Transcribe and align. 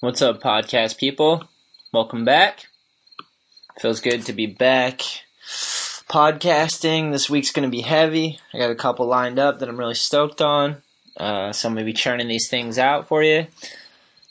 What's 0.00 0.20
up, 0.20 0.42
podcast 0.42 0.98
people? 0.98 1.48
Welcome 1.90 2.26
back. 2.26 2.66
Feels 3.80 4.02
good 4.02 4.26
to 4.26 4.34
be 4.34 4.44
back 4.44 5.00
podcasting. 6.10 7.12
This 7.12 7.30
week's 7.30 7.50
going 7.50 7.66
to 7.66 7.74
be 7.74 7.80
heavy. 7.80 8.38
I 8.52 8.58
got 8.58 8.70
a 8.70 8.74
couple 8.74 9.06
lined 9.06 9.38
up 9.38 9.58
that 9.58 9.70
I'm 9.70 9.78
really 9.78 9.94
stoked 9.94 10.42
on. 10.42 10.82
Uh, 11.16 11.50
so 11.52 11.66
I'm 11.66 11.74
going 11.74 11.86
to 11.86 11.90
be 11.90 11.94
churning 11.94 12.28
these 12.28 12.50
things 12.50 12.78
out 12.78 13.08
for 13.08 13.22
you. 13.22 13.46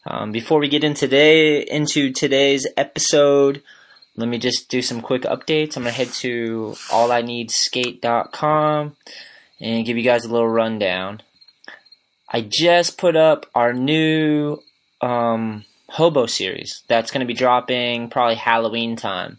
Um, 0.06 0.32
before 0.32 0.60
we 0.60 0.70
get 0.70 0.84
in 0.84 0.94
today 0.94 1.62
into 1.62 2.14
today's 2.14 2.68
episode, 2.78 3.64
let 4.16 4.30
me 4.30 4.38
just 4.38 4.70
do 4.70 4.84
some 4.84 5.02
quick 5.02 5.24
updates. 5.24 5.78
I'm 5.78 5.82
going 5.82 5.96
to 5.96 5.98
head 5.98 6.10
to 6.10 6.76
allineedskate.com 6.90 8.96
and 9.60 9.86
give 9.86 9.98
you 9.98 10.04
guys 10.04 10.26
a 10.26 10.32
little 10.32 10.48
rundown. 10.48 11.24
I 12.30 12.48
just 12.48 13.00
put 13.00 13.16
up 13.16 13.48
our 13.56 13.74
new 13.74 14.60
um, 15.06 15.66
Hobo 15.90 16.26
series 16.26 16.84
that's 16.88 17.12
going 17.12 17.20
to 17.20 17.28
be 17.28 17.34
dropping 17.34 18.10
probably 18.10 18.36
Halloween 18.36 18.96
time. 18.96 19.38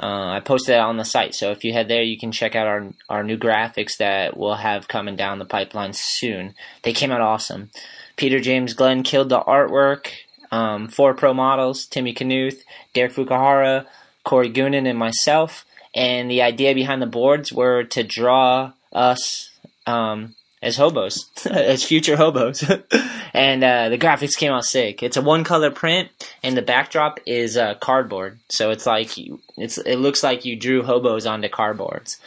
Uh, 0.00 0.28
I 0.36 0.40
posted 0.40 0.74
that 0.74 0.80
on 0.80 0.96
the 0.96 1.04
site, 1.04 1.34
so 1.34 1.50
if 1.50 1.64
you 1.64 1.72
head 1.72 1.88
there, 1.88 2.02
you 2.02 2.16
can 2.18 2.30
check 2.30 2.54
out 2.54 2.68
our 2.68 2.86
our 3.08 3.24
new 3.24 3.36
graphics 3.36 3.96
that 3.96 4.36
we'll 4.36 4.54
have 4.54 4.86
coming 4.86 5.16
down 5.16 5.40
the 5.40 5.44
pipeline 5.44 5.92
soon. 5.92 6.54
They 6.82 6.92
came 6.92 7.10
out 7.10 7.20
awesome. 7.20 7.70
Peter 8.16 8.38
James 8.38 8.74
Glenn 8.74 9.02
killed 9.02 9.30
the 9.30 9.40
artwork. 9.40 10.08
Um, 10.52 10.86
four 10.86 11.14
pro 11.14 11.34
models: 11.34 11.84
Timmy 11.86 12.14
Knuth, 12.14 12.62
Derek 12.94 13.12
Fukuhara, 13.12 13.86
Corey 14.22 14.52
Goonan, 14.52 14.88
and 14.88 14.98
myself. 14.98 15.64
And 15.94 16.30
the 16.30 16.42
idea 16.42 16.74
behind 16.74 17.02
the 17.02 17.06
boards 17.06 17.52
were 17.52 17.82
to 17.82 18.04
draw 18.04 18.72
us 18.92 19.50
um, 19.84 20.36
as 20.62 20.76
hobos, 20.76 21.28
as 21.50 21.82
future 21.82 22.16
hobos. 22.16 22.62
and 23.32 23.62
uh, 23.62 23.88
the 23.88 23.98
graphics 23.98 24.36
came 24.36 24.52
out 24.52 24.64
sick. 24.64 25.02
It's 25.02 25.16
a 25.16 25.22
one 25.22 25.44
color 25.44 25.70
print, 25.70 26.10
and 26.42 26.56
the 26.56 26.62
backdrop 26.62 27.20
is 27.26 27.56
uh, 27.56 27.74
cardboard. 27.74 28.38
So 28.48 28.70
it's 28.70 28.86
like 28.86 29.16
you, 29.16 29.40
it's 29.56 29.78
it 29.78 29.96
looks 29.96 30.22
like 30.22 30.44
you 30.44 30.56
drew 30.56 30.82
hobos 30.82 31.26
onto 31.26 31.48
cardboards. 31.48 32.18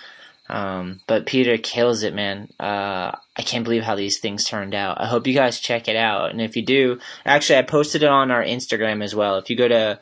Um, 0.50 1.00
but 1.08 1.26
Peter 1.26 1.58
kills 1.58 2.04
it, 2.04 2.14
man. 2.14 2.50
Uh, 2.60 3.16
I 3.38 3.42
can't 3.42 3.64
believe 3.64 3.84
how 3.84 3.96
these 3.96 4.20
things 4.20 4.44
turned 4.44 4.76
out. 4.76 5.00
I 5.00 5.08
hope 5.08 5.26
you 5.26 5.34
guys 5.34 5.60
check 5.60 5.88
it 5.88 5.96
out, 5.96 6.32
and 6.32 6.42
if 6.42 6.56
you 6.56 6.62
do, 6.62 7.00
actually, 7.26 7.60
I 7.60 7.64
posted 7.64 8.04
it 8.04 8.10
on 8.10 8.32
our 8.32 8.44
Instagram 8.44 9.04
as 9.04 9.16
well. 9.16 9.38
If 9.38 9.50
you 9.50 9.56
go 9.56 9.68
to 9.70 10.00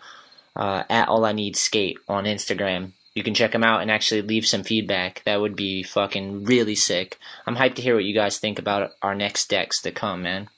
uh, 0.56 0.84
at 0.90 1.08
All 1.08 1.26
I 1.26 1.34
Need 1.34 1.56
Skate 1.56 2.00
on 2.08 2.23
Instagram, 2.23 2.94
you 3.14 3.23
can 3.23 3.34
check 3.34 3.52
them 3.52 3.64
out 3.64 3.82
and 3.82 3.92
actually 3.92 4.22
leave 4.22 4.45
some 4.45 4.64
feedback. 4.64 5.22
That 5.26 5.42
would 5.42 5.56
be 5.56 5.84
fucking 5.84 6.45
really 6.45 6.76
sick. 6.76 7.18
I'm 7.45 7.56
hyped 7.56 7.76
to 7.76 7.82
hear 7.82 7.95
what 7.95 8.06
you 8.06 8.14
guys 8.14 8.38
think 8.38 8.60
about 8.60 8.92
our 9.02 9.14
next 9.14 9.50
decks 9.50 9.82
to 9.82 9.92
come, 9.92 10.23
man. 10.23 10.50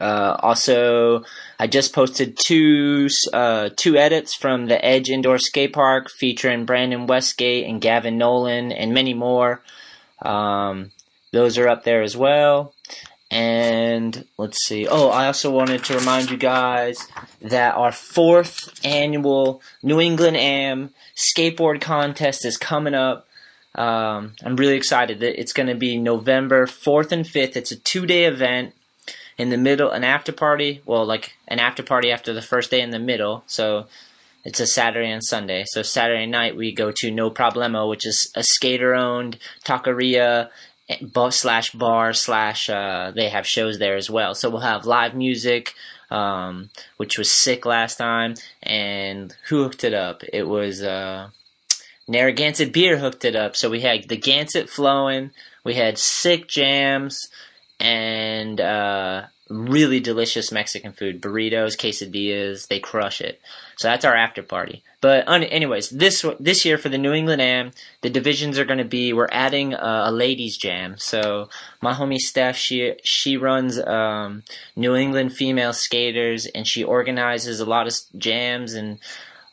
Uh, 0.00 0.36
also, 0.40 1.24
I 1.58 1.66
just 1.66 1.92
posted 1.92 2.36
two 2.36 3.08
uh, 3.32 3.70
two 3.76 3.96
edits 3.96 4.34
from 4.34 4.66
the 4.66 4.84
Edge 4.84 5.08
Indoor 5.08 5.38
Skate 5.38 5.72
Park 5.72 6.10
featuring 6.10 6.64
Brandon 6.64 7.06
Westgate 7.06 7.66
and 7.66 7.80
Gavin 7.80 8.18
Nolan 8.18 8.72
and 8.72 8.92
many 8.92 9.14
more. 9.14 9.62
Um, 10.22 10.90
those 11.32 11.58
are 11.58 11.68
up 11.68 11.84
there 11.84 12.02
as 12.02 12.16
well. 12.16 12.74
And 13.30 14.26
let's 14.38 14.64
see. 14.64 14.86
Oh, 14.86 15.08
I 15.08 15.26
also 15.26 15.50
wanted 15.50 15.84
to 15.84 15.98
remind 15.98 16.30
you 16.30 16.36
guys 16.36 17.08
that 17.40 17.74
our 17.74 17.90
fourth 17.90 18.80
annual 18.84 19.60
New 19.82 20.00
England 20.00 20.36
Am 20.36 20.90
skateboard 21.16 21.80
contest 21.80 22.44
is 22.44 22.56
coming 22.56 22.94
up. 22.94 23.26
Um, 23.74 24.34
I'm 24.44 24.54
really 24.54 24.76
excited. 24.76 25.20
That 25.20 25.40
it's 25.40 25.52
going 25.52 25.66
to 25.68 25.74
be 25.74 25.98
November 25.98 26.66
4th 26.66 27.10
and 27.10 27.24
5th. 27.24 27.56
It's 27.56 27.72
a 27.72 27.76
two 27.76 28.06
day 28.06 28.24
event 28.24 28.74
in 29.36 29.50
the 29.50 29.56
middle, 29.56 29.90
an 29.90 30.04
after 30.04 30.32
party. 30.32 30.80
Well, 30.84 31.04
like 31.04 31.36
an 31.48 31.58
after 31.58 31.82
party 31.82 32.10
after 32.10 32.32
the 32.32 32.42
first 32.42 32.70
day 32.70 32.80
in 32.80 32.90
the 32.90 32.98
middle. 32.98 33.44
So 33.46 33.86
it's 34.44 34.60
a 34.60 34.66
Saturday 34.66 35.10
and 35.10 35.24
Sunday. 35.24 35.64
So 35.66 35.82
Saturday 35.82 36.26
night 36.26 36.56
we 36.56 36.72
go 36.72 36.92
to 36.96 37.10
No 37.10 37.30
Problemo, 37.30 37.88
which 37.88 38.06
is 38.06 38.30
a 38.36 38.42
skater 38.42 38.94
owned 38.94 39.38
taqueria 39.64 40.50
eh, 40.88 41.30
slash 41.30 41.70
bar 41.72 42.12
slash 42.12 42.68
uh, 42.68 43.12
they 43.14 43.28
have 43.28 43.46
shows 43.46 43.78
there 43.78 43.96
as 43.96 44.10
well. 44.10 44.34
So 44.34 44.50
we'll 44.50 44.60
have 44.60 44.86
live 44.86 45.14
music, 45.14 45.74
um, 46.10 46.70
which 46.98 47.18
was 47.18 47.30
sick 47.30 47.66
last 47.66 47.96
time. 47.96 48.34
And 48.62 49.34
who 49.48 49.64
hooked 49.64 49.82
it 49.82 49.94
up? 49.94 50.22
It 50.32 50.46
was 50.46 50.82
uh, 50.82 51.30
Narragansett 52.06 52.72
Beer 52.72 52.98
hooked 52.98 53.24
it 53.24 53.34
up. 53.34 53.56
So 53.56 53.70
we 53.70 53.80
had 53.80 54.08
the 54.08 54.18
Gansett 54.18 54.68
flowing. 54.68 55.30
We 55.64 55.74
had 55.74 55.98
sick 55.98 56.46
jams 56.46 57.28
and 57.80 58.60
uh, 58.60 59.24
really 59.48 60.00
delicious 60.00 60.50
Mexican 60.50 60.92
food, 60.92 61.20
burritos, 61.20 61.76
quesadillas. 61.76 62.68
They 62.68 62.80
crush 62.80 63.20
it. 63.20 63.40
So 63.76 63.88
that's 63.88 64.04
our 64.04 64.14
after 64.14 64.42
party. 64.42 64.82
But 65.00 65.28
un- 65.28 65.42
anyways, 65.42 65.90
this 65.90 66.24
this 66.40 66.64
year 66.64 66.78
for 66.78 66.88
the 66.88 66.98
New 66.98 67.12
England 67.12 67.42
Am, 67.42 67.72
the 68.00 68.10
divisions 68.10 68.58
are 68.58 68.64
going 68.64 68.78
to 68.78 68.84
be 68.84 69.12
we're 69.12 69.28
adding 69.30 69.74
a, 69.74 70.04
a, 70.06 70.10
ladies 70.10 70.56
jam. 70.56 70.96
So 70.98 71.50
my 71.82 71.92
homie 71.92 72.18
Steph, 72.18 72.56
she 72.56 72.94
she 73.02 73.36
runs 73.36 73.78
um, 73.78 74.44
New 74.76 74.94
England 74.94 75.34
female 75.34 75.72
skaters, 75.72 76.46
and 76.46 76.66
she 76.66 76.84
organizes 76.84 77.60
a 77.60 77.66
lot 77.66 77.86
of 77.86 77.94
jams 78.16 78.74
and 78.74 78.98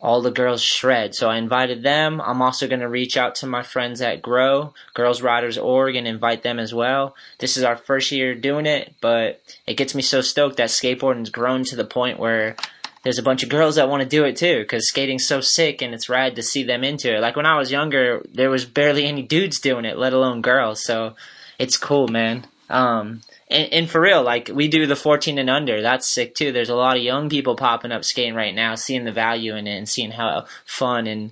all 0.01 0.22
the 0.22 0.31
girls 0.31 0.62
shred. 0.62 1.13
So 1.13 1.29
I 1.29 1.38
invited 1.38 1.84
them. 1.84 2.19
I'm 2.22 2.41
also 2.41 2.67
going 2.67 2.79
to 2.79 2.89
reach 2.89 3.17
out 3.17 3.35
to 3.35 3.47
my 3.47 3.62
friends 3.62 4.01
at 4.01 4.22
Grow, 4.22 4.73
Girls 4.95 5.22
Riders 5.22 5.57
Org, 5.57 5.95
and 5.95 6.07
invite 6.07 6.41
them 6.41 6.59
as 6.59 6.73
well. 6.73 7.16
This 7.38 7.56
is 7.56 7.63
our 7.63 7.78
first 7.78 8.11
year 8.11 8.34
doing 8.34 8.66
it, 8.66 8.95
but 9.00 9.41
it 9.67 9.78
gets 9.78 9.94
me 9.94 10.01
so 10.01 10.22
stoked 10.22 10.57
that 10.57 10.69
skateboarding's 10.69 11.29
grown 11.29 11.63
to 11.66 11.75
the 11.75 11.85
point 11.85 12.19
where 12.19 12.56
there's 13.03 13.19
a 13.19 13.23
bunch 13.23 13.44
of 13.44 13.50
girls 13.50 13.75
that 13.75 13.90
want 13.90 14.03
to 14.03 14.09
do 14.09 14.25
it 14.25 14.35
too, 14.35 14.59
because 14.59 14.88
skating's 14.88 15.25
so 15.25 15.41
sick 15.41 15.81
and 15.81 15.94
it's 15.94 16.09
rad 16.09 16.35
to 16.35 16.44
see 16.44 16.63
them 16.63 16.84
into 16.84 17.16
it. 17.16 17.19
Like 17.19 17.35
when 17.35 17.45
I 17.45 17.57
was 17.57 17.72
younger, 17.72 18.23
there 18.34 18.50
was 18.50 18.66
barely 18.66 19.06
any 19.06 19.22
dudes 19.22 19.59
doing 19.59 19.85
it, 19.85 19.97
let 19.97 20.13
alone 20.13 20.41
girls. 20.41 20.84
So 20.84 21.16
it's 21.59 21.78
cool, 21.78 22.07
man. 22.07 22.45
Um, 22.72 23.22
and, 23.50 23.74
and, 23.74 23.90
for 23.90 24.00
real, 24.00 24.24
like 24.24 24.50
we 24.54 24.70
do 24.70 24.88
the 24.88 24.96
14 24.96 25.38
and 25.38 25.50
under, 25.50 25.82
that's 25.82 26.08
sick 26.08 26.36
too. 26.36 26.54
There's 26.54 26.70
a 26.70 26.76
lot 26.76 26.96
of 26.96 27.04
young 27.04 27.30
people 27.30 27.58
popping 27.58 27.92
up 27.92 28.06
skating 28.06 28.34
right 28.34 28.56
now, 28.56 28.76
seeing 28.76 29.04
the 29.04 29.12
value 29.12 29.56
in 29.58 29.68
it 29.68 29.78
and 29.78 29.90
seeing 29.90 30.12
how 30.12 30.46
fun 30.66 31.06
and 31.06 31.32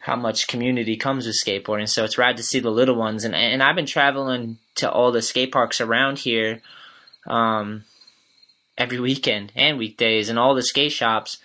how 0.00 0.14
much 0.14 0.46
community 0.46 0.98
comes 0.98 1.26
with 1.26 1.40
skateboarding. 1.42 1.88
So 1.88 2.04
it's 2.04 2.18
rad 2.18 2.36
to 2.36 2.42
see 2.42 2.60
the 2.60 2.70
little 2.70 2.96
ones. 2.96 3.24
And 3.24 3.34
and 3.34 3.62
I've 3.62 3.76
been 3.76 3.86
traveling 3.86 4.58
to 4.74 4.90
all 4.90 5.10
the 5.10 5.22
skate 5.22 5.52
parks 5.52 5.80
around 5.80 6.18
here, 6.18 6.60
um, 7.26 7.84
every 8.76 9.00
weekend 9.00 9.50
and 9.56 9.78
weekdays, 9.78 10.28
and 10.28 10.38
all 10.38 10.54
the 10.54 10.62
skate 10.62 10.92
shops 10.92 11.38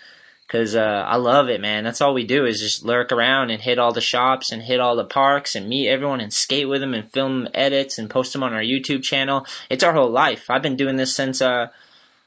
Cause 0.50 0.76
uh, 0.76 1.06
I 1.08 1.18
love 1.18 1.48
it, 1.50 1.62
man. 1.62 1.84
That's 1.84 2.02
all 2.02 2.16
we 2.16 2.26
do 2.26 2.46
is 2.46 2.60
just 2.60 2.84
lurk 2.84 3.12
around 3.12 3.52
and 3.52 3.62
hit 3.62 3.78
all 3.78 3.94
the 3.94 4.02
shops 4.02 4.52
and 4.52 4.64
hit 4.64 4.80
all 4.80 4.96
the 4.96 5.06
parks 5.06 5.54
and 5.54 5.70
meet 5.70 5.88
everyone 5.88 6.22
and 6.22 6.34
skate 6.34 6.68
with 6.68 6.82
them 6.82 6.96
and 6.96 7.08
film 7.12 7.48
edits 7.54 8.00
and 8.00 8.10
post 8.10 8.34
them 8.34 8.42
on 8.42 8.54
our 8.54 8.62
YouTube 8.62 9.04
channel. 9.04 9.46
It's 9.70 9.84
our 9.84 9.94
whole 9.94 10.10
life. 10.10 10.50
I've 10.50 10.64
been 10.64 10.76
doing 10.76 10.96
this 10.96 11.16
since 11.16 11.40
uh, 11.40 11.68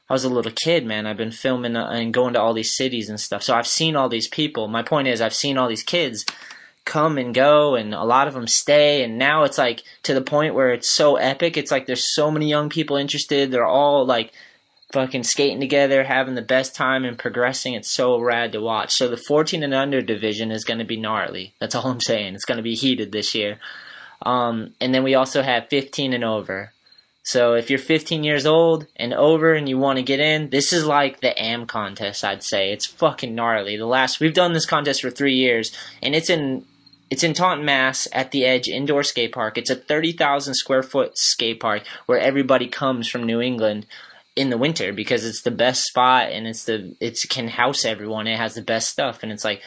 I 0.09 0.13
was 0.13 0.23
a 0.23 0.29
little 0.29 0.53
kid, 0.53 0.85
man. 0.85 1.05
I've 1.05 1.17
been 1.17 1.31
filming 1.31 1.75
uh, 1.75 1.89
and 1.89 2.13
going 2.13 2.33
to 2.35 2.39
all 2.39 2.53
these 2.53 2.75
cities 2.75 3.09
and 3.09 3.19
stuff. 3.19 3.43
So 3.43 3.55
I've 3.55 3.67
seen 3.67 3.97
all 3.97 4.07
these 4.07 4.29
people. 4.29 4.69
My 4.69 4.83
point 4.83 5.09
is, 5.09 5.19
I've 5.19 5.33
seen 5.33 5.57
all 5.57 5.67
these 5.67 5.83
kids 5.83 6.25
come 6.85 7.17
and 7.17 7.33
go, 7.33 7.75
and 7.75 7.93
a 7.93 8.03
lot 8.03 8.29
of 8.29 8.33
them 8.33 8.47
stay. 8.47 9.03
And 9.03 9.17
now 9.17 9.43
it's 9.43 9.57
like 9.57 9.83
to 10.03 10.13
the 10.13 10.21
point 10.21 10.55
where 10.55 10.71
it's 10.71 10.87
so 10.87 11.17
epic. 11.17 11.57
It's 11.57 11.71
like 11.71 11.87
there's 11.87 12.13
so 12.13 12.31
many 12.31 12.49
young 12.49 12.69
people 12.69 12.95
interested. 12.95 13.51
They're 13.51 13.65
all 13.65 14.05
like 14.05 14.31
fucking 14.93 15.23
skating 15.23 15.59
together, 15.59 16.03
having 16.03 16.35
the 16.35 16.41
best 16.41 16.75
time 16.75 17.03
and 17.03 17.17
progressing. 17.17 17.73
It's 17.73 17.89
so 17.89 18.19
rad 18.19 18.51
to 18.51 18.61
watch. 18.61 18.93
So 18.93 19.09
the 19.09 19.17
14 19.17 19.63
and 19.63 19.73
under 19.73 20.01
division 20.01 20.51
is 20.51 20.63
going 20.63 20.77
to 20.77 20.85
be 20.85 20.97
gnarly. 20.97 21.55
That's 21.59 21.73
all 21.73 21.87
I'm 21.87 21.99
saying. 21.99 22.35
It's 22.35 22.45
going 22.45 22.57
to 22.57 22.63
be 22.63 22.75
heated 22.75 23.11
this 23.11 23.33
year. 23.33 23.57
Um, 24.21 24.75
and 24.79 24.93
then 24.93 25.03
we 25.03 25.15
also 25.15 25.41
have 25.41 25.67
15 25.69 26.13
and 26.13 26.23
over. 26.23 26.71
So 27.23 27.55
if 27.55 27.69
you're 27.69 27.79
15 27.79 28.23
years 28.23 28.45
old 28.45 28.85
and 28.95 29.13
over 29.13 29.53
and 29.53 29.67
you 29.67 29.77
want 29.79 29.97
to 29.97 30.03
get 30.03 30.19
in, 30.19 30.49
this 30.51 30.71
is 30.71 30.85
like 30.85 31.21
the 31.21 31.41
AM 31.41 31.65
contest, 31.65 32.23
I'd 32.23 32.43
say. 32.43 32.71
It's 32.71 32.85
fucking 32.85 33.33
gnarly. 33.33 33.77
The 33.77 33.85
last 33.85 34.19
we've 34.19 34.33
done 34.33 34.53
this 34.53 34.65
contest 34.65 35.01
for 35.01 35.09
3 35.09 35.33
years 35.33 35.75
and 36.01 36.15
it's 36.15 36.29
in 36.29 36.65
it's 37.09 37.23
in 37.23 37.33
Taunton, 37.33 37.65
Mass 37.65 38.07
at 38.11 38.31
the 38.31 38.43
Edge 38.43 38.67
Indoor 38.67 39.03
Skate 39.03 39.33
Park. 39.33 39.57
It's 39.57 39.69
a 39.69 39.75
30,000 39.75 40.55
square 40.55 40.81
foot 40.81 41.15
skate 41.15 41.59
park 41.59 41.83
where 42.07 42.19
everybody 42.19 42.67
comes 42.67 43.07
from 43.07 43.23
New 43.23 43.39
England 43.39 43.85
in 44.35 44.49
the 44.49 44.57
winter 44.57 44.93
because 44.93 45.25
it's 45.25 45.43
the 45.43 45.51
best 45.51 45.83
spot 45.83 46.31
and 46.31 46.47
it's 46.47 46.65
the 46.65 46.95
it 46.99 47.19
can 47.29 47.47
house 47.47 47.85
everyone. 47.85 48.27
It 48.27 48.37
has 48.37 48.55
the 48.55 48.61
best 48.61 48.89
stuff 48.89 49.23
and 49.23 49.31
it's 49.31 49.43
like 49.43 49.61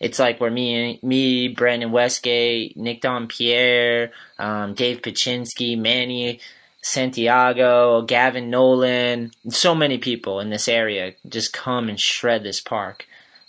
it's 0.00 0.18
like 0.18 0.40
where 0.40 0.50
me 0.50 0.98
me 1.02 1.48
Brandon 1.48 1.92
Westgate, 1.92 2.76
Nick 2.76 3.02
Dompierre, 3.02 4.10
um, 4.38 4.74
Dave 4.74 5.02
Paczynski, 5.02 5.78
Manny 5.78 6.40
Santiago, 6.82 8.02
Gavin 8.02 8.50
Nolan, 8.50 9.30
so 9.48 9.74
many 9.74 9.98
people 9.98 10.40
in 10.40 10.50
this 10.50 10.68
area 10.68 11.14
just 11.28 11.52
come 11.52 11.88
and 11.88 11.98
shred 11.98 12.42
this 12.42 12.60
park 12.60 13.06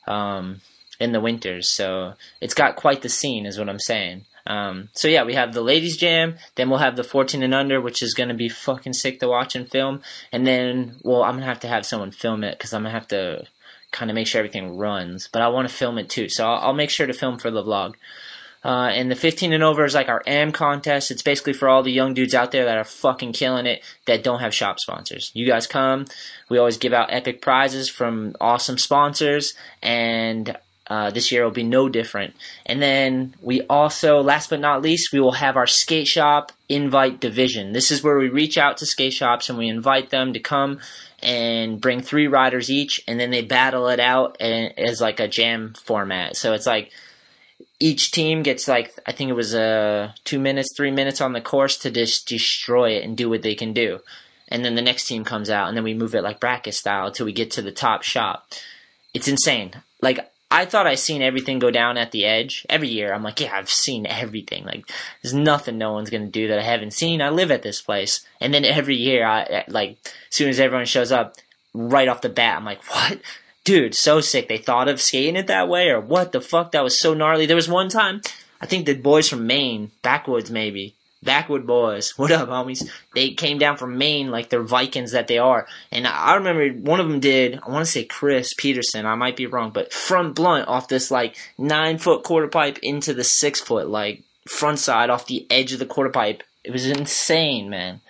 um, 0.07 0.61
in 0.99 1.11
the 1.11 1.19
winters. 1.19 1.71
So 1.71 2.13
it's 2.39 2.53
got 2.53 2.75
quite 2.75 3.01
the 3.01 3.09
scene, 3.09 3.45
is 3.47 3.57
what 3.57 3.69
I'm 3.69 3.79
saying. 3.79 4.25
Um, 4.45 4.89
so 4.93 5.07
yeah, 5.07 5.23
we 5.23 5.35
have 5.35 5.53
the 5.53 5.61
ladies 5.61 5.97
jam, 5.97 6.35
then 6.55 6.69
we'll 6.69 6.79
have 6.79 6.95
the 6.95 7.03
14 7.03 7.43
and 7.43 7.53
under, 7.53 7.79
which 7.79 8.03
is 8.03 8.13
gonna 8.13 8.33
be 8.33 8.49
fucking 8.49 8.93
sick 8.93 9.19
to 9.19 9.27
watch 9.29 9.55
and 9.55 9.69
film, 9.69 10.01
and 10.31 10.45
then 10.45 10.97
well, 11.03 11.23
I'm 11.23 11.35
gonna 11.35 11.45
have 11.45 11.61
to 11.61 11.67
have 11.67 11.85
someone 11.85 12.11
film 12.11 12.43
it 12.43 12.57
because 12.57 12.73
I'm 12.73 12.83
gonna 12.83 12.93
have 12.93 13.07
to 13.09 13.45
kind 13.91 14.11
of 14.11 14.15
make 14.15 14.27
sure 14.27 14.39
everything 14.39 14.77
runs, 14.77 15.29
but 15.31 15.41
I 15.41 15.47
want 15.47 15.69
to 15.69 15.73
film 15.73 15.97
it 15.97 16.09
too, 16.09 16.27
so 16.27 16.45
I'll, 16.45 16.67
I'll 16.67 16.73
make 16.73 16.89
sure 16.89 17.07
to 17.07 17.13
film 17.13 17.37
for 17.37 17.51
the 17.51 17.63
vlog. 17.63 17.93
Uh, 18.65 18.89
and 18.93 19.11
the 19.11 19.15
15 19.15 19.51
and 19.51 19.63
over 19.63 19.83
is 19.83 19.93
like 19.93 20.07
our 20.07 20.23
AM 20.25 20.53
contest. 20.53 21.11
It's 21.11 21.21
basically 21.21 21.51
for 21.51 21.67
all 21.67 21.83
the 21.83 21.91
young 21.91 22.13
dudes 22.13 22.33
out 22.33 22.51
there 22.51 22.65
that 22.65 22.77
are 22.77 22.85
fucking 22.85 23.33
killing 23.33 23.65
it 23.65 23.83
that 24.05 24.23
don't 24.23 24.39
have 24.39 24.53
shop 24.53 24.79
sponsors. 24.79 25.31
You 25.33 25.45
guys 25.45 25.67
come. 25.67 26.05
We 26.49 26.57
always 26.57 26.77
give 26.77 26.93
out 26.93 27.11
epic 27.11 27.41
prizes 27.41 27.89
from 27.89 28.35
awesome 28.39 28.77
sponsors, 28.77 29.53
and 29.81 30.55
uh, 30.87 31.09
this 31.11 31.31
year 31.31 31.43
will 31.43 31.51
be 31.51 31.63
no 31.63 31.89
different. 31.89 32.35
And 32.65 32.81
then 32.81 33.35
we 33.41 33.61
also, 33.61 34.21
last 34.21 34.49
but 34.49 34.59
not 34.59 34.81
least, 34.81 35.13
we 35.13 35.19
will 35.19 35.31
have 35.33 35.55
our 35.55 35.67
skate 35.67 36.07
shop 36.07 36.51
invite 36.67 37.19
division. 37.19 37.73
This 37.73 37.91
is 37.91 38.03
where 38.03 38.17
we 38.17 38.29
reach 38.29 38.57
out 38.57 38.77
to 38.77 38.85
skate 38.85 39.13
shops 39.13 39.49
and 39.49 39.57
we 39.57 39.69
invite 39.69 40.09
them 40.09 40.33
to 40.33 40.39
come 40.39 40.79
and 41.21 41.79
bring 41.79 42.01
three 42.01 42.27
riders 42.27 42.69
each, 42.69 43.01
and 43.07 43.17
then 43.17 43.31
they 43.31 43.41
battle 43.41 43.87
it 43.87 43.99
out 43.99 44.35
and 44.41 44.77
as 44.77 44.99
like 44.99 45.21
a 45.21 45.27
jam 45.27 45.73
format. 45.85 46.35
So 46.35 46.51
it's 46.53 46.67
like 46.67 46.91
each 47.79 48.11
team 48.11 48.43
gets 48.43 48.67
like 48.67 48.93
I 49.07 49.13
think 49.13 49.29
it 49.29 49.35
was 49.35 49.55
uh, 49.55 50.11
two 50.25 50.39
minutes, 50.39 50.73
three 50.75 50.91
minutes 50.91 51.21
on 51.21 51.31
the 51.31 51.39
course 51.39 51.77
to 51.79 51.91
just 51.91 52.27
destroy 52.27 52.91
it 52.91 53.05
and 53.05 53.15
do 53.15 53.29
what 53.29 53.41
they 53.41 53.55
can 53.55 53.71
do, 53.71 53.99
and 54.49 54.65
then 54.65 54.75
the 54.75 54.81
next 54.81 55.07
team 55.07 55.23
comes 55.23 55.49
out, 55.49 55.69
and 55.69 55.77
then 55.77 55.85
we 55.85 55.93
move 55.93 56.13
it 56.13 56.23
like 56.23 56.41
bracket 56.41 56.73
style 56.73 57.07
until 57.07 57.25
we 57.25 57.31
get 57.31 57.51
to 57.51 57.61
the 57.61 57.71
top 57.71 58.03
shop. 58.03 58.51
It's 59.13 59.29
insane. 59.29 59.71
Like 60.01 60.29
I 60.51 60.65
thought 60.65 60.85
I 60.85 60.95
seen 60.95 61.21
everything 61.21 61.57
go 61.57 61.71
down 61.71 61.97
at 61.97 62.11
the 62.11 62.25
edge 62.25 62.65
every 62.69 62.89
year. 62.89 63.11
I'm 63.11 63.23
like, 63.23 63.39
yeah, 63.39 63.57
I've 63.57 63.71
seen 63.71 64.05
everything. 64.05 64.65
Like 64.65 64.89
there's 65.21 65.33
nothing 65.33 65.77
no 65.77 65.93
one's 65.93 66.09
gonna 66.09 66.27
do 66.27 66.47
that 66.49 66.59
I 66.59 66.63
haven't 66.63 66.93
seen. 66.93 67.21
I 67.21 67.29
live 67.29 67.51
at 67.51 67.63
this 67.63 67.81
place, 67.81 68.25
and 68.39 68.53
then 68.53 68.65
every 68.65 68.95
year, 68.95 69.25
I 69.25 69.65
like 69.67 69.97
as 70.03 70.35
soon 70.35 70.49
as 70.49 70.59
everyone 70.59 70.85
shows 70.85 71.11
up, 71.11 71.35
right 71.73 72.07
off 72.07 72.21
the 72.21 72.29
bat, 72.29 72.57
I'm 72.57 72.65
like, 72.65 72.83
what? 72.85 73.19
dude, 73.63 73.95
so 73.95 74.21
sick. 74.21 74.47
They 74.47 74.57
thought 74.57 74.87
of 74.87 75.01
skating 75.01 75.35
it 75.35 75.47
that 75.47 75.69
way, 75.69 75.89
or 75.89 75.99
what 75.99 76.31
the 76.31 76.41
fuck? 76.41 76.71
That 76.71 76.83
was 76.83 76.99
so 76.99 77.13
gnarly. 77.13 77.45
There 77.45 77.55
was 77.55 77.69
one 77.69 77.89
time, 77.89 78.21
I 78.61 78.65
think 78.65 78.85
the 78.85 78.93
boys 78.93 79.29
from 79.29 79.47
Maine, 79.47 79.91
backwoods 80.01 80.51
maybe, 80.51 80.95
backwood 81.23 81.65
boys. 81.65 82.13
What 82.23 82.31
up, 82.31 82.49
homies? 82.49 82.87
They 83.13 83.31
came 83.31 83.57
down 83.57 83.77
from 83.77 83.97
Maine 83.97 84.31
like 84.31 84.49
they're 84.49 84.63
Vikings 84.63 85.11
that 85.11 85.27
they 85.27 85.37
are. 85.37 85.67
And 85.91 86.07
I 86.07 86.35
remember 86.35 86.69
one 86.69 86.99
of 86.99 87.07
them 87.07 87.19
did. 87.19 87.59
I 87.61 87.69
want 87.69 87.85
to 87.85 87.91
say 87.91 88.05
Chris 88.05 88.53
Peterson. 88.57 89.05
I 89.05 89.15
might 89.15 89.35
be 89.35 89.45
wrong, 89.45 89.71
but 89.71 89.91
front 89.91 90.35
blunt 90.35 90.67
off 90.67 90.87
this 90.87 91.11
like 91.11 91.35
nine 91.57 91.97
foot 91.97 92.23
quarter 92.23 92.47
pipe 92.47 92.79
into 92.81 93.13
the 93.13 93.23
six 93.23 93.59
foot 93.59 93.87
like 93.87 94.23
front 94.47 94.79
side 94.79 95.09
off 95.09 95.27
the 95.27 95.45
edge 95.49 95.73
of 95.73 95.79
the 95.79 95.85
quarter 95.85 96.09
pipe. 96.09 96.43
It 96.63 96.71
was 96.71 96.85
insane, 96.85 97.69
man. 97.69 98.01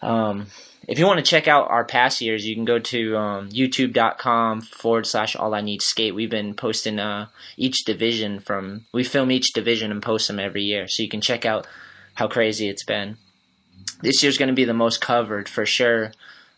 Um, 0.00 0.46
if 0.86 0.98
you 0.98 1.06
want 1.06 1.18
to 1.18 1.24
check 1.24 1.48
out 1.48 1.70
our 1.70 1.84
past 1.84 2.20
years, 2.20 2.46
you 2.46 2.54
can 2.54 2.64
go 2.64 2.78
to 2.78 3.16
um, 3.16 3.48
youtube.com 3.50 4.60
forward 4.60 5.06
slash 5.06 5.34
all 5.34 5.54
I 5.54 5.60
need 5.60 5.82
skate. 5.82 6.14
We've 6.14 6.30
been 6.30 6.54
posting 6.54 6.98
uh, 6.98 7.28
each 7.56 7.84
division 7.84 8.40
from, 8.40 8.84
we 8.92 9.04
film 9.04 9.30
each 9.30 9.52
division 9.54 9.90
and 9.90 10.02
post 10.02 10.28
them 10.28 10.38
every 10.38 10.62
year. 10.62 10.86
So 10.88 11.02
you 11.02 11.08
can 11.08 11.20
check 11.20 11.44
out 11.44 11.66
how 12.14 12.28
crazy 12.28 12.68
it's 12.68 12.84
been. 12.84 13.16
This 14.00 14.22
year's 14.22 14.38
going 14.38 14.48
to 14.48 14.54
be 14.54 14.64
the 14.64 14.74
most 14.74 15.00
covered 15.00 15.48
for 15.48 15.66
sure 15.66 16.12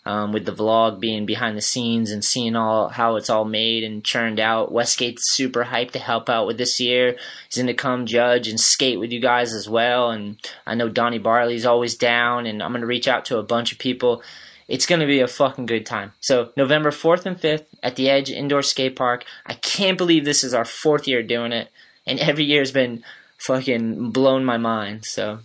um, 0.06 0.32
with 0.32 0.47
the 0.47 0.53
vlog 0.53 1.00
being 1.00 1.26
behind 1.26 1.56
the 1.56 1.62
scenes 1.62 2.12
and 2.12 2.25
seeing 2.25 2.55
all 2.55 2.88
how 2.88 3.17
it's 3.17 3.29
all 3.29 3.44
made 3.44 3.82
and 3.82 4.05
churned 4.05 4.38
out. 4.38 4.73
Westgate's 4.73 5.35
super 5.35 5.64
hyped 5.64 5.91
to 5.91 5.99
help 5.99 6.31
out 6.31 6.47
with 6.47 6.58
this 6.58 6.81
year. 6.81 7.17
He's 7.49 7.56
going 7.56 7.67
to 7.67 7.75
come 7.75 8.06
judge 8.06 8.47
and 8.47 8.58
skate 8.58 9.00
with 9.00 9.11
you 9.11 9.20
guys 9.20 9.53
as 9.53 9.69
well. 9.69 10.11
And 10.11 10.38
I 10.64 10.76
know 10.76 10.88
Donny 10.88 11.19
Barley's 11.19 11.67
always 11.67 11.97
down, 11.97 12.47
and 12.47 12.62
I'm 12.62 12.70
going 12.70 12.82
to 12.82 12.87
reach 12.87 13.09
out 13.09 13.25
to 13.26 13.38
a 13.38 13.43
bunch 13.43 13.73
of 13.73 13.79
people. 13.79 14.23
It's 14.69 14.87
going 14.87 15.00
to 15.00 15.06
be 15.06 15.20
a 15.20 15.29
fucking 15.29 15.67
good 15.67 15.85
time. 15.85 16.12
So, 16.20 16.50
November 16.56 16.91
4th 16.91 17.26
and 17.26 17.37
5th 17.37 17.67
at 17.82 17.97
the 17.97 18.09
Edge 18.09 18.31
Indoor 18.31 18.62
Skate 18.62 18.97
Park. 18.97 19.25
I 19.44 19.55
can't 19.55 19.99
believe 19.99 20.25
this 20.25 20.44
is 20.44 20.55
our 20.55 20.64
fourth 20.64 21.09
year 21.09 21.23
doing 21.23 21.52
it, 21.52 21.69
and 22.06 22.19
every 22.20 22.44
year 22.44 22.61
has 22.61 22.73
been 22.73 23.05
fucking 23.47 24.11
blown 24.11 24.45
my 24.45 24.57
mind. 24.57 25.05
So, 25.05 25.41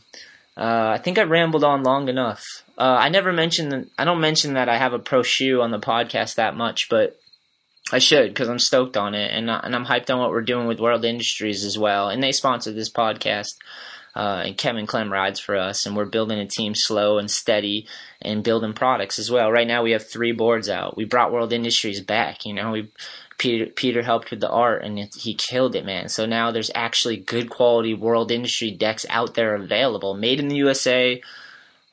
uh, 0.57 0.91
I 0.93 0.97
think 0.97 1.17
I 1.17 1.23
rambled 1.23 1.63
on 1.63 1.83
long 1.83 2.09
enough. 2.09 2.43
Uh, 2.77 2.97
I 2.99 3.09
never 3.09 3.31
mentioned. 3.31 3.89
I 3.97 4.05
don't 4.05 4.21
mention 4.21 4.53
that 4.55 4.69
I 4.69 4.77
have 4.77 4.93
a 4.93 4.99
pro 4.99 5.23
shoe 5.23 5.61
on 5.61 5.71
the 5.71 5.79
podcast 5.79 6.35
that 6.35 6.55
much, 6.55 6.89
but 6.89 7.19
I 7.91 7.99
should 7.99 8.29
because 8.29 8.49
I'm 8.49 8.59
stoked 8.59 8.97
on 8.97 9.15
it, 9.15 9.31
and 9.31 9.49
and 9.49 9.75
I'm 9.75 9.85
hyped 9.85 10.13
on 10.13 10.19
what 10.19 10.31
we're 10.31 10.41
doing 10.41 10.67
with 10.67 10.79
World 10.79 11.05
Industries 11.05 11.63
as 11.63 11.77
well. 11.77 12.09
And 12.09 12.21
they 12.21 12.31
sponsor 12.31 12.71
this 12.71 12.91
podcast. 12.91 13.55
Uh, 14.13 14.43
and 14.45 14.57
Kevin 14.57 14.85
Clem 14.87 15.09
rides 15.09 15.39
for 15.39 15.55
us, 15.55 15.85
and 15.85 15.95
we're 15.95 16.03
building 16.03 16.37
a 16.37 16.45
team 16.45 16.73
slow 16.75 17.17
and 17.17 17.31
steady, 17.31 17.87
and 18.21 18.43
building 18.43 18.73
products 18.73 19.19
as 19.19 19.31
well. 19.31 19.49
Right 19.49 19.67
now, 19.67 19.83
we 19.83 19.91
have 19.91 20.05
three 20.05 20.33
boards 20.33 20.67
out. 20.67 20.97
We 20.97 21.05
brought 21.05 21.31
World 21.31 21.53
Industries 21.53 22.01
back. 22.01 22.45
You 22.45 22.53
know, 22.53 22.71
we 22.71 22.89
Peter 23.41 23.65
Peter 23.65 24.03
helped 24.03 24.29
with 24.29 24.39
the 24.39 24.49
art 24.51 24.83
and 24.83 24.99
it, 24.99 25.15
he 25.15 25.33
killed 25.33 25.75
it, 25.75 25.83
man. 25.83 26.09
So 26.09 26.27
now 26.27 26.51
there's 26.51 26.69
actually 26.75 27.17
good 27.17 27.49
quality 27.49 27.95
world 27.95 28.31
industry 28.31 28.69
decks 28.69 29.03
out 29.09 29.33
there 29.33 29.55
available, 29.55 30.13
made 30.13 30.39
in 30.39 30.47
the 30.47 30.57
USA. 30.57 31.19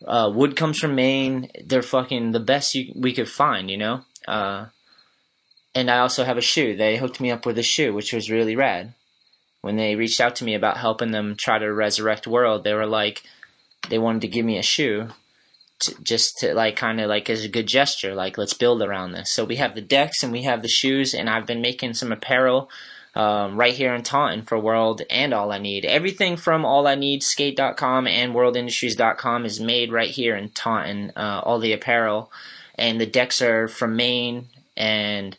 Uh, 0.07 0.31
wood 0.33 0.57
comes 0.57 0.79
from 0.79 0.95
Maine. 0.95 1.51
They're 1.65 1.81
fucking 1.81 2.33
the 2.33 2.39
best 2.39 2.75
you, 2.75 2.93
we 2.95 3.15
could 3.15 3.31
find, 3.31 3.71
you 3.71 3.79
know. 3.79 4.03
Uh, 4.29 4.67
and 5.75 5.91
I 5.91 6.01
also 6.01 6.23
have 6.23 6.37
a 6.37 6.43
shoe. 6.43 6.77
They 6.77 6.99
hooked 6.99 7.19
me 7.19 7.31
up 7.31 7.47
with 7.47 7.57
a 7.57 7.63
shoe, 7.63 7.95
which 7.95 8.13
was 8.13 8.31
really 8.31 8.55
rad. 8.55 8.93
When 9.63 9.77
they 9.77 9.97
reached 9.97 10.21
out 10.21 10.37
to 10.37 10.45
me 10.45 10.55
about 10.55 10.77
helping 10.77 11.13
them 11.13 11.35
try 11.35 11.59
to 11.59 11.73
resurrect 11.73 12.27
world, 12.27 12.63
they 12.63 12.75
were 12.75 12.87
like, 12.87 13.23
they 13.89 13.99
wanted 13.99 14.21
to 14.21 14.29
give 14.29 14.45
me 14.45 14.59
a 14.59 14.63
shoe 14.63 15.09
to, 15.81 16.03
just 16.03 16.39
to 16.39 16.55
like 16.55 16.77
kind 16.77 17.01
of 17.01 17.09
like 17.09 17.31
as 17.31 17.45
a 17.45 17.49
good 17.49 17.67
gesture, 17.67 18.15
like 18.15 18.39
let's 18.39 18.55
build 18.55 18.83
around 18.83 19.13
this. 19.13 19.31
So 19.31 19.45
we 19.45 19.57
have 19.57 19.75
the 19.75 19.81
decks 19.81 20.23
and 20.23 20.33
we 20.33 20.43
have 20.43 20.63
the 20.63 20.69
shoes, 20.69 21.15
and 21.15 21.29
I've 21.29 21.47
been 21.47 21.61
making 21.61 21.95
some 21.95 22.13
apparel 22.13 22.71
um, 23.15 23.57
right 23.57 23.75
here 23.75 23.95
in 23.95 24.03
Taunton 24.03 24.43
for 24.43 24.59
World 24.59 25.03
and 25.11 25.35
All 25.35 25.51
I 25.51 25.59
Need. 25.59 25.85
Everything 25.85 26.37
from 26.37 26.65
All 26.65 26.87
I 26.87 26.95
Need 26.95 27.23
Skate.com 27.23 28.07
and 28.07 28.35
WorldIndustries.com 28.35 29.45
is 29.45 29.61
made 29.61 29.93
right 29.93 30.11
here 30.11 30.37
in 30.37 30.51
Taunton. 30.51 31.13
Uh, 31.17 31.41
all 31.45 31.59
the 31.59 31.73
apparel 31.73 32.31
and 32.77 33.01
the 33.01 33.07
decks 33.07 33.43
are 33.43 33.67
from 33.67 33.97
Maine 33.97 34.47
and 34.77 35.37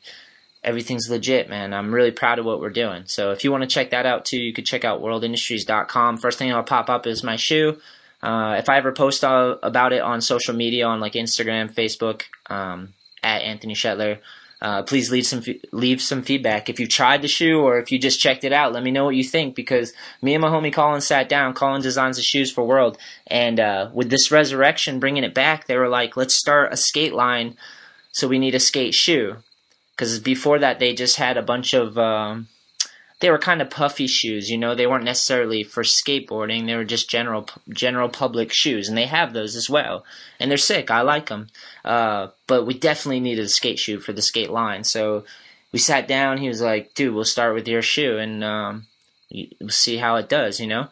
everything's 0.64 1.10
legit, 1.10 1.50
man. 1.50 1.74
I'm 1.74 1.94
really 1.94 2.12
proud 2.12 2.38
of 2.38 2.46
what 2.46 2.60
we're 2.60 2.70
doing. 2.70 3.04
So 3.06 3.32
if 3.32 3.44
you 3.44 3.52
want 3.52 3.64
to 3.64 3.70
check 3.70 3.92
that 3.92 4.06
out 4.06 4.26
too, 4.26 4.38
you 4.38 4.52
could 4.52 4.66
check 4.66 4.84
out 4.84 5.02
worldindustries.com. 5.02 6.18
First 6.18 6.38
thing 6.38 6.50
that'll 6.50 6.64
pop 6.64 6.90
up 6.90 7.08
is 7.08 7.24
my 7.24 7.38
shoe. 7.38 7.80
Uh, 8.22 8.56
if 8.60 8.70
I 8.70 8.78
ever 8.78 8.92
post 8.92 9.24
all, 9.24 9.58
about 9.64 9.94
it 9.94 10.02
on 10.02 10.22
social 10.22 10.54
media, 10.54 10.86
on 10.86 11.00
like 11.00 11.14
Instagram, 11.14 11.74
Facebook, 11.74 12.24
um, 12.50 12.94
at 13.24 13.42
Anthony 13.42 13.74
Shetler, 13.74 14.20
uh, 14.62 14.84
please 14.84 15.10
leave 15.10 15.26
some 15.26 15.42
leave 15.72 16.02
some 16.02 16.22
feedback. 16.22 16.70
If 16.70 16.80
you 16.82 16.88
tried 16.88 17.22
the 17.22 17.30
shoe 17.30 17.62
or 17.62 17.80
if 17.80 17.92
you 17.92 18.00
just 18.00 18.20
checked 18.20 18.44
it 18.44 18.52
out, 18.52 18.74
let 18.74 18.84
me 18.84 18.92
know 18.92 19.06
what 19.06 19.16
you 19.16 19.24
think. 19.24 19.56
Because 19.56 19.94
me 20.22 20.34
and 20.36 20.42
my 20.42 20.50
homie 20.50 20.74
Colin 20.74 21.00
sat 21.00 21.30
down. 21.30 21.54
Colin 21.54 21.82
designs 21.82 22.18
the 22.18 22.24
shoes 22.24 22.52
for 22.52 22.66
World, 22.66 22.98
and 23.28 23.60
uh, 23.60 23.90
with 23.94 24.10
this 24.10 24.32
resurrection, 24.32 25.00
bringing 25.00 25.24
it 25.24 25.34
back, 25.34 25.68
they 25.68 25.78
were 25.78 25.88
like, 25.88 26.18
let's 26.18 26.36
start 26.36 26.74
a 26.74 26.78
skate 26.78 27.14
line. 27.14 27.56
So 28.12 28.28
we 28.28 28.40
need 28.40 28.56
a 28.56 28.60
skate 28.60 28.94
shoe. 28.94 29.38
Because 29.96 30.20
before 30.20 30.60
that, 30.60 30.80
they 30.80 30.94
just 30.94 31.18
had 31.18 31.38
a 31.38 31.42
bunch 31.42 31.74
of 31.74 31.98
um, 31.98 32.48
they 33.20 33.30
were 33.30 33.38
kind 33.38 33.62
of 33.62 33.70
puffy 33.70 34.08
shoes. 34.08 34.50
You 34.50 34.58
know, 34.58 34.76
they 34.76 34.88
weren't 34.88 35.04
necessarily 35.04 35.64
for 35.64 35.84
skateboarding. 35.84 36.66
They 36.66 36.76
were 36.76 36.86
just 36.86 37.10
general 37.10 37.48
general 37.70 38.10
public 38.10 38.52
shoes, 38.54 38.88
and 38.88 38.98
they 38.98 39.06
have 39.06 39.34
those 39.34 39.56
as 39.56 39.70
well. 39.70 40.06
And 40.40 40.50
they're 40.50 40.58
sick. 40.58 40.90
I 40.90 41.02
like 41.02 41.28
them. 41.28 41.48
Uh, 41.84 42.28
but 42.48 42.66
we 42.66 42.74
definitely 42.74 43.20
needed 43.20 43.46
a 43.46 43.50
skate 43.50 43.80
shoe 43.80 44.00
for 44.00 44.14
the 44.14 44.22
skate 44.22 44.52
line. 44.52 44.84
So 44.84 45.26
we 45.72 45.80
sat 45.80 46.08
down. 46.08 46.38
He 46.38 46.48
was 46.48 46.62
like, 46.62 46.94
"Dude, 46.94 47.14
we'll 47.14 47.26
start 47.26 47.54
with 47.56 47.68
your 47.68 47.82
shoe, 47.82 48.18
and 48.18 48.44
um, 48.44 48.88
we'll 49.32 49.70
see 49.70 49.98
how 49.98 50.16
it 50.16 50.30
does." 50.30 50.60
You 50.60 50.68
know 50.68 50.88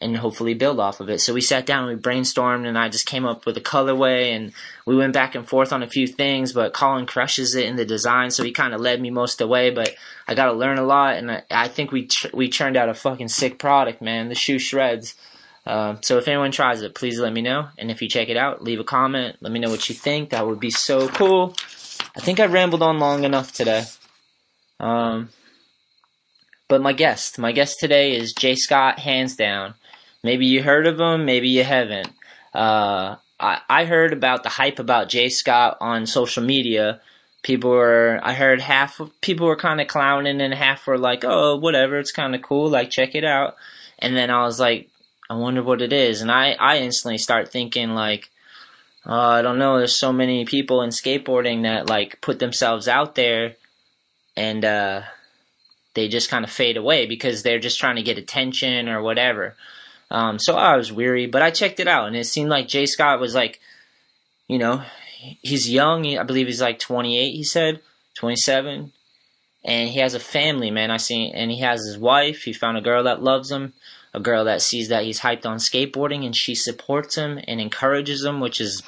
and 0.00 0.16
hopefully 0.16 0.54
build 0.54 0.80
off 0.80 1.00
of 1.00 1.10
it. 1.10 1.20
So 1.20 1.34
we 1.34 1.42
sat 1.42 1.66
down 1.66 1.86
and 1.86 1.96
we 1.96 2.02
brainstormed 2.02 2.66
and 2.66 2.78
I 2.78 2.88
just 2.88 3.04
came 3.04 3.26
up 3.26 3.44
with 3.44 3.56
a 3.56 3.60
colorway 3.60 4.34
and 4.34 4.52
we 4.86 4.96
went 4.96 5.12
back 5.12 5.34
and 5.34 5.46
forth 5.46 5.72
on 5.72 5.82
a 5.82 5.88
few 5.88 6.06
things, 6.06 6.52
but 6.52 6.72
Colin 6.72 7.06
crushes 7.06 7.54
it 7.54 7.66
in 7.66 7.76
the 7.76 7.84
design, 7.84 8.30
so 8.30 8.42
he 8.42 8.52
kind 8.52 8.72
of 8.72 8.80
led 8.80 9.00
me 9.00 9.10
most 9.10 9.34
of 9.34 9.38
the 9.46 9.48
way, 9.48 9.70
but 9.70 9.94
I 10.26 10.34
got 10.34 10.46
to 10.46 10.52
learn 10.52 10.78
a 10.78 10.84
lot 10.84 11.16
and 11.16 11.30
I, 11.30 11.42
I 11.50 11.68
think 11.68 11.92
we 11.92 12.06
ch- 12.06 12.32
we 12.32 12.48
churned 12.48 12.76
out 12.76 12.88
a 12.88 12.94
fucking 12.94 13.28
sick 13.28 13.58
product, 13.58 14.00
man. 14.00 14.28
The 14.28 14.34
shoe 14.34 14.58
shreds. 14.58 15.14
Uh, 15.66 15.96
so 16.00 16.16
if 16.16 16.26
anyone 16.26 16.50
tries 16.50 16.80
it, 16.80 16.94
please 16.94 17.20
let 17.20 17.32
me 17.32 17.42
know. 17.42 17.68
And 17.76 17.90
if 17.90 18.00
you 18.00 18.08
check 18.08 18.28
it 18.28 18.36
out, 18.36 18.64
leave 18.64 18.80
a 18.80 18.84
comment. 18.84 19.36
Let 19.40 19.52
me 19.52 19.58
know 19.58 19.70
what 19.70 19.88
you 19.88 19.94
think. 19.94 20.30
That 20.30 20.46
would 20.46 20.60
be 20.60 20.70
so 20.70 21.08
cool. 21.08 21.54
I 22.16 22.20
think 22.20 22.40
I 22.40 22.46
rambled 22.46 22.82
on 22.82 22.98
long 22.98 23.24
enough 23.24 23.52
today. 23.52 23.84
Um, 24.80 25.28
but 26.68 26.80
my 26.80 26.92
guest, 26.92 27.38
my 27.38 27.52
guest 27.52 27.78
today 27.78 28.16
is 28.16 28.32
Jay 28.32 28.54
Scott, 28.54 28.98
hands 28.98 29.36
down. 29.36 29.74
Maybe 30.22 30.46
you 30.46 30.62
heard 30.62 30.86
of 30.86 31.00
him, 31.00 31.24
maybe 31.24 31.48
you 31.48 31.64
haven't. 31.64 32.08
Uh, 32.54 33.16
I, 33.38 33.60
I 33.68 33.84
heard 33.86 34.12
about 34.12 34.42
the 34.42 34.48
hype 34.48 34.78
about 34.78 35.08
Jay 35.08 35.28
Scott 35.28 35.78
on 35.80 36.06
social 36.06 36.42
media. 36.42 37.00
People 37.42 37.70
were, 37.70 38.20
I 38.22 38.34
heard 38.34 38.60
half 38.60 39.00
of 39.00 39.18
people 39.22 39.46
were 39.46 39.56
kind 39.56 39.80
of 39.80 39.88
clowning 39.88 40.42
and 40.42 40.52
half 40.52 40.86
were 40.86 40.98
like, 40.98 41.24
oh, 41.24 41.56
whatever, 41.56 41.98
it's 41.98 42.12
kind 42.12 42.34
of 42.34 42.42
cool, 42.42 42.68
like 42.68 42.90
check 42.90 43.14
it 43.14 43.24
out. 43.24 43.56
And 43.98 44.14
then 44.14 44.30
I 44.30 44.42
was 44.44 44.60
like, 44.60 44.90
I 45.30 45.34
wonder 45.34 45.62
what 45.62 45.80
it 45.80 45.92
is. 45.92 46.20
And 46.20 46.30
I, 46.30 46.52
I 46.52 46.78
instantly 46.78 47.16
start 47.16 47.50
thinking 47.50 47.90
like, 47.90 48.28
uh, 49.06 49.14
I 49.14 49.42
don't 49.42 49.58
know, 49.58 49.78
there's 49.78 49.96
so 49.96 50.12
many 50.12 50.44
people 50.44 50.82
in 50.82 50.90
skateboarding 50.90 51.62
that 51.62 51.88
like 51.88 52.20
put 52.20 52.38
themselves 52.38 52.88
out 52.88 53.14
there 53.14 53.56
and, 54.36 54.64
uh, 54.64 55.02
they 55.94 56.08
just 56.08 56.30
kind 56.30 56.44
of 56.44 56.50
fade 56.50 56.76
away 56.76 57.06
because 57.06 57.42
they're 57.42 57.58
just 57.58 57.80
trying 57.80 57.96
to 57.96 58.02
get 58.02 58.18
attention 58.18 58.88
or 58.88 59.02
whatever. 59.02 59.56
Um, 60.10 60.38
so 60.38 60.56
I 60.56 60.76
was 60.76 60.92
weary, 60.92 61.26
but 61.26 61.42
I 61.42 61.50
checked 61.50 61.80
it 61.80 61.88
out 61.88 62.08
and 62.08 62.16
it 62.16 62.26
seemed 62.26 62.50
like 62.50 62.68
Jay 62.68 62.86
Scott 62.86 63.20
was 63.20 63.34
like, 63.34 63.60
you 64.48 64.58
know, 64.58 64.82
he's 65.42 65.70
young. 65.70 66.18
I 66.18 66.24
believe 66.24 66.46
he's 66.46 66.60
like 66.60 66.78
28, 66.78 67.30
he 67.30 67.44
said, 67.44 67.80
27. 68.16 68.92
And 69.62 69.88
he 69.88 70.00
has 70.00 70.14
a 70.14 70.20
family, 70.20 70.70
man. 70.70 70.90
I 70.90 70.96
see, 70.96 71.30
and 71.30 71.50
he 71.50 71.60
has 71.60 71.84
his 71.84 71.98
wife. 71.98 72.42
He 72.42 72.52
found 72.52 72.78
a 72.78 72.82
girl 72.82 73.04
that 73.04 73.22
loves 73.22 73.50
him, 73.50 73.74
a 74.14 74.20
girl 74.20 74.46
that 74.46 74.62
sees 74.62 74.88
that 74.88 75.04
he's 75.04 75.20
hyped 75.20 75.44
on 75.44 75.58
skateboarding, 75.58 76.24
and 76.24 76.34
she 76.34 76.54
supports 76.54 77.14
him 77.14 77.38
and 77.46 77.60
encourages 77.60 78.24
him, 78.24 78.40
which 78.40 78.60
is 78.60 78.82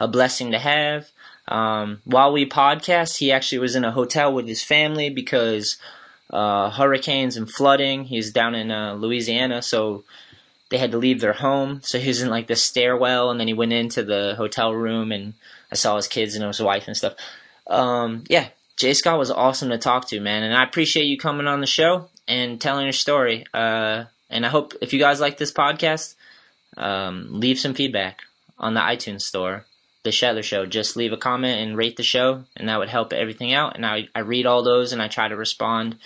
a 0.00 0.08
blessing 0.08 0.52
to 0.52 0.58
have. 0.58 1.10
Um, 1.48 2.00
while 2.04 2.32
we 2.32 2.48
podcast, 2.48 3.18
he 3.18 3.30
actually 3.30 3.58
was 3.58 3.76
in 3.76 3.84
a 3.84 3.92
hotel 3.92 4.32
with 4.32 4.48
his 4.48 4.62
family 4.62 5.10
because 5.10 5.76
uh, 6.30 6.70
hurricanes 6.70 7.36
and 7.36 7.50
flooding. 7.50 8.04
He's 8.04 8.32
down 8.32 8.54
in 8.54 8.70
uh, 8.70 8.94
Louisiana, 8.94 9.62
so 9.62 10.04
they 10.68 10.78
had 10.78 10.92
to 10.92 10.98
leave 10.98 11.20
their 11.20 11.32
home. 11.32 11.80
So 11.82 11.98
he 11.98 12.08
was 12.08 12.22
in 12.22 12.28
like 12.28 12.46
the 12.46 12.56
stairwell, 12.56 13.30
and 13.30 13.38
then 13.38 13.46
he 13.46 13.54
went 13.54 13.72
into 13.72 14.02
the 14.02 14.34
hotel 14.36 14.74
room, 14.74 15.12
and 15.12 15.34
I 15.70 15.74
saw 15.76 15.96
his 15.96 16.08
kids 16.08 16.34
and 16.34 16.44
his 16.44 16.60
wife 16.60 16.86
and 16.86 16.96
stuff. 16.96 17.14
Um, 17.66 18.24
yeah, 18.28 18.48
Jay 18.76 18.94
Scott 18.94 19.18
was 19.18 19.30
awesome 19.30 19.70
to 19.70 19.78
talk 19.78 20.08
to, 20.08 20.20
man, 20.20 20.42
and 20.42 20.54
I 20.54 20.64
appreciate 20.64 21.06
you 21.06 21.18
coming 21.18 21.46
on 21.46 21.60
the 21.60 21.66
show 21.66 22.08
and 22.28 22.60
telling 22.60 22.84
your 22.84 22.92
story. 22.92 23.46
Uh, 23.54 24.04
and 24.28 24.44
I 24.44 24.48
hope 24.48 24.74
if 24.80 24.92
you 24.92 24.98
guys 24.98 25.20
like 25.20 25.38
this 25.38 25.52
podcast, 25.52 26.14
um, 26.76 27.28
leave 27.30 27.58
some 27.58 27.74
feedback 27.74 28.20
on 28.58 28.74
the 28.74 28.80
iTunes 28.80 29.22
store, 29.22 29.64
The 30.02 30.10
Shetler 30.10 30.42
Show. 30.42 30.66
Just 30.66 30.96
leave 30.96 31.12
a 31.12 31.16
comment 31.16 31.60
and 31.60 31.76
rate 31.76 31.96
the 31.96 32.02
show, 32.02 32.44
and 32.56 32.68
that 32.68 32.78
would 32.78 32.88
help 32.88 33.12
everything 33.12 33.52
out. 33.52 33.76
And 33.76 33.86
I, 33.86 34.08
I 34.14 34.20
read 34.20 34.46
all 34.46 34.62
those 34.62 34.92
and 34.92 35.00
I 35.00 35.08
try 35.08 35.28
to 35.28 35.36
respond 35.36 35.96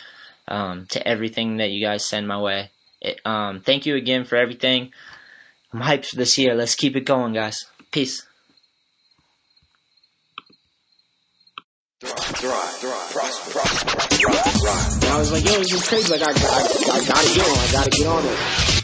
um, 0.49 0.87
to 0.91 1.07
everything 1.07 1.59
that 1.59 1.71
you 1.71 1.81
guys 1.85 2.05
send 2.05 2.29
my 2.29 2.41
way. 2.41 2.71
It, 3.01 3.21
um, 3.25 3.61
thank 3.61 3.87
you 3.87 3.97
again 3.97 4.25
for 4.25 4.37
everything. 4.37 4.93
I'm 5.73 5.81
hyped 5.81 6.07
for 6.07 6.17
this 6.17 6.37
year. 6.39 6.55
Let's 6.55 6.75
keep 6.75 6.97
it 6.97 7.07
going, 7.07 7.33
guys. 7.33 7.67
Peace. 7.91 8.27
And 12.03 12.11
I 15.05 15.19
was 15.19 15.33
like, 15.33 15.45
yo, 15.45 15.59
this 15.59 15.73
is 15.73 15.89
crazy. 15.89 16.13
Like, 16.13 16.23
I, 16.23 16.31
I, 16.31 16.33
I 16.33 17.05
gotta 17.05 17.35
get 17.35 17.49
on. 17.49 17.59
I 17.59 17.73
gotta 17.73 17.91
get 17.91 18.07
on 18.07 18.25
it. 18.25 18.39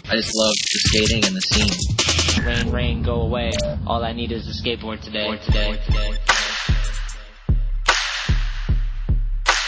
I 0.08 0.16
just 0.16 0.36
love 0.36 0.54
the 0.54 0.78
skating 0.84 1.24
and 1.24 1.36
the 1.36 1.40
scene. 1.40 2.44
Rain, 2.44 2.70
rain, 2.70 3.02
go 3.02 3.22
away. 3.22 3.50
All 3.86 4.04
I 4.04 4.12
need 4.12 4.32
is 4.32 4.46
a 4.46 4.52
skateboard 4.62 5.00
today. 5.00 5.36
today, 5.38 5.78
today. 5.86 6.35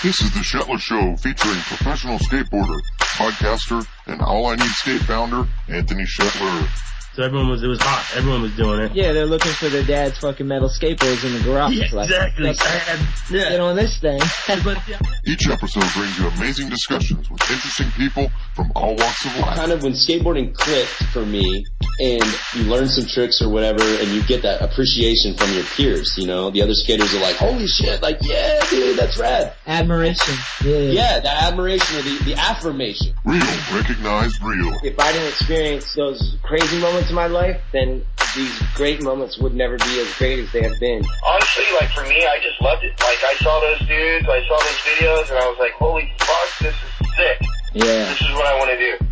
This 0.08 0.22
is 0.22 0.32
the 0.32 0.40
Shetler 0.40 0.78
Show 0.80 1.16
featuring 1.16 1.60
professional 1.68 2.16
skateboarder, 2.16 2.80
podcaster, 2.98 3.86
and 4.06 4.22
All 4.22 4.46
I 4.46 4.54
Need 4.54 4.70
Skate 4.70 5.02
founder, 5.02 5.46
Anthony 5.68 6.04
Shetler. 6.04 6.66
So 7.12 7.24
everyone 7.24 7.50
was, 7.50 7.62
it 7.62 7.66
was 7.66 7.78
hot. 7.82 8.16
Everyone 8.16 8.40
was 8.40 8.56
doing 8.56 8.80
it. 8.80 8.94
Yeah, 8.94 9.12
they're 9.12 9.26
looking 9.26 9.52
for 9.52 9.68
their 9.68 9.84
dad's 9.84 10.16
fucking 10.16 10.48
metal 10.48 10.70
skateboards 10.70 11.26
in 11.26 11.34
the 11.34 11.40
garage. 11.40 11.74
Yeah, 11.74 11.88
like, 11.92 12.08
exactly. 12.08 12.44
let's 12.46 13.30
Get 13.30 13.52
yeah. 13.52 13.58
on 13.58 13.76
this 13.76 13.98
thing. 14.00 14.18
Each 15.26 15.46
episode 15.46 15.84
brings 15.92 16.18
you 16.18 16.26
amazing 16.28 16.70
discussions 16.70 17.28
with 17.28 17.42
interesting 17.42 17.90
people 17.90 18.32
from 18.54 18.72
all 18.74 18.96
walks 18.96 19.26
of 19.26 19.36
life. 19.40 19.56
kind 19.56 19.72
of 19.72 19.82
when 19.82 19.92
skateboarding 19.92 20.54
clicked 20.54 20.88
for 21.12 21.26
me 21.26 21.66
and 22.00 22.22
you 22.54 22.64
learn 22.64 22.88
some 22.88 23.06
tricks 23.06 23.42
or 23.42 23.48
whatever 23.48 23.82
and 23.82 24.08
you 24.08 24.22
get 24.24 24.42
that 24.42 24.62
appreciation 24.62 25.34
from 25.34 25.52
your 25.52 25.64
peers, 25.64 26.14
you 26.16 26.26
know, 26.26 26.50
the 26.50 26.62
other 26.62 26.74
skaters 26.74 27.14
are 27.14 27.20
like, 27.20 27.36
holy 27.36 27.66
shit, 27.66 28.00
like, 28.02 28.18
yeah, 28.22 28.60
dude, 28.70 28.98
that's 28.98 29.18
rad. 29.18 29.52
Admiration. 29.66 30.34
Yeah. 30.64 30.78
Yeah, 30.78 31.20
the 31.20 31.30
admiration 31.30 31.98
or 31.98 32.02
the, 32.02 32.24
the 32.24 32.34
affirmation. 32.34 33.14
Real, 33.24 33.44
recognized 33.72 34.42
real. 34.42 34.72
If 34.82 34.98
I 34.98 35.12
didn't 35.12 35.28
experience 35.28 35.94
those 35.94 36.36
crazy 36.42 36.78
moments 36.80 37.08
in 37.10 37.14
my 37.14 37.26
life, 37.26 37.60
then 37.72 38.04
these 38.36 38.62
great 38.74 39.02
moments 39.02 39.38
would 39.38 39.54
never 39.54 39.76
be 39.78 40.00
as 40.00 40.14
great 40.18 40.38
as 40.38 40.52
they 40.52 40.62
have 40.62 40.78
been. 40.78 41.02
honestly, 41.26 41.64
like 41.80 41.90
for 41.90 42.02
me, 42.02 42.24
I 42.26 42.38
just 42.38 42.60
loved 42.60 42.84
it. 42.84 42.92
Like 43.00 43.18
I 43.24 43.34
saw 43.42 43.60
those 43.60 43.88
dudes, 43.88 44.28
I 44.28 44.46
saw 44.46 44.58
those 44.58 44.80
videos, 44.86 45.30
and 45.30 45.38
I 45.38 45.46
was 45.48 45.58
like, 45.58 45.72
holy 45.72 46.12
fuck, 46.18 46.58
this 46.60 46.74
is 46.74 47.16
sick. 47.16 47.40
Yeah. 47.74 47.84
This 47.84 48.20
is 48.20 48.32
what 48.32 48.46
I 48.46 48.54
want 48.58 48.70
to 48.70 48.78
do. 48.78 49.07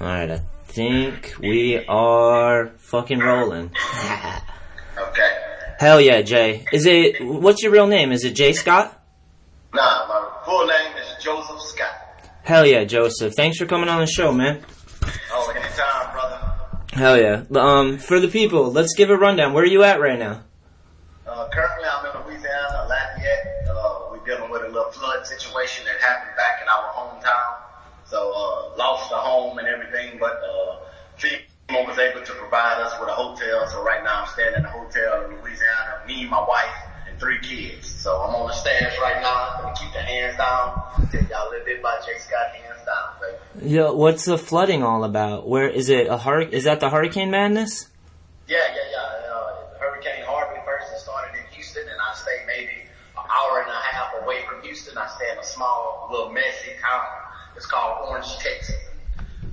Alright, 0.00 0.30
I 0.30 0.40
think 0.66 1.34
we 1.40 1.84
are 1.86 2.68
fucking 2.78 3.18
rolling. 3.20 3.70
Okay. 5.00 5.30
Hell 5.78 6.00
yeah, 6.00 6.22
Jay. 6.22 6.64
Is 6.72 6.84
it, 6.84 7.24
what's 7.24 7.62
your 7.62 7.70
real 7.70 7.86
name? 7.86 8.10
Is 8.10 8.24
it 8.24 8.32
Jay 8.34 8.52
Scott? 8.52 9.00
Nah, 9.72 9.80
my 10.08 10.28
full 10.44 10.66
name 10.66 10.96
is 11.00 11.22
Joseph 11.22 11.60
Scott. 11.60 12.26
Hell 12.42 12.66
yeah, 12.66 12.82
Joseph. 12.82 13.34
Thanks 13.36 13.58
for 13.58 13.66
coming 13.66 13.88
on 13.88 14.00
the 14.00 14.06
show, 14.08 14.32
man. 14.32 14.64
Oh, 15.30 15.52
anytime, 15.54 16.12
brother. 16.12 16.52
Hell 16.92 17.16
yeah. 17.20 17.44
Um, 17.54 17.98
for 17.98 18.18
the 18.18 18.26
people, 18.26 18.72
let's 18.72 18.94
give 18.96 19.08
a 19.10 19.16
rundown. 19.16 19.52
Where 19.52 19.62
are 19.62 19.66
you 19.68 19.84
at 19.84 20.00
right 20.00 20.18
now? 20.18 20.42
Provide 32.58 32.82
us 32.82 32.98
with 33.00 33.08
a 33.08 33.12
hotel. 33.12 33.68
So 33.68 33.84
right 33.84 34.02
now 34.02 34.22
I'm 34.22 34.28
staying 34.28 34.54
in 34.56 34.64
a 34.64 34.70
hotel 34.70 35.24
in 35.24 35.40
Louisiana, 35.40 36.02
me, 36.06 36.26
my 36.26 36.40
wife, 36.40 36.74
and 37.08 37.18
three 37.18 37.38
kids. 37.40 37.86
So 37.86 38.20
I'm 38.20 38.34
on 38.34 38.48
the 38.48 38.54
stairs 38.54 38.94
right 39.00 39.20
now. 39.22 39.54
I'm 39.56 39.62
gonna 39.62 39.76
keep 39.76 39.92
the 39.92 40.02
hands 40.02 40.36
down. 40.36 40.82
Tell 41.10 41.22
y'all 41.22 41.48
a 41.48 41.50
little 41.50 41.64
bit 41.64 41.80
about 41.80 42.04
Jay 42.04 42.18
Scott, 42.18 42.50
hands 42.54 42.80
down, 42.84 43.60
baby. 43.60 43.74
Yo, 43.74 43.94
what's 43.94 44.24
the 44.24 44.38
flooding 44.38 44.82
all 44.82 45.04
about? 45.04 45.48
Where, 45.48 45.68
is 45.68 45.88
it 45.88 46.08
a 46.08 46.18
hurricane, 46.18 46.54
is 46.54 46.64
that 46.64 46.80
the 46.80 46.90
Hurricane 46.90 47.30
Madness? 47.30 47.88
Yeah, 48.48 48.58
yeah, 48.74 48.90
yeah. 48.90 49.34
Uh, 49.34 49.78
Hurricane 49.78 50.24
Harvey 50.26 50.60
first 50.64 50.92
it 50.92 50.98
started 50.98 51.36
in 51.38 51.44
Houston, 51.54 51.82
and 51.82 51.98
I 52.00 52.14
stayed 52.14 52.46
maybe 52.46 52.82
an 53.16 53.24
hour 53.30 53.60
and 53.60 53.70
a 53.70 53.74
half 53.74 54.22
away 54.22 54.42
from 54.48 54.62
Houston. 54.62 54.98
I 54.98 55.06
stay 55.08 55.30
in 55.30 55.38
a 55.38 55.44
small, 55.44 56.08
little 56.10 56.32
messy 56.32 56.72
town. 56.82 57.06
It's 57.56 57.66
called 57.66 58.08
Orange, 58.08 58.36
Texas. 58.38 58.76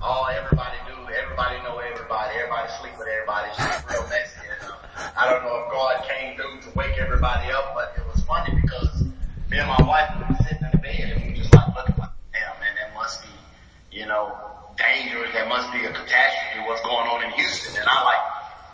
All 0.02 0.28
everybody 0.28 0.75
everybody 1.16 1.58
know 1.64 1.80
everybody. 1.80 2.36
Everybody 2.36 2.72
sleep 2.80 2.94
with 3.00 3.08
everybody. 3.08 3.48
It's 3.50 3.58
just 3.58 3.90
real 3.90 4.04
messy. 4.10 4.44
And, 4.44 4.72
uh, 4.72 4.76
I 5.16 5.30
don't 5.30 5.44
know 5.44 5.56
if 5.64 5.72
God 5.72 6.04
came 6.08 6.36
through 6.36 6.62
to 6.68 6.70
wake 6.78 6.98
everybody 6.98 7.52
up, 7.52 7.74
but 7.74 7.96
it 7.98 8.04
was 8.12 8.24
funny 8.24 8.52
because 8.62 9.04
me 9.50 9.58
and 9.58 9.68
my 9.68 9.82
wife 9.88 10.12
were 10.20 10.36
sitting 10.44 10.64
in 10.64 10.72
the 10.72 10.78
bed 10.78 11.16
and 11.16 11.24
we 11.24 11.32
were 11.32 11.38
just 11.38 11.54
like 11.54 11.68
looking 11.76 11.96
like, 11.98 12.12
damn 12.34 12.60
man, 12.60 12.76
that 12.76 12.94
must 12.94 13.24
be, 13.24 13.32
you 13.92 14.06
know, 14.06 14.36
dangerous. 14.78 15.32
That 15.34 15.48
must 15.48 15.72
be 15.72 15.86
a 15.86 15.92
catastrophe. 15.92 16.68
What's 16.68 16.82
going 16.84 17.08
on 17.08 17.24
in 17.24 17.32
Houston? 17.32 17.80
And 17.80 17.88
I 17.88 18.04
like 18.04 18.24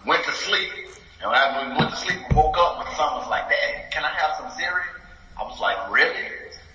went 0.06 0.26
to 0.26 0.32
sleep. 0.34 0.70
And 1.22 1.30
when 1.30 1.38
I 1.38 1.70
we 1.70 1.78
went 1.78 1.92
to 1.92 1.98
sleep, 1.98 2.18
woke 2.34 2.58
up, 2.58 2.82
my 2.82 2.90
son 2.98 3.22
was 3.22 3.30
like, 3.30 3.50
Dad, 3.50 3.92
can 3.92 4.04
I 4.04 4.10
have 4.10 4.38
some 4.38 4.50
cereal? 4.58 4.98
I 5.38 5.44
was 5.44 5.60
like, 5.60 5.78
really? 5.92 6.26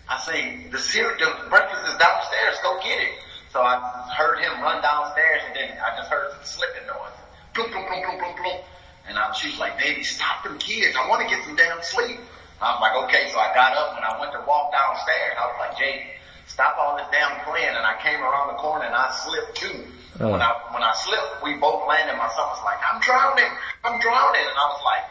I 0.09 0.19
say, 0.23 0.67
the 0.71 0.79
cereal, 0.79 1.19
the 1.19 1.51
breakfast 1.51 1.83
is 1.91 1.99
downstairs. 1.99 2.55
Go 2.63 2.79
get 2.79 3.03
it. 3.03 3.19
So 3.57 3.65
I 3.65 3.81
heard 4.13 4.37
him 4.45 4.61
run 4.61 4.85
downstairs, 4.85 5.41
and 5.49 5.57
then 5.57 5.81
I 5.81 5.97
just 5.97 6.13
heard 6.13 6.29
some 6.29 6.45
slipping 6.45 6.85
noise. 6.85 7.17
Bloom, 7.57 7.73
bloom, 7.73 7.89
bloom, 7.89 8.05
bloom, 8.05 8.19
bloom, 8.21 8.37
bloom. 8.37 8.61
And 9.09 9.17
I, 9.17 9.33
she 9.33 9.49
was 9.49 9.57
like, 9.57 9.81
baby, 9.81 10.05
stop 10.05 10.45
them 10.45 10.61
kids. 10.61 10.93
I 10.93 11.09
want 11.09 11.25
to 11.25 11.29
get 11.33 11.41
some 11.49 11.57
damn 11.57 11.81
sleep. 11.81 12.21
I 12.61 12.77
was 12.77 12.85
like, 12.85 12.97
okay. 13.09 13.33
So 13.33 13.41
I 13.41 13.57
got 13.57 13.73
up 13.73 13.97
and 13.97 14.05
I 14.05 14.21
went 14.21 14.37
to 14.37 14.45
walk 14.45 14.77
downstairs. 14.77 15.41
I 15.41 15.45
was 15.49 15.57
like, 15.57 15.73
Jay, 15.81 16.21
stop 16.45 16.77
all 16.77 17.01
this 17.01 17.09
damn 17.09 17.33
playing. 17.49 17.73
And 17.73 17.81
I 17.81 17.97
came 18.05 18.21
around 18.21 18.53
the 18.53 18.61
corner 18.61 18.85
and 18.85 18.93
I 18.93 19.09
slipped 19.25 19.57
too. 19.57 19.89
Uh. 20.21 20.37
When 20.37 20.45
I, 20.45 20.53
when 20.77 20.85
I 20.85 20.93
slipped, 20.93 21.41
we 21.41 21.57
both 21.57 21.89
landed. 21.89 22.13
My 22.21 22.29
son 22.37 22.45
was 22.53 22.61
like, 22.61 22.77
I'm 22.85 23.01
drowning. 23.01 23.49
I'm 23.89 23.97
drowning. 24.05 24.45
And 24.53 24.59
I 24.61 24.67
was 24.69 24.85
like, 24.85 25.05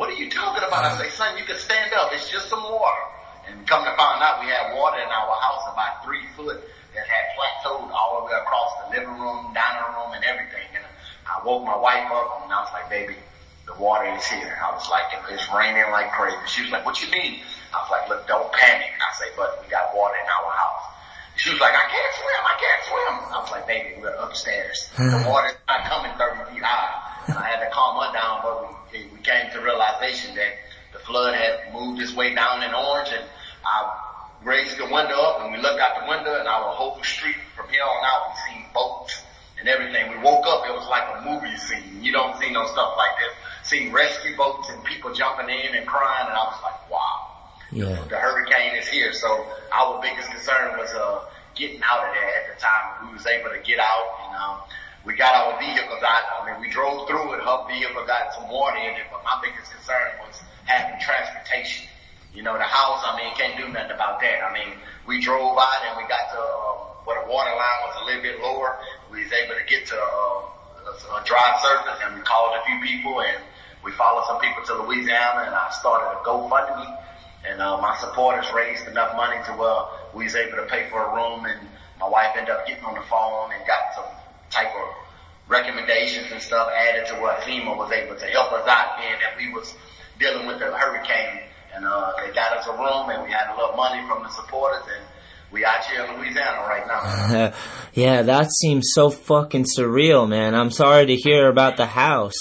what 0.00 0.08
are 0.08 0.16
you 0.16 0.32
talking 0.32 0.64
about? 0.64 0.88
I 0.88 0.96
say, 0.96 1.12
son, 1.12 1.36
you 1.36 1.44
can 1.44 1.60
stand 1.60 1.92
up. 1.92 2.16
It's 2.16 2.32
just 2.32 2.48
some 2.48 2.64
water. 2.64 3.04
And 3.44 3.60
come 3.68 3.84
to 3.84 3.92
find 3.92 4.24
out, 4.24 4.40
we 4.40 4.48
had 4.48 4.72
water 4.72 5.04
in 5.04 5.10
our 5.12 5.36
house 5.36 5.68
about 5.68 6.00
three 6.00 6.24
foot 6.32 6.64
that 6.94 7.06
had 7.06 7.24
plateaued 7.38 7.90
all 7.90 8.20
the 8.20 8.26
way 8.26 8.36
across 8.38 8.70
the 8.82 8.86
living 8.96 9.16
room, 9.18 9.52
dining 9.54 9.90
room, 9.94 10.12
and 10.14 10.24
everything. 10.24 10.66
And 10.74 10.84
I 11.26 11.44
woke 11.46 11.64
my 11.64 11.76
wife 11.76 12.10
up 12.10 12.42
and 12.44 12.52
I 12.52 12.60
was 12.60 12.72
like, 12.72 12.90
baby, 12.90 13.16
the 13.66 13.74
water 13.78 14.10
is 14.10 14.26
here. 14.26 14.58
I 14.58 14.74
was 14.74 14.88
like, 14.90 15.06
it's 15.30 15.46
raining 15.54 15.86
like 15.92 16.10
crazy. 16.12 16.36
She 16.46 16.62
was 16.62 16.70
like, 16.70 16.84
what 16.84 17.00
you 17.00 17.10
mean? 17.10 17.40
I 17.70 17.78
was 17.78 17.90
like, 17.90 18.08
look, 18.08 18.26
don't 18.26 18.50
panic. 18.52 18.90
I 18.98 19.10
say, 19.14 19.30
but 19.36 19.62
we 19.62 19.70
got 19.70 19.94
water 19.94 20.18
in 20.18 20.26
our 20.26 20.50
house. 20.50 20.84
She 21.36 21.50
was 21.50 21.60
like, 21.60 21.72
I 21.72 21.86
can't 21.88 22.14
swim, 22.18 22.42
I 22.44 22.56
can't 22.58 22.82
swim. 22.84 23.14
I 23.32 23.38
was 23.40 23.50
like, 23.50 23.66
baby, 23.66 24.02
we're 24.02 24.14
upstairs. 24.18 24.90
the 24.98 25.24
water's 25.30 25.56
not 25.68 25.86
coming 25.86 26.12
30 26.18 26.52
feet 26.52 26.62
high. 26.62 26.92
And 27.28 27.38
I 27.38 27.46
had 27.46 27.64
to 27.64 27.70
calm 27.70 27.96
her 28.02 28.12
down, 28.12 28.40
but 28.42 28.92
we, 28.92 29.06
we 29.14 29.20
came 29.22 29.48
to 29.52 29.60
realization 29.62 30.34
that 30.34 30.52
the 30.92 30.98
flood 30.98 31.34
had 31.34 31.72
moved 31.72 32.02
its 32.02 32.14
way 32.14 32.34
down 32.34 32.62
in 32.62 32.74
Orange 32.74 33.10
and 33.14 33.24
I 33.64 34.10
raised 34.42 34.78
the 34.78 34.84
window 34.86 35.20
up 35.20 35.42
and 35.42 35.52
we 35.52 35.58
looked 35.60 35.80
out 35.80 36.00
the 36.02 36.08
window 36.08 36.39
whole 37.00 37.04
street 37.04 37.36
from 37.56 37.68
here 37.68 37.82
on 37.82 38.04
out 38.04 38.28
we 38.28 38.52
seen 38.52 38.64
boats 38.74 39.22
and 39.58 39.68
everything. 39.68 40.10
We 40.10 40.18
woke 40.18 40.46
up, 40.46 40.64
it 40.68 40.72
was 40.72 40.88
like 40.88 41.04
a 41.16 41.24
movie 41.24 41.56
scene. 41.56 42.02
You 42.02 42.12
don't 42.12 42.38
see 42.38 42.50
no 42.50 42.66
stuff 42.66 42.94
like 42.96 43.16
this. 43.20 43.68
Seen 43.68 43.92
rescue 43.92 44.36
boats 44.36 44.68
and 44.70 44.84
people 44.84 45.12
jumping 45.12 45.48
in 45.48 45.74
and 45.76 45.86
crying 45.86 46.28
and 46.28 46.36
I 46.36 46.44
was 46.44 46.60
like, 46.62 46.90
wow. 46.90 47.26
Yeah. 47.72 48.04
The 48.08 48.16
hurricane 48.16 48.76
is 48.76 48.88
here. 48.88 49.12
So 49.12 49.46
our 49.72 50.00
biggest 50.02 50.30
concern 50.30 50.76
was, 50.78 50.90
uh, 50.90 51.24
getting 51.54 51.80
out 51.82 52.08
of 52.08 52.14
there 52.14 52.32
at 52.40 52.54
the 52.54 52.60
time. 52.60 53.08
We 53.08 53.14
was 53.14 53.26
able 53.26 53.50
to 53.50 53.60
get 53.64 53.78
out 53.80 54.06
and, 54.24 54.36
um, 54.36 54.56
we 55.04 55.16
got 55.16 55.32
our 55.32 55.58
vehicles 55.58 56.02
out. 56.04 56.24
I 56.40 56.52
mean, 56.52 56.60
we 56.60 56.68
drove 56.68 57.08
through 57.08 57.32
it. 57.32 57.40
Her 57.40 57.64
vehicle 57.68 58.04
got 58.06 58.34
some 58.34 58.48
water 58.48 58.76
in 58.76 59.00
it, 59.00 59.08
but 59.10 59.24
my 59.24 59.40
biggest 59.42 59.72
concern 59.72 60.12
was 60.20 60.42
having 60.66 61.00
transportation. 61.00 61.88
You 62.34 62.42
know, 62.42 62.52
the 62.56 62.68
house, 62.68 63.02
I 63.04 63.16
mean, 63.16 63.32
can't 63.34 63.56
do 63.56 63.66
nothing 63.72 63.92
about 63.92 64.20
that. 64.20 64.44
I 64.44 64.52
mean, 64.52 64.76
we 65.06 65.20
drove 65.20 65.58
out 65.58 65.82
and 65.88 65.96
we 65.96 66.04
got 66.06 66.30
to, 66.32 66.38
uh, 66.38 66.89
where 67.10 67.26
the 67.26 67.28
water 67.28 67.50
line 67.50 67.80
was 67.90 67.94
a 67.98 68.04
little 68.06 68.22
bit 68.22 68.38
lower. 68.38 68.78
We 69.10 69.26
was 69.26 69.32
able 69.34 69.58
to 69.58 69.66
get 69.66 69.90
to, 69.90 69.98
uh, 69.98 70.46
a, 70.86 70.92
a 71.18 71.24
dry 71.26 71.58
surface 71.58 71.98
and 72.06 72.14
we 72.14 72.22
called 72.22 72.54
a 72.54 72.62
few 72.62 72.78
people 72.86 73.20
and 73.20 73.42
we 73.82 73.90
followed 73.98 74.26
some 74.30 74.38
people 74.38 74.62
to 74.62 74.86
Louisiana 74.86 75.50
and 75.50 75.54
I 75.54 75.70
started 75.74 76.06
a 76.06 76.22
GoFundMe 76.22 76.86
and, 77.50 77.60
uh, 77.60 77.82
my 77.82 77.96
supporters 77.98 78.46
raised 78.54 78.86
enough 78.86 79.16
money 79.16 79.42
to 79.46 79.52
where 79.58 79.82
we 80.14 80.24
was 80.24 80.36
able 80.36 80.62
to 80.62 80.66
pay 80.70 80.86
for 80.88 81.02
a 81.02 81.10
room 81.10 81.46
and 81.46 81.66
my 81.98 82.06
wife 82.06 82.30
ended 82.38 82.54
up 82.54 82.66
getting 82.66 82.84
on 82.84 82.94
the 82.94 83.02
phone 83.10 83.50
and 83.52 83.66
got 83.66 83.90
some 83.94 84.06
type 84.50 84.70
of 84.70 84.88
recommendations 85.48 86.30
and 86.30 86.40
stuff 86.40 86.70
added 86.70 87.06
to 87.06 87.14
what 87.18 87.40
FEMA 87.42 87.76
was 87.76 87.90
able 87.90 88.14
to 88.14 88.26
help 88.26 88.52
us 88.52 88.66
out 88.68 88.96
being 88.96 89.18
that 89.18 89.36
we 89.36 89.50
was 89.52 89.74
dealing 90.18 90.46
with 90.46 90.60
the 90.60 90.70
hurricane 90.70 91.40
and 91.74 91.84
uh 91.84 92.12
they 92.18 92.32
got 92.34 92.56
us 92.56 92.66
a 92.66 92.72
room 92.72 93.10
and 93.10 93.22
we 93.24 93.30
had 93.30 93.50
a 93.50 93.56
little 93.56 93.74
money 93.74 94.00
from 94.06 94.22
the 94.22 94.30
supporters 94.30 94.86
and 94.94 95.04
we 95.52 95.64
out 95.64 95.84
here 95.84 96.04
in 96.04 96.18
Louisiana 96.18 96.60
right 96.68 96.86
now. 96.86 97.52
yeah, 97.94 98.22
that 98.22 98.52
seems 98.52 98.90
so 98.94 99.10
fucking 99.10 99.64
surreal, 99.64 100.28
man. 100.28 100.54
I'm 100.54 100.70
sorry 100.70 101.06
to 101.06 101.16
hear 101.16 101.48
about 101.48 101.76
the 101.76 101.86
house. 101.86 102.38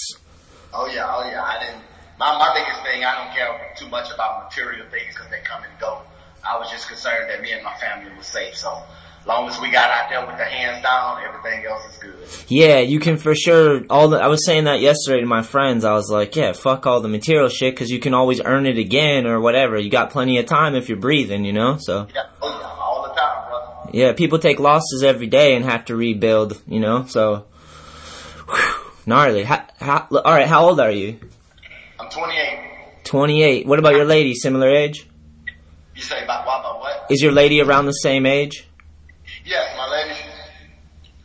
Oh 0.73 0.87
yeah, 0.87 1.05
oh 1.07 1.29
yeah. 1.29 1.43
I 1.43 1.59
didn't. 1.59 1.83
My 2.19 2.37
my 2.37 2.53
biggest 2.53 2.83
thing, 2.83 3.03
I 3.03 3.23
don't 3.23 3.35
care 3.35 3.73
too 3.77 3.89
much 3.89 4.11
about 4.13 4.45
material 4.45 4.85
things 4.89 5.13
because 5.13 5.29
they 5.29 5.41
come 5.43 5.63
and 5.63 5.71
go. 5.79 6.01
I 6.47 6.57
was 6.57 6.69
just 6.69 6.87
concerned 6.87 7.29
that 7.29 7.41
me 7.41 7.51
and 7.51 7.63
my 7.63 7.75
family 7.77 8.11
was 8.17 8.27
safe. 8.27 8.55
So 8.55 8.83
long 9.25 9.47
as 9.47 9.59
we 9.59 9.69
got 9.71 9.89
out 9.91 10.09
there 10.09 10.25
with 10.25 10.37
the 10.37 10.45
hands 10.45 10.83
down, 10.83 11.21
everything 11.23 11.65
else 11.65 11.85
is 11.89 11.97
good. 11.97 12.15
Yeah, 12.47 12.79
you 12.79 12.99
can 12.99 13.17
for 13.17 13.35
sure. 13.35 13.81
All 13.89 14.09
the 14.09 14.17
I 14.17 14.27
was 14.27 14.45
saying 14.45 14.65
that 14.65 14.81
yesterday 14.81 15.21
to 15.21 15.27
my 15.27 15.43
friends. 15.43 15.85
I 15.85 15.93
was 15.93 16.09
like, 16.09 16.35
yeah, 16.35 16.53
fuck 16.53 16.85
all 16.87 17.01
the 17.01 17.09
material 17.09 17.49
shit 17.49 17.73
because 17.73 17.89
you 17.89 17.99
can 17.99 18.13
always 18.13 18.41
earn 18.43 18.65
it 18.65 18.77
again 18.77 19.27
or 19.27 19.39
whatever. 19.39 19.77
You 19.77 19.89
got 19.89 20.09
plenty 20.11 20.37
of 20.37 20.45
time 20.45 20.75
if 20.75 20.89
you're 20.89 20.97
breathing, 20.97 21.45
you 21.45 21.53
know. 21.53 21.77
So 21.79 22.07
Yeah, 22.13 22.23
oh 22.41 22.59
yeah, 22.59 22.67
all 22.67 23.03
the 23.03 23.13
time, 23.13 23.49
brother. 23.49 23.78
Yeah, 23.93 24.13
people 24.13 24.39
take 24.39 24.59
losses 24.59 25.03
every 25.03 25.27
day 25.27 25.55
and 25.55 25.65
have 25.65 25.85
to 25.85 25.95
rebuild, 25.95 26.61
you 26.67 26.79
know. 26.79 27.05
So 27.05 27.45
whew, 28.49 28.91
gnarly. 29.05 29.43
How, 29.43 29.65
how, 29.79 30.07
all 30.11 30.33
right, 30.33 30.47
how 30.47 30.65
old 30.65 30.79
are 30.79 30.91
you? 30.91 31.19
I'm 31.99 32.09
28. 32.09 32.65
Twenty 33.03 33.41
eight. 33.41 33.65
What 33.65 33.79
about 33.79 33.95
your 33.95 34.05
lady? 34.05 34.35
Similar 34.35 34.69
age? 34.69 35.07
You 35.95 36.01
say 36.01 36.23
about 36.23 36.45
what? 36.45 36.59
About 36.59 36.79
what? 36.79 37.05
Is 37.09 37.21
your 37.21 37.31
lady 37.31 37.59
around 37.59 37.87
the 37.87 37.91
same 37.91 38.25
age? 38.25 38.67
Yes, 39.43 39.75
my 39.75 39.89
lady. 39.89 40.15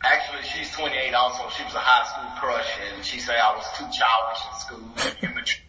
Actually, 0.03 0.43
she's 0.43 0.71
28 0.75 1.13
also. 1.13 1.47
She 1.55 1.63
was 1.63 1.73
a 1.75 1.79
high 1.79 2.05
school 2.05 2.29
crush 2.41 2.67
and 2.89 3.05
she 3.05 3.19
said 3.19 3.35
I 3.37 3.55
was 3.55 3.65
too 3.77 3.85
childish 3.93 4.41
in 4.49 4.59
school 4.59 4.85
and 5.21 5.31
immature. 5.31 5.61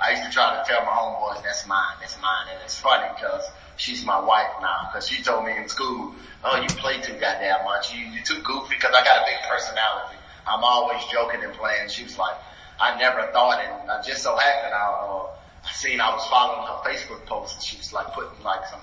I 0.00 0.10
used 0.12 0.24
to 0.24 0.30
try 0.30 0.54
to 0.56 0.62
tell 0.68 0.84
my 0.84 0.92
homeboys, 0.92 1.42
that's 1.42 1.66
mine, 1.66 1.96
that's 2.00 2.20
mine. 2.20 2.46
And 2.52 2.62
it's 2.64 2.78
funny 2.78 3.06
because 3.14 3.42
she's 3.76 4.04
my 4.04 4.20
wife 4.20 4.50
now 4.60 4.88
because 4.90 5.08
she 5.08 5.22
told 5.22 5.44
me 5.44 5.56
in 5.56 5.68
school, 5.68 6.14
oh, 6.44 6.60
you 6.60 6.68
play 6.68 7.00
too 7.00 7.14
goddamn 7.14 7.64
much. 7.64 7.94
You, 7.94 8.06
you 8.06 8.22
too 8.22 8.40
goofy 8.42 8.74
because 8.74 8.94
I 8.94 9.04
got 9.04 9.22
a 9.22 9.24
big 9.24 9.36
personality. 9.48 10.16
I'm 10.46 10.62
always 10.62 11.02
joking 11.12 11.42
and 11.42 11.52
playing. 11.54 11.88
She 11.88 12.04
was 12.04 12.18
like, 12.18 12.36
I 12.80 12.98
never 12.98 13.30
thought 13.32 13.60
and 13.60 13.90
I 13.90 14.02
just 14.02 14.22
so 14.22 14.36
happened 14.36 14.74
I, 14.74 14.86
uh, 14.86 15.26
I 15.64 15.72
seen 15.72 16.00
I 16.00 16.12
was 16.12 16.26
following 16.26 16.66
her 16.66 16.90
Facebook 16.90 17.24
posts 17.26 17.56
and 17.56 17.64
she 17.64 17.76
was 17.78 17.92
like 17.92 18.12
putting 18.12 18.42
like 18.44 18.66
some 18.68 18.80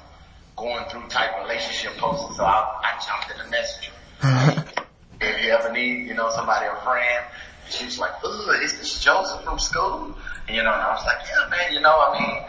going 0.55 0.83
through 0.89 1.07
type 1.09 1.41
relationship 1.41 1.97
posts. 1.97 2.37
So 2.37 2.43
I, 2.43 2.81
I 2.83 3.01
jumped 3.05 3.31
in 3.31 3.45
the 3.45 3.51
messenger. 3.51 3.91
if 5.21 5.43
you 5.43 5.51
ever 5.51 5.71
need, 5.71 6.07
you 6.07 6.13
know, 6.13 6.29
somebody, 6.31 6.65
a 6.65 6.75
friend, 6.83 7.25
she 7.69 7.85
was 7.85 7.97
like, 7.97 8.11
ugh, 8.23 8.61
is 8.61 8.77
this 8.77 8.99
Joseph 9.03 9.43
from 9.43 9.59
school? 9.59 10.15
And, 10.47 10.55
you 10.55 10.63
know, 10.63 10.73
and 10.73 10.81
I 10.81 10.93
was 10.93 11.05
like, 11.05 11.17
yeah, 11.27 11.49
man, 11.49 11.73
you 11.73 11.81
know, 11.81 11.95
I 11.95 12.19
mean, 12.19 12.43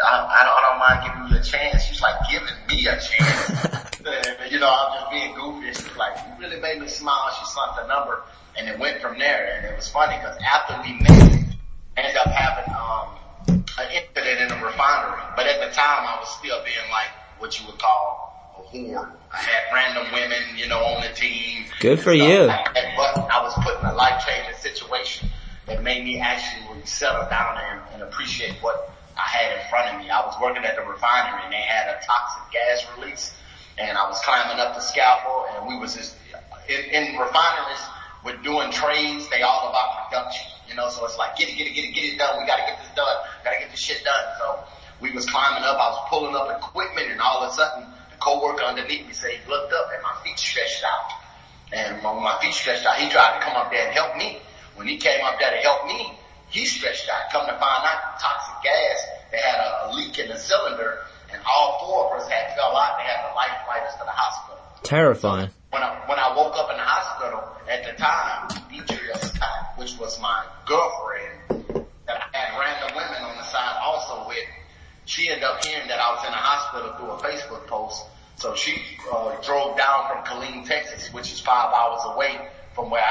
I, 0.00 0.26
I, 0.26 0.44
don't, 0.44 0.56
I 0.56 0.62
don't 0.68 0.78
mind 0.78 0.98
giving 1.06 1.24
you 1.30 1.36
a 1.38 1.42
chance. 1.42 1.84
She 1.84 1.92
was 1.92 2.02
like, 2.02 2.16
giving 2.30 2.54
me 2.68 2.86
a 2.86 2.98
chance. 2.98 3.98
and, 4.40 4.52
you 4.52 4.58
know, 4.58 4.70
I'm 4.70 5.00
just 5.00 5.10
being 5.10 5.34
goofy. 5.34 5.68
And 5.68 5.76
she 5.76 5.84
was 5.84 5.96
like, 5.96 6.16
you 6.16 6.32
really 6.40 6.60
made 6.60 6.80
me 6.80 6.88
smile. 6.88 7.30
She 7.38 7.44
sent 7.46 7.76
the 7.76 7.86
number 7.86 8.22
and 8.58 8.68
it 8.68 8.78
went 8.78 9.00
from 9.00 9.18
there. 9.18 9.56
And 9.56 9.66
it 9.66 9.76
was 9.76 9.88
funny 9.88 10.16
because 10.16 10.36
after 10.42 10.80
we 10.82 10.98
met, 11.00 11.44
ended 11.96 12.16
up 12.16 12.28
having, 12.28 12.74
um, 12.74 13.18
an 13.78 13.88
incident 13.92 14.40
in 14.40 14.58
a 14.58 14.64
refinery. 14.64 15.22
But 15.36 15.46
at 15.46 15.60
the 15.60 15.74
time 15.74 16.06
I 16.06 16.16
was 16.20 16.28
still 16.38 16.58
being 16.64 16.90
like 16.90 17.10
what 17.38 17.58
you 17.58 17.66
would 17.66 17.78
call 17.78 18.54
a 18.58 18.76
whore. 18.76 19.10
I 19.32 19.36
had 19.36 19.72
random 19.72 20.12
women, 20.12 20.56
you 20.56 20.68
know, 20.68 20.80
on 20.80 21.02
the 21.02 21.14
team. 21.14 21.64
Good 21.80 22.00
for 22.00 22.12
you. 22.12 22.46
like. 22.46 22.74
But 22.96 23.18
I 23.30 23.42
was 23.42 23.54
put 23.62 23.78
in 23.78 23.86
a 23.86 23.94
life 23.94 24.24
changing 24.26 24.58
situation 24.58 25.28
that 25.66 25.82
made 25.82 26.04
me 26.04 26.18
actually 26.18 26.84
settle 26.84 27.28
down 27.28 27.58
and, 27.58 27.80
and 27.94 28.02
appreciate 28.02 28.54
what 28.62 28.90
I 29.18 29.26
had 29.26 29.58
in 29.58 29.62
front 29.68 29.94
of 29.94 30.00
me. 30.00 30.10
I 30.10 30.24
was 30.24 30.38
working 30.40 30.64
at 30.64 30.76
the 30.76 30.82
refinery 30.82 31.42
and 31.44 31.52
they 31.52 31.60
had 31.66 31.90
a 31.90 31.98
toxic 32.06 32.54
gas 32.54 32.86
release 32.96 33.34
and 33.78 33.98
I 33.98 34.08
was 34.08 34.20
climbing 34.24 34.58
up 34.58 34.74
the 34.74 34.80
scaffold 34.80 35.46
and 35.54 35.66
we 35.66 35.78
was 35.78 35.94
just, 35.94 36.16
in, 36.68 36.80
in 36.90 37.18
refineries, 37.18 37.82
we're 38.24 38.36
doing 38.42 38.70
trades, 38.70 39.28
they 39.30 39.42
all 39.42 39.70
about 39.70 40.08
production, 40.08 40.46
you 40.68 40.74
know, 40.74 40.88
so 40.88 41.04
it's 41.04 41.16
like 41.16 41.36
get 41.36 41.48
it, 41.48 41.56
get 41.56 41.66
it, 41.66 41.74
get 41.74 41.84
it, 41.84 41.94
get 41.94 42.04
it 42.04 42.18
done. 42.18 42.38
We 42.38 42.46
gotta 42.46 42.66
get 42.66 42.78
this 42.82 42.90
done. 42.94 43.16
Gotta 43.44 43.58
get 43.58 43.70
this 43.70 43.80
shit 43.80 44.02
done. 44.04 44.24
So 44.38 44.64
we 45.00 45.12
was 45.12 45.26
climbing 45.26 45.62
up, 45.62 45.78
I 45.78 45.90
was 45.94 46.02
pulling 46.10 46.34
up 46.34 46.50
equipment 46.50 47.10
and 47.10 47.20
all 47.20 47.42
of 47.42 47.50
a 47.50 47.54
sudden 47.54 47.86
the 48.10 48.16
coworker 48.18 48.62
underneath 48.62 49.06
me 49.06 49.14
said 49.14 49.30
he 49.30 49.50
looked 49.50 49.72
up 49.72 49.86
and 49.94 50.02
my 50.02 50.14
feet 50.24 50.38
stretched 50.38 50.82
out. 50.84 51.10
And 51.72 52.02
when 52.02 52.22
my 52.22 52.38
feet 52.40 52.54
stretched 52.54 52.86
out, 52.86 52.96
he 52.96 53.08
tried 53.08 53.38
to 53.38 53.44
come 53.44 53.56
up 53.56 53.70
there 53.70 53.86
and 53.86 53.94
help 53.94 54.16
me. 54.16 54.38
When 54.74 54.86
he 54.88 54.96
came 54.96 55.24
up 55.24 55.38
there 55.38 55.50
to 55.50 55.58
help 55.58 55.86
me, 55.86 56.12
he 56.50 56.64
stretched 56.64 57.08
out. 57.10 57.30
Come 57.30 57.46
to 57.46 57.52
find 57.52 57.82
out, 57.84 58.18
toxic 58.18 58.54
gas, 58.64 58.98
they 59.30 59.38
had 59.38 59.60
a, 59.60 59.88
a 59.88 59.94
leak 59.94 60.18
in 60.18 60.28
the 60.28 60.38
cylinder 60.38 61.04
and 61.32 61.40
all 61.44 61.84
four 61.84 62.16
of 62.16 62.22
us 62.22 62.28
had 62.28 62.56
fell 62.56 62.76
out. 62.76 62.96
They 62.98 63.04
had 63.04 63.28
to 63.28 63.34
life 63.34 63.52
flight 63.66 63.82
us 63.84 63.94
to 63.94 64.04
the 64.04 64.16
hospital. 64.16 64.58
Terrifying. 64.88 65.50
When 65.68 65.82
I, 65.82 66.00
when 66.08 66.18
I 66.18 66.34
woke 66.34 66.56
up 66.56 66.70
in 66.70 66.78
the 66.78 66.82
hospital, 66.82 67.44
at 67.68 67.84
the 67.84 67.92
time, 68.00 68.48
Deidre 68.72 69.20
Scott, 69.20 69.76
which 69.76 69.98
was 69.98 70.18
my 70.18 70.46
girlfriend, 70.64 71.84
that 72.06 72.16
I 72.16 72.24
had 72.32 72.58
random 72.58 72.96
women 72.96 73.20
on 73.20 73.36
the 73.36 73.44
side 73.44 73.76
also 73.84 74.26
with, 74.26 74.48
she 75.04 75.28
ended 75.28 75.44
up 75.44 75.62
hearing 75.62 75.86
that 75.88 76.00
I 76.00 76.14
was 76.16 76.24
in 76.24 76.32
the 76.32 76.40
hospital 76.40 76.96
through 76.96 77.10
a 77.10 77.18
Facebook 77.20 77.66
post. 77.66 78.02
So 78.36 78.54
she 78.54 78.80
uh, 79.12 79.36
drove 79.42 79.76
down 79.76 80.08
from 80.08 80.24
Killeen, 80.24 80.64
Texas, 80.64 81.12
which 81.12 81.30
is 81.34 81.38
five 81.38 81.70
hours 81.74 82.00
away 82.06 82.48
from 82.72 82.88
where 82.88 83.04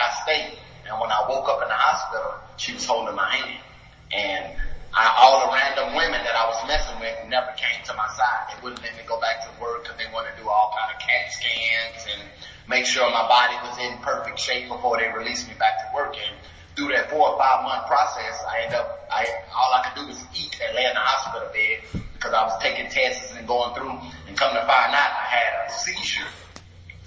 sure 12.88 13.10
my 13.12 13.28
body 13.28 13.56
was 13.68 13.78
in 13.80 13.98
perfect 14.00 14.40
shape 14.40 14.70
before 14.70 14.98
they 14.98 15.08
released 15.12 15.48
me 15.48 15.54
back 15.60 15.78
to 15.80 15.96
work. 15.96 16.16
And 16.16 16.36
through 16.76 16.90
that 16.96 17.10
four 17.10 17.30
or 17.30 17.38
five 17.38 17.64
month 17.64 17.88
process, 17.88 18.44
I 18.48 18.64
ended 18.64 18.80
up, 18.80 19.08
I, 19.12 19.28
all 19.56 19.74
I 19.74 19.88
could 19.88 20.02
do 20.02 20.08
was 20.08 20.20
eat 20.36 20.60
and 20.64 20.76
lay 20.76 20.86
in 20.86 20.94
the 20.94 21.00
hospital 21.00 21.50
bed 21.52 22.04
because 22.14 22.34
I 22.34 22.44
was 22.44 22.62
taking 22.62 22.90
tests 22.90 23.34
and 23.36 23.48
going 23.48 23.76
through 23.76 23.92
and 24.28 24.38
come 24.38 24.54
to 24.54 24.62
find 24.62 24.94
out 24.96 25.12
I 25.12 25.28
had 25.28 25.68
a 25.68 25.72
seizure 25.72 26.28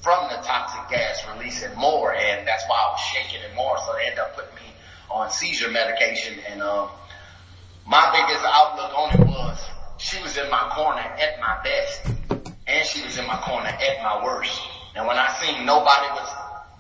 from 0.03 0.29
the 0.31 0.37
toxic 0.43 0.89
gas 0.91 1.25
releasing 1.35 1.75
more 1.77 2.15
and 2.15 2.47
that's 2.47 2.65
why 2.69 2.77
I 2.77 2.91
was 2.93 3.01
shaking 3.01 3.41
it 3.41 3.55
more. 3.55 3.77
So 3.87 3.95
they 3.95 4.07
ended 4.07 4.21
up 4.21 4.37
putting 4.37 4.55
me 4.57 4.71
on 5.11 5.31
seizure 5.31 5.71
medication 5.71 6.39
and, 6.51 6.63
um, 6.63 6.89
my 7.87 8.07
biggest 8.13 8.45
outlook 8.47 8.93
on 8.97 9.21
it 9.21 9.27
was 9.27 9.59
she 9.99 10.23
was 10.23 10.37
in 10.37 10.49
my 10.51 10.71
corner 10.75 11.01
at 11.01 11.41
my 11.41 11.59
best 11.65 12.07
and 12.67 12.87
she 12.87 13.03
was 13.03 13.19
in 13.19 13.27
my 13.27 13.37
corner 13.39 13.67
at 13.67 14.03
my 14.03 14.23
worst. 14.25 14.61
And 14.95 15.07
when 15.07 15.17
I 15.17 15.29
seen 15.41 15.65
nobody 15.67 16.09
was 16.13 16.29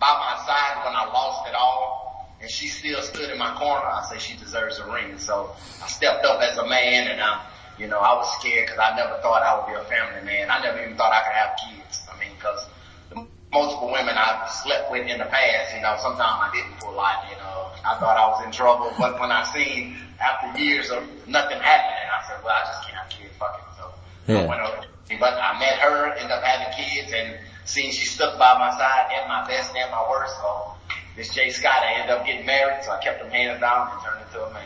by 0.01 0.13
my 0.17 0.35
side 0.47 0.85
when 0.85 0.97
I 0.97 1.05
lost 1.13 1.47
it 1.49 1.55
all 1.55 2.37
and 2.41 2.51
she 2.51 2.69
still 2.69 3.03
stood 3.03 3.31
in 3.31 3.39
my 3.39 3.55
corner, 3.55 3.85
I 3.85 4.03
say 4.11 4.19
she 4.19 4.37
deserves 4.37 4.79
a 4.79 4.91
ring. 4.91 5.19
So 5.19 5.55
I 5.81 5.87
stepped 5.87 6.25
up 6.25 6.41
as 6.41 6.57
a 6.57 6.67
man 6.67 7.09
and 7.09 7.21
I, 7.21 7.45
you 7.79 7.87
know, 7.87 8.01
I 8.01 8.17
was 8.17 8.27
scared 8.41 8.67
because 8.67 8.81
I 8.81 8.97
never 8.97 9.21
thought 9.23 9.43
I 9.43 9.61
would 9.61 9.69
be 9.69 9.79
a 9.79 9.85
family 9.85 10.25
man. 10.25 10.51
I 10.51 10.61
never 10.63 10.83
even 10.83 10.97
thought 10.97 11.13
I 11.13 11.23
could 11.23 11.37
have 11.37 11.53
kids. 11.69 12.09
I 12.11 12.19
mean, 12.19 12.35
because 12.35 12.67
the 13.11 13.27
multiple 13.53 13.93
women 13.93 14.17
I've 14.17 14.51
slept 14.51 14.91
with 14.91 15.07
in 15.07 15.19
the 15.19 15.27
past, 15.27 15.75
you 15.75 15.83
know, 15.83 15.95
sometimes 16.01 16.49
I 16.49 16.51
didn't 16.53 16.81
pull 16.81 16.99
out, 16.99 17.29
you 17.31 17.37
know, 17.37 17.71
I 17.85 17.99
thought 18.01 18.17
I 18.17 18.27
was 18.29 18.45
in 18.45 18.53
trouble, 18.53 18.93
but 18.99 19.21
when 19.21 19.31
I 19.31 19.45
seen 19.53 19.97
after 20.21 20.59
years 20.59 20.91
of 20.91 21.05
nothing 21.29 21.61
happening, 21.61 22.09
I 22.09 22.27
said, 22.27 22.43
well, 22.45 22.57
I 22.57 22.65
just 22.67 22.89
can't 22.89 22.99
have 22.99 23.09
kids, 23.09 23.37
fuck 23.39 23.55
it. 23.57 23.65
So 23.77 23.85
Yeah. 24.33 24.41
I 24.41 24.47
went 24.49 24.61
over. 24.61 24.85
But 25.19 25.35
I 25.35 25.59
met 25.59 25.79
her, 25.79 26.13
ended 26.15 26.31
up 26.31 26.43
having 26.43 26.73
kids, 26.75 27.13
and 27.13 27.39
seeing 27.65 27.93
she 27.93 28.05
stuck 28.07 28.39
by 28.39 28.59
my 28.59 28.71
side 28.71 29.07
at 29.17 29.29
my 29.29 29.47
best 29.47 29.75
and 29.75 29.91
my 29.91 30.09
worst. 30.09 30.35
So 30.37 30.75
this 31.17 31.35
Jay 31.35 31.51
Scott, 31.51 31.83
I 31.83 32.01
ended 32.01 32.11
up 32.17 32.27
getting 32.27 32.47
married, 32.47 32.85
so 32.85 32.93
I 32.93 33.03
kept 33.03 33.23
them 33.23 33.31
hands 33.31 33.61
down 33.61 33.91
and 33.93 34.01
turned 34.03 34.23
into 34.27 34.45
a 34.45 34.53
man. 34.53 34.63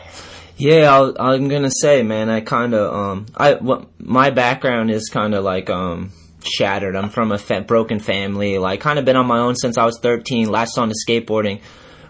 Yeah, 0.57 0.93
I'll, 0.93 1.15
I'm 1.19 1.47
gonna 1.49 1.71
say, 1.81 2.01
man, 2.03 2.29
I 2.29 2.39
kind 2.39 2.73
of, 2.73 2.93
um, 2.93 3.25
I, 3.35 3.55
what, 3.55 3.87
my 3.99 4.29
background 4.29 4.89
is 4.89 5.09
kind 5.09 5.35
of 5.35 5.43
like, 5.43 5.69
um, 5.69 6.11
shattered. 6.45 6.95
I'm 6.95 7.09
from 7.09 7.31
a 7.31 7.37
fa- 7.37 7.61
broken 7.61 7.99
family, 7.99 8.57
like, 8.57 8.79
kind 8.79 8.97
of 8.97 9.05
been 9.05 9.17
on 9.17 9.27
my 9.27 9.39
own 9.39 9.55
since 9.55 9.77
I 9.77 9.85
was 9.85 9.99
13, 9.99 10.49
latched 10.49 10.77
on 10.77 10.89
to 10.89 10.95
skateboarding. 11.07 11.61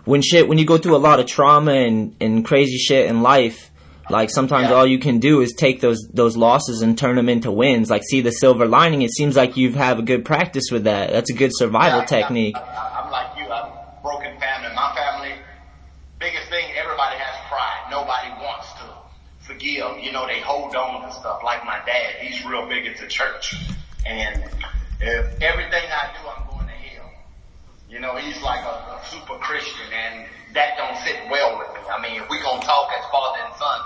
When 0.03 0.21
shit, 0.21 0.47
when 0.47 0.59
you 0.59 0.65
go 0.65 0.77
through 0.77 0.95
a 0.95 0.97
lot 0.97 1.19
of 1.19 1.25
trauma 1.25 1.71
and, 1.71 2.15
and 2.21 2.45
crazy 2.45 2.77
shit 2.77 3.09
in 3.09 3.23
life, 3.23 3.71
like, 4.09 4.29
sometimes 4.29 4.69
Yeah. 4.69 4.75
all 4.75 4.85
you 4.85 4.99
can 4.99 5.19
do 5.19 5.41
is 5.41 5.53
take 5.53 5.81
those, 5.81 5.99
those 6.13 6.35
losses 6.37 6.81
and 6.81 6.97
turn 6.97 7.15
them 7.15 7.29
into 7.29 7.51
wins. 7.51 7.89
Like, 7.89 8.03
see 8.03 8.21
the 8.21 8.31
silver 8.31 8.65
lining. 8.67 9.01
It 9.01 9.11
seems 9.11 9.35
like 9.35 9.57
you 9.57 9.71
have 9.73 9.99
a 9.99 10.03
good 10.03 10.23
practice 10.25 10.65
with 10.71 10.83
that. 10.85 11.11
That's 11.11 11.29
a 11.29 11.33
good 11.33 11.51
survival 11.53 11.99
Yeah, 12.01 12.05
technique. 12.05 12.55
I, 12.55 12.61
I, 12.61 13.01
I'm 13.03 13.11
like 13.11 13.37
you. 13.37 13.45
I'm 13.45 13.71
a 13.71 13.99
broken 14.03 14.37
family. 14.39 14.69
My 14.75 14.95
family, 14.95 15.33
biggest 16.19 16.49
thing, 16.49 16.65
everybody 16.77 17.17
has 17.17 17.35
pride. 17.49 17.87
Nobody 17.89 18.29
wants 18.43 18.71
to 18.73 19.45
forgive. 19.47 19.99
You 20.03 20.11
know, 20.11 20.27
they 20.27 20.39
hold 20.39 20.75
on 20.75 21.01
to 21.07 21.11
stuff. 21.13 21.41
Like 21.43 21.63
my 21.65 21.79
dad, 21.85 22.15
he's 22.21 22.45
real 22.45 22.67
big 22.67 22.85
into 22.85 23.07
church. 23.07 23.55
And 24.05 24.43
if 25.01 25.41
everything 25.41 25.83
I 25.91 26.13
do, 26.13 26.29
I'm 26.29 26.47
going 26.49 26.67
to 26.67 26.73
hell. 26.73 27.09
You 27.89 27.99
know, 27.99 28.15
he's 28.17 28.41
like 28.41 28.63
a, 28.63 28.99
a 28.99 29.01
super 29.09 29.35
Christian 29.39 29.87
and 29.93 30.25
that 30.55 30.79
don't 30.79 30.97
sit 31.03 31.19
well 31.29 31.59
with 31.59 31.69
me. 31.75 31.81
I 31.91 32.01
mean, 32.01 32.19
if 32.19 32.27
we 32.31 32.39
gonna 32.39 32.63
talk 32.63 32.89
as 32.95 33.03
father 33.11 33.43
and 33.43 33.53
son, 33.55 33.79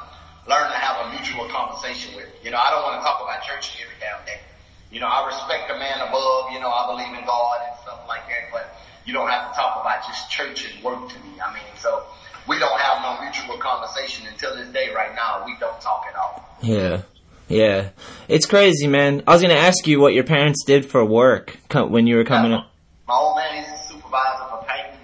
learn 0.48 0.70
to 0.70 0.78
have 0.78 1.06
a 1.06 1.12
mutual 1.12 1.50
conversation 1.50 2.16
with. 2.16 2.30
You 2.46 2.52
know, 2.52 2.62
I 2.62 2.72
don't 2.72 2.84
want 2.86 3.02
to 3.02 3.04
talk 3.06 3.22
about 3.22 3.42
church 3.44 3.78
every 3.82 3.98
damn 4.00 4.24
day. 4.26 4.40
You 4.92 5.00
know, 5.00 5.08
I 5.10 5.26
respect 5.28 5.70
the 5.70 5.78
man 5.78 6.02
above, 6.02 6.50
you 6.54 6.60
know, 6.60 6.70
I 6.70 6.90
believe 6.90 7.14
in 7.14 7.26
God 7.26 7.58
and 7.68 7.76
stuff 7.82 8.02
like 8.08 8.26
that, 8.30 8.50
but 8.52 8.74
you 9.06 9.14
don't 9.14 9.30
have 9.30 9.52
to 9.52 9.56
talk 9.56 9.82
about 9.82 10.06
just 10.08 10.32
church 10.32 10.66
and 10.66 10.84
work 10.84 11.10
to 11.10 11.18
me. 11.26 11.38
I 11.42 11.54
mean, 11.54 11.70
so 11.78 12.06
we 12.48 12.58
don't 12.58 12.80
have 12.80 13.02
no 13.02 13.22
mutual 13.22 13.58
conversation 13.58 14.26
until 14.28 14.56
this 14.56 14.70
day 14.70 14.90
right 14.94 15.14
now. 15.14 15.44
We 15.46 15.56
don't 15.60 15.80
talk 15.82 16.06
at 16.10 16.16
all. 16.16 16.58
Yeah. 16.62 17.02
Yeah. 17.48 17.90
It's 18.28 18.46
crazy, 18.46 18.88
man. 18.88 19.24
I 19.28 19.34
was 19.34 19.42
gonna 19.42 19.54
ask 19.56 19.86
you 19.86 20.00
what 20.00 20.14
your 20.14 20.24
parents 20.24 20.64
did 20.66 20.86
for 20.86 21.04
work 21.06 21.58
co- 21.70 21.88
when 21.88 22.08
you 22.08 22.16
were 22.16 22.24
coming 22.26 22.54
up. 22.54 22.72
My 23.08 23.16
old 23.16 23.38
man, 23.38 23.64
he's 23.64 23.72
a 23.74 23.78
supervisor 23.78 24.46
for 24.50 24.66
painting. 24.68 25.00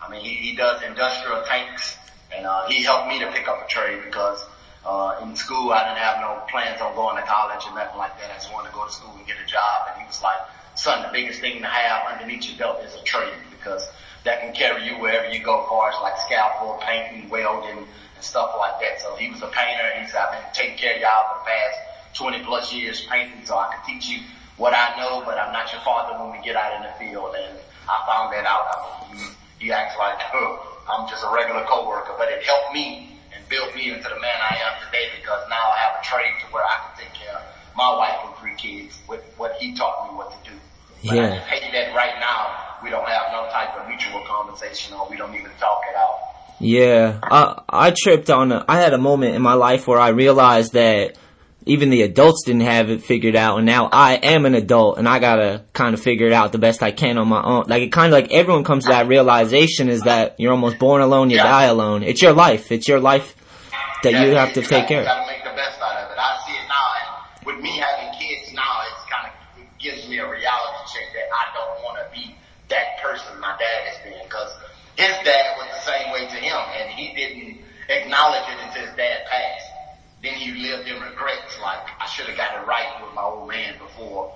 I 0.00 0.10
mean, 0.10 0.15
he, 0.26 0.34
he 0.50 0.56
does 0.56 0.82
industrial 0.82 1.42
tanks, 1.42 1.96
and 2.34 2.46
uh, 2.46 2.66
he 2.68 2.82
helped 2.82 3.08
me 3.08 3.20
to 3.20 3.30
pick 3.32 3.48
up 3.48 3.64
a 3.64 3.68
trade 3.68 4.00
because 4.04 4.44
uh, 4.84 5.20
in 5.22 5.36
school 5.36 5.72
I 5.72 5.86
didn't 5.86 6.02
have 6.02 6.20
no 6.20 6.42
plans 6.50 6.80
on 6.80 6.94
going 6.94 7.16
to 7.16 7.22
college 7.22 7.62
and 7.66 7.74
nothing 7.74 7.98
like 7.98 8.18
that. 8.20 8.30
I 8.30 8.34
just 8.34 8.52
wanted 8.52 8.70
to 8.70 8.74
go 8.74 8.86
to 8.86 8.92
school 8.92 9.14
and 9.16 9.26
get 9.26 9.36
a 9.42 9.46
job, 9.46 9.90
and 9.92 10.02
he 10.02 10.06
was 10.06 10.22
like, 10.22 10.38
"Son, 10.74 11.02
the 11.02 11.12
biggest 11.12 11.40
thing 11.40 11.62
to 11.62 11.68
have 11.68 12.12
underneath 12.12 12.44
your 12.48 12.58
belt 12.58 12.82
is 12.84 12.94
a 12.94 13.02
trade 13.04 13.38
because 13.50 13.88
that 14.24 14.40
can 14.40 14.52
carry 14.52 14.86
you 14.86 14.98
wherever 14.98 15.30
you 15.30 15.42
go, 15.42 15.64
cars 15.68 15.94
like 16.02 16.18
scalpel, 16.18 16.82
painting, 16.82 17.30
welding, 17.30 17.78
and 17.78 18.22
stuff 18.24 18.54
like 18.58 18.80
that." 18.80 19.00
So 19.00 19.14
he 19.16 19.30
was 19.30 19.42
a 19.42 19.48
painter. 19.48 19.86
He 20.00 20.06
said, 20.06 20.20
"I've 20.20 20.32
been 20.32 20.52
taking 20.52 20.76
care 20.76 20.96
of 20.96 21.00
y'all 21.00 21.24
for 21.30 21.44
the 21.44 21.50
past 21.50 21.76
20 22.14 22.44
plus 22.44 22.72
years 22.72 23.06
painting, 23.06 23.44
so 23.44 23.56
I 23.56 23.74
can 23.74 23.84
teach 23.86 24.08
you 24.08 24.20
what 24.56 24.72
I 24.72 24.96
know, 24.96 25.22
but 25.24 25.38
I'm 25.38 25.52
not 25.52 25.70
your 25.72 25.82
father 25.82 26.18
when 26.18 26.32
we 26.32 26.42
get 26.42 26.56
out 26.56 26.76
in 26.76 26.82
the 26.82 26.94
field. 26.98 27.34
And 27.36 27.58
I 27.88 28.02
found 28.06 28.32
that 28.32 28.46
out. 28.46 28.64
I 28.72 29.12
mean, 29.12 29.35
he, 29.58 29.72
acts 29.72 29.96
like, 29.98 30.18
huh, 30.18 30.58
I'm 30.88 31.08
just 31.08 31.24
a 31.24 31.30
regular 31.32 31.64
coworker, 31.64 32.14
but 32.18 32.28
it 32.28 32.42
helped 32.44 32.72
me 32.72 33.18
and 33.34 33.42
built 33.48 33.74
me 33.74 33.90
into 33.90 34.08
the 34.08 34.20
man 34.20 34.38
I 34.40 34.54
am 34.56 34.74
today 34.86 35.08
because 35.18 35.42
now 35.48 35.60
I 35.60 35.78
have 35.88 36.00
a 36.00 36.04
trade 36.04 36.34
to 36.40 36.46
where 36.52 36.64
I 36.64 36.76
can 36.86 37.04
take 37.04 37.14
care 37.14 37.34
of 37.34 37.42
my 37.76 37.90
wife 37.96 38.18
and 38.24 38.34
three 38.36 38.56
kids 38.56 38.98
with 39.08 39.22
what 39.36 39.54
he 39.60 39.74
taught 39.74 40.10
me 40.10 40.16
what 40.16 40.30
to 40.32 40.50
do. 40.50 40.56
But 41.04 41.14
Yeah. 41.14 41.40
tell 41.48 41.60
you 41.62 41.72
that 41.72 41.94
right 41.94 42.18
now, 42.20 42.76
we 42.82 42.90
don't 42.90 43.08
have 43.08 43.32
no 43.32 43.48
type 43.50 43.76
of 43.76 43.88
mutual 43.88 44.22
conversation 44.26 44.94
or 44.94 45.06
we 45.08 45.16
don't 45.16 45.34
even 45.34 45.50
talk 45.58 45.82
at 45.90 45.96
all. 45.96 46.26
Yeah, 46.58 47.18
I 47.22 47.60
I 47.68 47.94
tripped 47.94 48.30
on. 48.30 48.50
A, 48.50 48.64
I 48.66 48.80
had 48.80 48.94
a 48.94 48.98
moment 48.98 49.34
in 49.34 49.42
my 49.42 49.52
life 49.52 49.86
where 49.86 50.00
I 50.00 50.08
realized 50.08 50.72
that 50.72 51.16
even 51.66 51.90
the 51.90 52.02
adults 52.02 52.44
didn't 52.46 52.62
have 52.62 52.90
it 52.90 53.02
figured 53.02 53.34
out, 53.36 53.56
and 53.58 53.66
now 53.66 53.88
I 53.92 54.14
am 54.14 54.46
an 54.46 54.54
adult, 54.54 54.98
and 54.98 55.08
I 55.08 55.18
gotta 55.18 55.64
kind 55.72 55.94
of 55.94 56.00
figure 56.00 56.26
it 56.26 56.32
out 56.32 56.52
the 56.52 56.58
best 56.58 56.82
I 56.82 56.92
can 56.92 57.18
on 57.18 57.28
my 57.28 57.42
own. 57.42 57.64
Like 57.66 57.82
it 57.82 57.92
kind 57.92 58.06
of 58.06 58.12
like 58.12 58.32
everyone 58.32 58.62
comes 58.64 58.84
to 58.84 58.90
that 58.90 59.08
realization 59.08 59.88
is 59.88 60.02
that 60.02 60.36
you're 60.38 60.52
almost 60.52 60.78
born 60.78 61.02
alone, 61.02 61.28
you 61.30 61.36
Yeah. 61.36 61.42
die 61.44 61.64
alone. 61.64 62.02
It's 62.04 62.22
your 62.22 62.32
life. 62.32 62.70
It's 62.70 62.86
your 62.88 63.00
life 63.00 63.34
that 64.04 64.12
Yeah, 64.12 64.24
you 64.24 64.36
have 64.36 64.52
to 64.54 64.60
you 64.60 64.66
take 64.66 64.86
gotta- 64.86 64.88
care 64.88 65.00
of. 65.00 65.06
gotta 65.06 65.26
make 65.26 65.42
the 65.44 65.50
best 65.50 65.80
out 65.82 65.96
of 65.96 66.10
it. 66.12 66.18
I 66.18 66.38
see 66.46 66.52
it 66.54 66.68
now, 66.68 66.86
and 67.02 67.46
with 67.46 67.58
me 67.62 67.76
having 67.78 68.14
kids 68.18 68.52
now, 68.54 68.82
it's 68.92 69.04
kind 69.10 69.26
of 69.26 69.32
it 69.60 69.68
gives 69.78 70.08
me 70.08 70.18
a 70.18 70.28
reality 70.28 70.80
check 70.94 71.10
that 71.18 71.28
I 71.34 71.44
don't 71.52 71.82
want 71.84 71.98
to 71.98 72.06
be 72.14 72.36
that 72.68 73.02
person 73.02 73.38
my 73.40 73.54
dad 73.58 73.90
has 73.90 73.98
been, 74.06 74.22
because 74.22 74.54
his 74.96 75.14
dad 75.24 75.56
was 75.58 75.66
the 75.74 75.82
same 75.90 76.12
way 76.12 76.26
to 76.30 76.36
him, 76.38 76.58
and 76.78 76.90
he 76.94 77.12
didn't 77.14 77.58
acknowledge 77.90 78.46
it 78.50 78.58
until 78.66 78.86
his 78.86 78.94
dad 78.96 79.26
passed. 79.30 79.65
Then 80.26 80.34
he 80.34 80.50
lived 80.58 80.88
in 80.88 80.98
regrets, 81.00 81.54
like 81.62 81.86
I 82.02 82.06
should 82.10 82.26
have 82.26 82.36
got 82.36 82.58
it 82.60 82.66
right 82.66 82.98
with 82.98 83.14
my 83.14 83.22
old 83.22 83.46
man 83.48 83.78
before, 83.78 84.34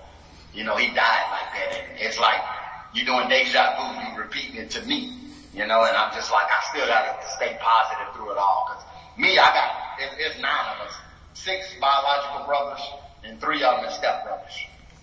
you 0.54 0.62
know, 0.62 0.76
he 0.76 0.86
died 0.86 1.26
like 1.34 1.50
that. 1.50 1.82
And 1.82 1.98
it's 1.98 2.16
like 2.16 2.38
you're 2.94 3.06
doing 3.06 3.28
deja 3.28 3.74
vu, 3.74 3.98
you 3.98 4.22
repeating 4.22 4.54
it 4.54 4.70
to 4.70 4.86
me, 4.86 5.18
you 5.52 5.66
know, 5.66 5.82
and 5.82 5.96
I'm 5.96 6.14
just 6.14 6.30
like 6.30 6.46
I 6.46 6.62
still 6.70 6.86
gotta 6.86 7.18
stay 7.34 7.58
positive 7.58 8.14
through 8.14 8.30
it 8.30 8.38
all, 8.38 8.70
because 8.70 8.84
me, 9.18 9.34
I 9.34 9.50
got, 9.50 9.70
it's, 9.98 10.14
it's 10.18 10.38
nine 10.40 10.66
of 10.78 10.86
us. 10.86 10.94
Six 11.34 11.74
biological 11.80 12.46
brothers 12.46 12.86
and 13.24 13.40
three 13.40 13.64
of 13.64 13.82
them 13.82 13.90
are 13.90 13.90
stepbrothers. 13.90 14.54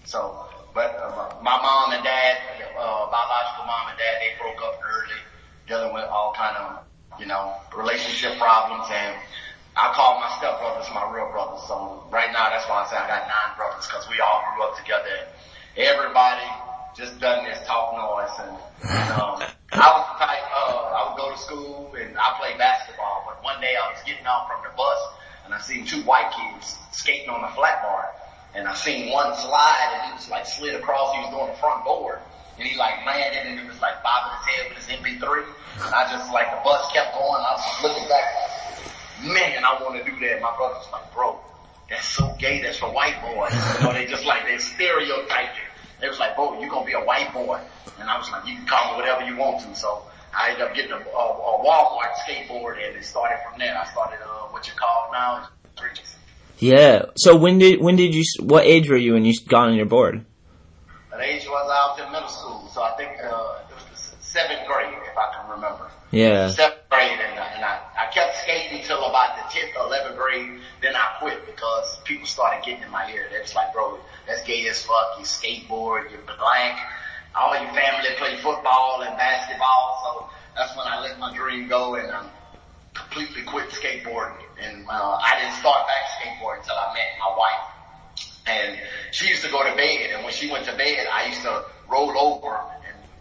So, 0.06 0.48
but 0.74 0.96
uh, 0.96 1.36
my 1.44 1.60
mom 1.60 1.92
and 1.92 2.04
dad, 2.04 2.38
uh, 2.80 3.12
biological 3.12 3.66
mom 3.68 3.92
and 3.92 3.98
dad, 4.00 4.24
they 4.24 4.40
broke 4.40 4.64
up 4.64 4.80
early, 4.88 5.20
dealing 5.68 5.94
with 5.94 6.06
all 6.06 6.32
kind 6.32 6.56
of, 6.56 7.20
you 7.20 7.26
know, 7.26 7.56
relationship 7.76 8.40
problems 8.40 8.88
and 8.88 9.16
I 9.78 9.94
call 9.94 10.18
my 10.18 10.26
stepbrothers 10.42 10.90
my 10.90 11.06
real 11.14 11.30
brothers. 11.30 11.62
So 11.70 12.02
right 12.10 12.34
now 12.34 12.50
that's 12.50 12.66
why 12.66 12.82
I 12.82 12.90
say 12.90 12.98
I 12.98 13.06
got 13.06 13.30
nine 13.30 13.54
brothers 13.54 13.86
because 13.86 14.10
we 14.10 14.18
all 14.20 14.42
grew 14.50 14.66
up 14.66 14.74
together. 14.74 15.30
Everybody 15.78 16.50
just 16.98 17.20
done 17.22 17.46
this 17.46 17.62
talk 17.70 17.94
noise 17.94 18.34
and, 18.42 18.58
um, 19.14 19.38
I 19.78 19.86
was 19.94 20.06
the 20.10 20.18
type, 20.18 20.46
uh, 20.50 20.98
I 20.98 21.00
would 21.06 21.18
go 21.22 21.30
to 21.30 21.38
school 21.38 21.94
and 21.94 22.18
I 22.18 22.34
played 22.42 22.58
basketball, 22.58 23.22
but 23.30 23.44
one 23.44 23.62
day 23.62 23.78
I 23.78 23.94
was 23.94 24.02
getting 24.02 24.26
off 24.26 24.50
from 24.50 24.66
the 24.66 24.74
bus 24.74 24.98
and 25.46 25.54
I 25.54 25.62
seen 25.62 25.86
two 25.86 26.02
white 26.10 26.34
kids 26.34 26.74
skating 26.92 27.30
on 27.30 27.44
a 27.46 27.54
flat 27.54 27.84
bar 27.86 28.10
and 28.56 28.68
I 28.68 28.74
seen 28.74 29.14
one 29.14 29.38
slide 29.38 29.90
and 29.94 30.02
he 30.10 30.12
was 30.18 30.28
like 30.34 30.48
slid 30.48 30.74
across, 30.74 31.14
he 31.14 31.22
was 31.22 31.30
doing 31.30 31.54
the 31.54 31.60
front 31.62 31.86
board 31.86 32.18
and 32.58 32.66
he 32.66 32.74
like 32.82 33.06
landed 33.06 33.46
and 33.46 33.60
it 33.60 33.68
was 33.70 33.78
like 33.80 34.02
bobbing 34.02 34.34
his 34.42 34.46
head 34.50 34.64
with 34.74 34.78
his 34.82 34.90
MP3 34.90 35.46
and 35.86 35.94
I 35.94 36.10
just 36.10 36.34
like 36.34 36.50
the 36.50 36.62
bus 36.66 36.90
kept 36.90 37.14
going, 37.14 37.46
I 37.46 37.54
was 37.54 37.84
looking 37.86 38.10
back, 38.10 38.26
man, 39.24 39.64
I 39.64 39.82
want 39.82 40.04
to 40.04 40.10
do 40.10 40.18
that. 40.20 40.42
My 40.42 40.56
brother 40.56 40.76
was 40.76 40.90
like, 40.92 41.14
bro, 41.14 41.40
that's 41.90 42.06
so 42.06 42.36
gay, 42.40 42.62
that's 42.62 42.78
for 42.78 42.92
white 42.92 43.22
boys. 43.22 43.54
You 43.80 43.86
know, 43.86 43.94
they 43.94 44.06
just 44.06 44.26
like, 44.26 44.46
they 44.46 44.58
stereotyped 44.58 45.58
it. 45.58 45.64
They 46.02 46.08
was 46.08 46.20
like, 46.20 46.36
bro, 46.36 46.62
you 46.62 46.70
gonna 46.70 46.86
be 46.86 46.94
a 46.94 47.04
white 47.04 47.34
boy. 47.34 47.60
And 48.00 48.10
I 48.10 48.18
was 48.18 48.30
like, 48.32 48.46
you 48.48 48.56
can 48.56 48.68
call 48.68 48.92
me 48.92 48.98
whatever 48.98 49.26
you 49.26 49.36
want 49.36 49.62
to. 49.64 49.76
So 49.76 50.04
I 50.36 50.52
ended 50.52 50.68
up 50.68 50.76
getting 50.76 50.92
a, 50.92 50.98
a, 50.98 51.00
a 51.00 51.64
Walmart 51.66 52.14
skateboard 52.26 52.74
and 52.86 52.96
it 52.96 53.04
started 53.04 53.40
from 53.50 53.60
there. 53.60 53.76
I 53.78 53.86
started, 53.92 54.20
uh, 54.24 54.48
what 54.50 54.68
you 54.68 54.74
call 54.76 55.10
now, 55.12 55.48
bridges. 55.80 56.16
Yeah. 56.60 57.06
So 57.16 57.36
when 57.36 57.60
did 57.60 57.82
when 57.82 57.96
did 57.96 58.14
you? 58.14 58.24
What 58.40 58.66
age 58.66 58.90
were 58.90 58.98
you 58.98 59.14
when 59.14 59.26
you 59.26 59.34
got 59.48 59.70
on 59.70 59.76
your 59.76 59.86
board? 59.86 60.26
At 61.14 61.22
age 61.22 61.46
was 61.48 61.72
out 61.72 62.06
in 62.06 62.12
middle 62.12 62.30
school, 62.30 62.70
so 62.72 62.84
I 62.84 62.92
think, 62.98 63.12
uh, 63.24 63.60
it 63.70 63.74
was 63.74 63.86
the 63.90 64.24
seventh 64.24 64.68
grade, 64.68 64.94
if 64.94 65.18
I 65.18 65.34
can 65.34 65.50
remember. 65.50 65.90
Yeah. 66.12 66.50
seventh 66.50 66.90
grade 66.90 67.12
and, 67.12 67.40
and 67.40 67.66
I 67.66 67.80
kept 68.18 68.36
skating 68.42 68.82
until 68.82 69.06
about 69.06 69.38
the 69.38 69.44
10th 69.54 69.78
or 69.78 69.94
11th 69.94 70.18
grade. 70.18 70.60
Then 70.82 70.96
I 70.96 71.18
quit 71.20 71.46
because 71.46 72.00
people 72.04 72.26
started 72.26 72.66
getting 72.66 72.82
in 72.82 72.90
my 72.90 73.06
ear. 73.12 73.28
They 73.32 73.40
was 73.40 73.54
like, 73.54 73.72
bro, 73.74 74.00
that's 74.26 74.44
gay 74.44 74.68
as 74.68 74.84
fuck. 74.84 75.20
You 75.20 75.26
skateboard, 75.26 76.10
you're. 76.10 76.26
All 77.36 77.54
your 77.54 77.72
family 77.72 78.10
play 78.18 78.36
football 78.38 79.04
and 79.06 79.16
basketball. 79.16 79.86
So 80.02 80.30
that's 80.56 80.76
when 80.76 80.88
I 80.88 81.00
let 81.02 81.20
my 81.20 81.38
dream 81.38 81.68
go 81.68 81.94
and 81.94 82.10
um, 82.10 82.26
completely 82.96 83.44
quit 83.44 83.70
skateboarding. 83.70 84.42
And 84.60 84.88
uh, 84.90 85.20
I 85.22 85.40
didn't 85.40 85.54
start 85.54 85.86
back 85.86 86.04
skateboarding 86.18 86.62
until 86.62 86.74
I 86.74 86.94
met 86.96 87.14
my 87.20 87.38
wife. 87.38 87.68
And 88.48 88.80
she 89.12 89.28
used 89.28 89.44
to 89.44 89.52
go 89.52 89.62
to 89.62 89.76
bed, 89.76 90.10
and 90.16 90.24
when 90.24 90.34
she 90.34 90.50
went 90.50 90.66
to 90.66 90.76
bed, 90.76 91.06
I 91.14 91.28
used 91.28 91.44
to 91.44 91.66
roll 91.88 92.18
over 92.18 92.58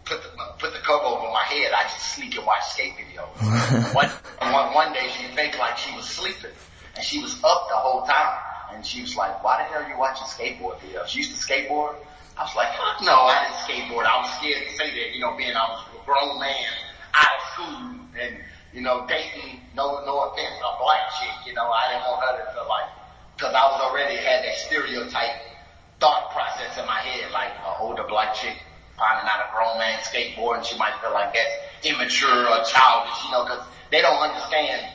put 0.07 0.23
the 0.23 0.29
put 0.57 0.71
the 0.73 0.79
cover 0.79 1.03
over 1.03 1.27
my 1.29 1.43
head. 1.43 1.71
I 1.75 1.83
just 1.83 2.15
sneak 2.15 2.35
and 2.35 2.45
watch 2.45 2.63
skate 2.71 2.93
videos. 2.95 3.93
one, 3.93 4.09
one, 4.39 4.73
one 4.73 4.93
day 4.93 5.11
she 5.11 5.27
faked 5.35 5.59
like 5.59 5.77
she 5.77 5.93
was 5.95 6.07
sleeping 6.07 6.55
and 6.95 7.03
she 7.03 7.21
was 7.21 7.35
up 7.43 7.67
the 7.69 7.75
whole 7.75 8.03
time. 8.03 8.39
And 8.73 8.85
she 8.85 9.01
was 9.01 9.15
like, 9.15 9.43
why 9.43 9.57
the 9.57 9.63
hell 9.63 9.83
are 9.83 9.89
you 9.89 9.97
watching 9.97 10.27
skateboard 10.27 10.79
videos? 10.79 11.07
She 11.07 11.19
used 11.19 11.35
to 11.35 11.39
skateboard. 11.39 11.95
I 12.37 12.43
was 12.43 12.55
like, 12.55 12.69
fuck 12.75 13.01
no, 13.01 13.15
I 13.27 13.47
didn't 13.47 13.59
skateboard. 13.63 14.05
I 14.05 14.21
was 14.21 14.29
scared 14.37 14.63
to 14.67 14.71
say 14.75 14.91
that, 14.91 15.15
you 15.15 15.19
know, 15.19 15.35
being 15.35 15.55
I 15.55 15.65
was 15.71 15.83
a 15.91 16.05
grown 16.05 16.39
man 16.39 16.71
out 17.15 17.31
of 17.35 17.41
school 17.53 17.75
and, 18.19 18.37
you 18.73 18.81
know, 18.81 19.07
dating, 19.07 19.59
no, 19.75 20.03
no 20.05 20.29
offense, 20.29 20.53
a 20.61 20.71
black 20.79 21.03
chick, 21.19 21.47
you 21.47 21.53
know, 21.53 21.65
I 21.65 21.91
didn't 21.91 22.05
want 22.05 22.21
her 22.21 22.45
to 22.45 22.51
feel 22.53 22.67
like, 22.69 22.89
cause 23.39 23.53
I 23.55 23.65
was 23.73 23.81
already 23.81 24.17
had 24.17 24.45
that 24.45 24.55
stereotype 24.67 25.41
thought 25.99 26.29
process 26.29 26.77
in 26.77 26.85
my 26.85 26.99
head, 27.01 27.31
like 27.31 27.49
an 27.49 27.73
older 27.81 28.03
black 28.05 28.35
chick 28.35 28.57
finding 28.97 29.29
out 29.29 29.45
a 29.45 29.53
grown 29.53 29.77
man 29.77 29.99
skateboarding, 30.01 30.65
she 30.65 30.77
might 30.77 30.97
feel 30.99 31.13
like 31.13 31.33
that's 31.33 31.85
immature 31.85 32.49
or 32.49 32.65
childish, 32.65 33.17
you 33.25 33.31
know, 33.31 33.45
cause 33.45 33.63
they 33.91 34.01
don't 34.01 34.17
understand 34.17 34.91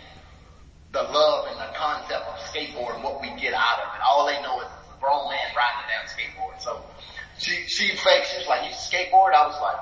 the 0.92 1.02
love 1.02 1.46
and 1.48 1.56
the 1.56 1.70
concept 1.78 2.26
of 2.26 2.36
skateboarding, 2.52 3.02
what 3.02 3.22
we 3.22 3.28
get 3.40 3.54
out 3.54 3.80
of 3.80 3.94
it. 3.94 4.00
All 4.04 4.26
they 4.26 4.36
know 4.42 4.60
is 4.60 4.66
a 4.68 5.00
grown 5.00 5.30
man 5.30 5.48
riding 5.56 5.86
down 5.88 6.04
skateboard. 6.10 6.60
So 6.60 6.84
she, 7.38 7.64
she 7.66 7.96
faked, 7.96 8.28
she 8.28 8.38
was 8.38 8.48
like, 8.48 8.68
you 8.68 8.74
skateboard? 8.76 9.32
I 9.32 9.46
was 9.46 9.56
like, 9.62 9.80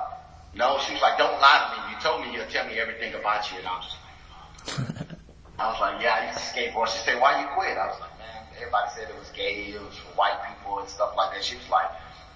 no. 0.55 0.79
She 0.79 0.93
was 0.93 1.01
like, 1.01 1.17
don't 1.17 1.39
lie 1.41 1.59
to 1.59 1.67
me. 1.75 1.93
You 1.93 1.99
told 1.99 2.21
me 2.23 2.31
you'll 2.31 2.47
tell 2.47 2.65
me 2.65 2.79
everything 2.79 3.13
about 3.13 3.51
you. 3.51 3.59
And 3.59 3.67
I 3.67 3.75
was 3.75 3.91
like, 3.91 4.95
I 5.59 5.67
was 5.67 5.79
like, 5.81 6.01
yeah, 6.01 6.15
I 6.15 6.31
used 6.31 6.39
to 6.39 6.45
skateboard. 6.47 6.87
She 6.87 6.99
said, 7.03 7.19
why 7.19 7.41
you 7.41 7.47
quit? 7.53 7.77
I 7.77 7.87
was 7.91 7.99
like, 7.99 8.15
man, 8.17 8.47
everybody 8.55 8.87
said 8.95 9.09
it 9.09 9.19
was 9.19 9.29
gay, 9.35 9.75
it 9.75 9.81
was 9.81 9.97
for 9.97 10.15
white 10.15 10.39
people 10.47 10.79
and 10.79 10.87
stuff 10.87 11.13
like 11.17 11.35
that. 11.35 11.43
She 11.43 11.55
was 11.55 11.69
like, 11.69 11.91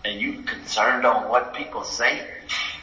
and 0.06 0.22
you 0.22 0.34
concerned 0.46 1.06
on 1.06 1.28
what 1.28 1.54
people 1.54 1.84
say? 1.84 2.28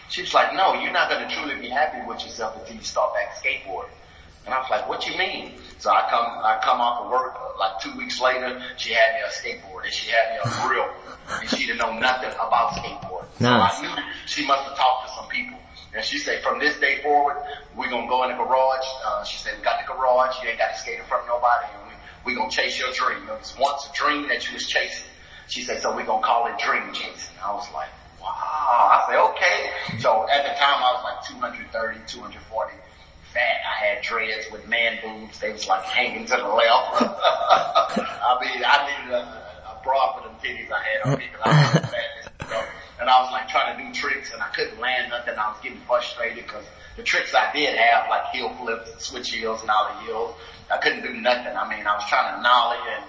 She 0.09 0.23
was 0.23 0.35
like, 0.35 0.55
no, 0.55 0.75
you're 0.75 0.93
not 0.93 1.09
going 1.09 1.27
to 1.27 1.35
truly 1.35 1.55
be 1.61 1.69
happy 1.69 2.07
with 2.07 2.23
yourself 2.23 2.57
until 2.59 2.77
you 2.77 2.83
start 2.83 3.15
back 3.15 3.35
skateboarding. 3.37 3.95
And 4.45 4.53
I 4.53 4.59
was 4.59 4.69
like, 4.71 4.89
what 4.89 5.07
you 5.07 5.17
mean? 5.17 5.55
So 5.79 5.91
I 5.91 6.09
come, 6.11 6.27
I 6.27 6.59
come 6.65 6.81
off 6.81 7.05
of 7.05 7.11
work, 7.11 7.35
uh, 7.39 7.59
like 7.61 7.81
two 7.81 7.97
weeks 7.97 8.21
later, 8.21 8.61
she 8.77 8.91
had 8.93 9.15
me 9.15 9.21
a 9.23 9.31
skateboard 9.31 9.85
and 9.85 9.93
she 9.93 10.11
had 10.11 10.35
me 10.35 10.41
a 10.43 10.67
grill 10.67 10.91
and 11.41 11.49
she 11.49 11.67
didn't 11.67 11.79
know 11.79 11.97
nothing 11.97 12.31
about 12.33 12.73
skateboard. 12.73 13.25
Nice. 13.41 13.79
So 13.79 13.87
I 13.87 13.95
knew 13.95 14.03
she 14.27 14.47
must 14.47 14.65
have 14.65 14.77
talked 14.77 15.07
to 15.07 15.15
some 15.15 15.29
people. 15.29 15.59
And 15.95 16.05
she 16.05 16.19
said, 16.19 16.43
from 16.43 16.59
this 16.59 16.77
day 16.81 17.01
forward, 17.03 17.37
we're 17.77 17.91
gonna 17.91 18.09
go 18.09 18.25
in 18.25 18.31
the 18.31 18.37
garage. 18.37 18.87
Uh, 19.07 19.25
she 19.25 19.39
said, 19.39 19.55
we 19.57 19.63
got 19.63 19.79
the 19.79 19.93
garage. 19.93 20.35
You 20.43 20.49
ain't 20.49 20.59
got 20.59 20.73
to 20.73 20.79
skate 20.79 20.99
in 20.99 21.05
front 21.05 21.23
of 21.23 21.29
nobody. 21.29 21.67
And 21.79 21.87
we, 22.25 22.33
we 22.33 22.37
gonna 22.37 22.51
chase 22.51 22.81
your 22.81 22.91
dream. 22.93 23.29
It 23.29 23.39
was 23.39 23.55
once 23.59 23.87
a 23.87 23.93
dream 23.95 24.27
that 24.29 24.49
you 24.49 24.55
was 24.55 24.67
chasing. 24.67 25.07
She 25.53 25.65
said, 25.65 25.83
so 25.83 25.95
we 25.95 26.03
gonna 26.03 26.25
call 26.25 26.47
it 26.47 26.59
dream 26.59 26.95
chasing. 26.95 27.37
I 27.45 27.53
was 27.53 27.69
like, 27.75 27.93
wow. 28.23 28.25
I 28.33 29.05
said, 29.05 29.21
okay. 29.21 30.01
So 30.01 30.25
at 30.33 30.49
the 30.49 30.55
time 30.57 30.81
I 30.81 30.97
was 30.97 31.05
like 31.05 31.29
230, 31.29 32.01
240 32.07 32.73
fat. 33.35 33.61
I 33.61 33.85
had 33.85 34.03
dreads 34.03 34.47
with 34.51 34.67
man 34.67 34.97
boobs. 35.05 35.41
They 35.41 35.53
was 35.53 35.69
like 35.69 35.85
hanging 35.85 36.25
to 36.25 36.37
the 36.41 36.49
left. 36.49 37.05
I 37.05 38.39
mean, 38.41 38.65
I 38.65 38.97
needed 38.97 39.13
a, 39.13 39.21
a 39.77 39.81
bra 39.85 40.17
for 40.17 40.27
them 40.27 40.39
titties 40.41 40.73
I 40.73 40.81
had 40.89 41.13
on 41.13 41.19
me 41.19 41.29
because 41.31 41.45
I 41.45 41.81
was 41.83 41.91
fat. 41.91 42.69
And 42.99 43.11
I 43.11 43.21
was 43.21 43.31
like 43.31 43.49
trying 43.51 43.77
to 43.77 43.85
do 43.85 43.93
tricks 43.93 44.33
and 44.33 44.41
I 44.41 44.49
couldn't 44.57 44.81
land 44.81 45.11
nothing. 45.11 45.37
I 45.37 45.53
was 45.53 45.61
getting 45.63 45.81
frustrated 45.81 46.45
because 46.45 46.65
the 46.97 47.03
tricks 47.03 47.35
I 47.35 47.53
did 47.53 47.77
have, 47.77 48.09
like 48.09 48.33
heel 48.33 48.49
flips 48.57 49.05
switch 49.05 49.29
heels 49.31 49.61
the 49.61 50.07
heels, 50.07 50.35
I 50.73 50.79
couldn't 50.79 51.03
do 51.03 51.13
nothing. 51.13 51.55
I 51.55 51.69
mean, 51.69 51.87
I 51.87 51.93
was 51.93 52.09
trying 52.09 52.37
to 52.37 52.43
nollie 52.43 52.79
and 52.97 53.05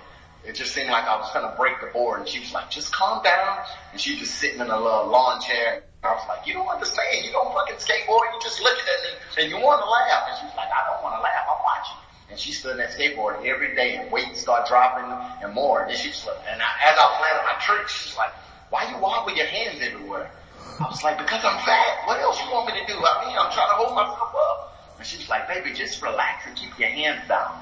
it 0.45 0.55
just 0.55 0.73
seemed 0.73 0.89
like 0.89 1.05
I 1.05 1.15
was 1.17 1.31
gonna 1.33 1.55
break 1.55 1.79
the 1.79 1.87
board 1.87 2.19
and 2.19 2.27
she 2.27 2.39
was 2.39 2.53
like, 2.53 2.69
just 2.69 2.91
calm 2.91 3.23
down. 3.23 3.59
And 3.91 4.01
she 4.01 4.11
was 4.11 4.27
just 4.27 4.35
sitting 4.35 4.59
in 4.59 4.67
a 4.67 4.77
little 4.77 5.07
lawn 5.07 5.41
chair. 5.41 5.83
And 5.83 5.83
I 6.03 6.11
was 6.11 6.27
like, 6.27 6.45
you 6.45 6.53
don't 6.53 6.67
understand. 6.67 7.23
You 7.23 7.31
don't 7.31 7.53
fucking 7.53 7.79
skateboard. 7.79 8.27
You 8.35 8.39
just 8.43 8.61
looking 8.61 8.83
at 8.83 8.99
me 9.03 9.11
and 9.43 9.51
you 9.51 9.57
want 9.63 9.79
to 9.79 9.89
laugh. 9.89 10.27
And 10.27 10.35
she 10.39 10.45
was 10.45 10.55
like, 10.55 10.67
I 10.67 10.83
don't 10.91 11.01
want 11.03 11.15
to 11.15 11.23
laugh. 11.23 11.47
I'm 11.47 11.63
watching. 11.63 11.97
And 12.29 12.39
she 12.39 12.51
stood 12.51 12.71
in 12.71 12.77
that 12.77 12.91
skateboard 12.91 13.45
every 13.45 13.75
day 13.75 13.95
and 13.97 14.11
weight 14.11 14.35
start 14.35 14.67
dropping 14.67 15.07
and 15.43 15.53
more. 15.53 15.81
And 15.83 15.91
then 15.91 15.97
she 15.97 16.09
like, 16.27 16.43
and 16.49 16.59
I, 16.59 16.71
as 16.91 16.97
I 16.99 17.05
was 17.07 17.17
landing 17.23 17.45
my 17.47 17.57
tricks, 17.63 17.93
she's 17.93 18.17
like, 18.17 18.33
why 18.69 18.89
you 18.89 18.97
walk 18.97 19.25
with 19.25 19.37
your 19.37 19.47
hands 19.47 19.79
everywhere? 19.81 20.29
I 20.79 20.89
was 20.89 21.03
like, 21.03 21.19
because 21.19 21.45
I'm 21.45 21.59
fat. 21.63 22.07
What 22.07 22.19
else 22.19 22.41
you 22.41 22.51
want 22.51 22.67
me 22.67 22.79
to 22.81 22.85
do? 22.87 22.97
I 22.97 23.25
mean, 23.25 23.37
I'm 23.37 23.51
trying 23.53 23.69
to 23.69 23.77
hold 23.77 23.95
myself 23.95 24.33
up. 24.33 24.75
And 24.97 25.05
she 25.05 25.17
was 25.17 25.29
like, 25.29 25.47
baby, 25.47 25.71
just 25.73 26.01
relax 26.01 26.47
and 26.47 26.55
keep 26.57 26.77
your 26.79 26.89
hands 26.89 27.27
down. 27.27 27.53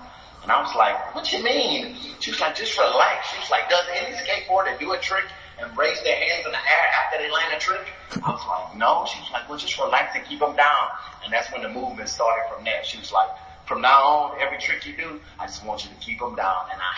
And 0.44 0.52
I 0.52 0.62
was 0.62 0.74
like, 0.76 1.14
what 1.14 1.32
you 1.32 1.44
mean? 1.44 1.96
She 2.20 2.32
was 2.32 2.40
like, 2.40 2.56
just 2.56 2.78
relax. 2.78 3.30
She 3.30 3.40
was 3.40 3.52
like, 3.52 3.70
does 3.70 3.86
any 3.94 4.16
skateboarder 4.16 4.78
do 4.80 4.92
a 4.94 4.98
trick 4.98 5.26
and 5.60 5.76
raise 5.78 6.02
their 6.04 6.16
hands 6.16 6.46
in 6.46 6.52
the 6.52 6.58
air 6.58 6.88
after 7.06 7.18
they 7.20 7.30
land 7.32 7.54
a 7.56 7.60
trick? 7.60 7.88
I 8.24 8.32
was 8.32 8.42
like, 8.48 8.78
no. 8.78 9.06
She 9.06 9.20
was 9.20 9.30
like, 9.32 9.48
well, 9.48 9.60
just 9.60 9.78
relax 9.78 10.16
and 10.16 10.26
keep 10.26 10.40
them 10.40 10.56
down. 10.56 10.88
And 11.24 11.32
that's 11.32 11.52
when 11.52 11.62
the 11.62 11.70
movement 11.70 12.10
started 12.10 12.50
from 12.54 12.64
there. 12.66 12.84
She 12.84 12.98
was 12.98 13.12
like, 13.12 13.30
from 13.68 13.82
now 13.82 14.04
on, 14.04 14.42
every 14.42 14.58
trick 14.58 14.86
you 14.86 14.98
do, 14.98 15.22
I 15.40 15.46
just 15.46 15.64
want 15.64 15.86
you 15.86 15.92
to 15.92 15.98
keep 15.98 16.20
them 16.20 16.36
down. 16.36 16.66
And 16.74 16.82
I 16.82 16.92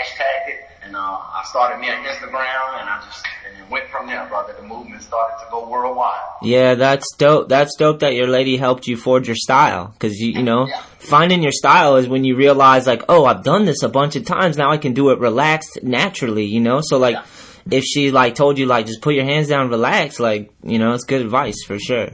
hashtagged 0.00 0.48
it, 0.48 0.60
and 0.84 0.96
uh, 0.96 0.98
I 1.00 1.42
started 1.44 1.80
me 1.80 1.88
on 1.90 2.04
Instagram, 2.04 2.80
and 2.80 2.88
I 2.88 3.02
just 3.04 3.24
and 3.48 3.58
it 3.62 3.70
went 3.70 3.88
from 3.88 4.06
there, 4.06 4.26
brother. 4.26 4.54
The 4.58 4.66
movement 4.66 5.02
started 5.02 5.36
to 5.44 5.50
go 5.50 5.68
worldwide. 5.68 6.18
Yeah, 6.42 6.74
that's 6.74 7.06
dope. 7.16 7.48
That's 7.48 7.76
dope 7.76 8.00
that 8.00 8.14
your 8.14 8.28
lady 8.28 8.56
helped 8.56 8.86
you 8.86 8.96
forge 8.96 9.26
your 9.26 9.36
style. 9.36 9.94
Cause 9.98 10.14
you, 10.16 10.32
you 10.32 10.42
know, 10.42 10.66
Yeah. 10.66 10.80
finding 10.98 11.42
your 11.42 11.52
style 11.52 11.96
is 11.96 12.08
when 12.08 12.24
you 12.24 12.36
realize 12.36 12.86
like, 12.86 13.02
oh, 13.08 13.24
I've 13.26 13.42
done 13.44 13.64
this 13.64 13.82
a 13.82 13.88
bunch 13.88 14.16
of 14.16 14.24
times. 14.24 14.56
Now 14.56 14.70
I 14.70 14.78
can 14.78 14.92
do 14.94 15.10
it 15.10 15.18
relaxed 15.18 15.80
naturally, 15.82 16.44
you 16.46 16.60
know? 16.60 16.80
So 16.82 16.98
like, 16.98 17.14
Yeah. 17.16 17.78
if 17.78 17.84
she 17.84 18.10
like 18.10 18.34
told 18.34 18.58
you 18.58 18.66
like, 18.66 18.86
just 18.86 19.02
put 19.02 19.14
your 19.14 19.24
hands 19.24 19.48
down, 19.48 19.68
relax, 19.68 20.18
like, 20.20 20.50
you 20.62 20.78
know, 20.78 20.92
it's 20.94 21.04
good 21.04 21.20
advice 21.20 21.62
for 21.66 21.78
sure. 21.78 22.08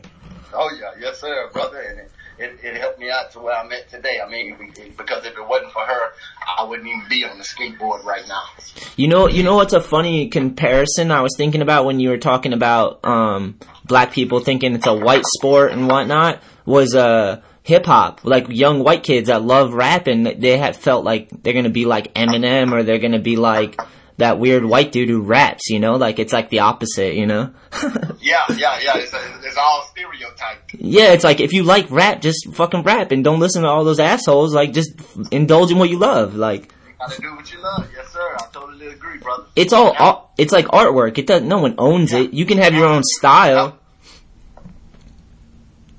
Oh 0.53 0.71
yeah, 0.81 0.91
yes 1.01 1.21
sir, 1.21 1.51
brother, 1.53 1.79
and 1.81 2.01
it, 2.39 2.59
it, 2.63 2.77
helped 2.77 2.99
me 2.99 3.11
out 3.11 3.31
to 3.33 3.41
where 3.41 3.55
I'm 3.55 3.71
at 3.73 3.89
today. 3.89 4.21
I 4.25 4.29
mean, 4.29 4.57
because 4.97 5.25
if 5.25 5.37
it 5.37 5.47
wasn't 5.47 5.73
for 5.73 5.83
her, 5.83 6.13
I 6.59 6.65
wouldn't 6.65 6.89
even 6.89 7.03
be 7.09 7.25
on 7.25 7.39
the 7.39 7.45
skateboard 7.45 8.05
right 8.05 8.27
now. 8.29 8.43
You 8.97 9.09
know, 9.09 9.29
you 9.29 9.43
know 9.43 9.57
what's 9.57 9.73
a 9.73 9.81
funny 9.81 10.29
comparison 10.29 11.11
I 11.11 11.23
was 11.23 11.35
thinking 11.37 11.63
about 11.63 11.85
when 11.85 12.01
you 12.01 12.11
were 12.11 12.19
talking 12.19 12.53
about 12.53 13.05
um 13.05 13.59
black 13.85 14.13
people 14.13 14.41
thinking 14.41 14.75
it's 14.75 14.87
a 14.87 14.95
white 14.95 15.25
sport 15.25 15.73
and 15.73 15.89
whatnot 15.89 16.43
was 16.65 16.95
uh 16.95 17.43
hip 17.63 17.87
hop. 17.87 18.25
Like 18.25 18.47
young 18.49 18.83
white 18.83 19.03
kids 19.03 19.29
that 19.29 19.43
love 19.43 19.75
rapping, 19.75 20.23
they 20.39 20.57
had 20.57 20.77
felt 20.77 21.05
like 21.05 21.31
they're 21.43 21.55
gonna 21.55 21.71
be 21.71 21.85
like 21.85 22.15
Eminem 22.15 22.73
or 22.73 22.83
they're 22.83 22.99
gonna 22.99 23.19
be 23.19 23.37
like 23.37 23.81
that 24.19 24.39
weird 24.39 24.65
white 24.65 24.93
dude 24.93 25.09
who 25.09 25.21
raps. 25.23 25.69
You 25.69 25.79
know, 25.81 25.97
like 25.97 26.19
it's 26.19 26.33
like 26.33 26.51
the 26.51 26.61
opposite. 26.61 27.15
You 27.15 27.27
know. 27.27 27.53
Yeah, 28.19 28.45
yeah, 28.57 28.81
yeah. 28.83 28.97
It's, 28.97 29.13
it's 29.45 29.57
all 29.57 29.87
stereotyped. 29.93 30.75
Yeah, 30.79 31.13
it's 31.13 31.23
like 31.23 31.39
if 31.39 31.53
you 31.53 31.63
like 31.63 31.89
rap, 31.91 32.21
just 32.21 32.49
fucking 32.55 32.83
rap 32.83 33.13
and 33.13 33.23
don't 33.23 33.39
listen 33.39 33.63
to 33.63 33.69
all 33.69 33.85
those 33.85 34.01
assholes. 34.01 34.53
Like 34.53 34.73
just 34.73 34.91
indulge 35.31 35.71
in 35.71 35.79
what 35.79 35.89
you 35.91 35.99
love. 35.99 36.35
Like 36.35 36.73
Gotta 36.99 37.21
do 37.21 37.37
what 37.37 37.53
you 37.53 37.61
love. 37.63 37.89
Yes 37.95 38.09
sir, 38.09 38.37
I 38.41 38.47
totally 38.53 38.89
agree, 38.89 39.19
brother. 39.19 39.45
it's 39.55 39.73
all, 39.73 39.95
ar- 39.97 40.25
it's 40.39 40.51
like 40.53 40.65
artwork. 40.67 41.19
It 41.19 41.27
does 41.29 41.43
no 41.43 41.59
one 41.59 41.75
owns 41.79 42.13
it. 42.13 42.33
You 42.33 42.47
can 42.47 42.59
have 42.59 42.75
your 42.75 42.87
own 42.87 43.03
style. 43.05 43.79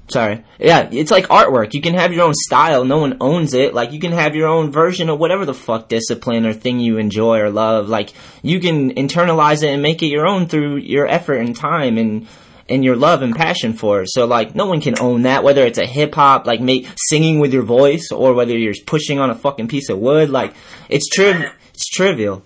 Sorry. 0.10 0.46
Yeah, 0.58 0.88
it's 0.90 1.12
like 1.12 1.28
artwork. 1.28 1.74
You 1.74 1.82
can 1.82 1.94
have 1.94 2.14
your 2.14 2.26
own 2.26 2.34
style. 2.34 2.86
No 2.86 3.00
one 3.00 3.18
owns 3.20 3.54
it. 3.54 3.74
Like 3.74 3.92
you 3.92 4.00
can 4.00 4.14
have 4.14 4.36
your 4.36 4.48
own 4.48 4.72
version 4.72 5.10
of 5.10 5.20
whatever 5.20 5.46
the 5.46 5.54
fuck 5.54 5.90
discipline 5.90 6.46
or 6.46 6.54
thing 6.54 6.80
you 6.80 6.98
enjoy 6.98 7.40
or 7.40 7.50
love. 7.50 7.90
Like 7.90 8.14
you 8.42 8.62
can 8.62 8.94
internalize 8.96 9.64
it 9.64 9.70
and 9.70 9.82
make 9.82 10.02
it 10.02 10.08
your 10.08 10.26
own 10.26 10.48
through 10.48 10.78
your 10.78 11.08
effort 11.08 11.38
and 11.38 11.56
time 11.56 11.98
and 11.98 12.28
and 12.70 12.84
your 12.84 12.96
love 12.96 13.22
and 13.22 13.36
passion 13.36 13.74
for 13.74 14.02
it. 14.02 14.10
So 14.10 14.26
like 14.26 14.56
no 14.56 14.66
one 14.66 14.80
can 14.80 14.98
own 15.00 15.24
that 15.24 15.44
whether 15.44 15.66
it's 15.66 15.78
a 15.78 15.86
hip 15.86 16.16
hop 16.16 16.48
like 16.48 16.62
make 16.62 16.88
singing 17.10 17.40
with 17.40 17.54
your 17.54 17.64
voice 17.64 18.10
or 18.12 18.34
whether 18.34 18.58
you're 18.58 18.76
pushing 18.86 19.20
on 19.20 19.30
a 19.30 19.36
fucking 19.36 19.68
piece 19.68 19.90
of 19.90 20.00
wood 20.00 20.30
like 20.30 20.54
it's 20.88 21.10
triv 21.10 21.52
it's 21.74 21.90
trivial. 21.90 22.44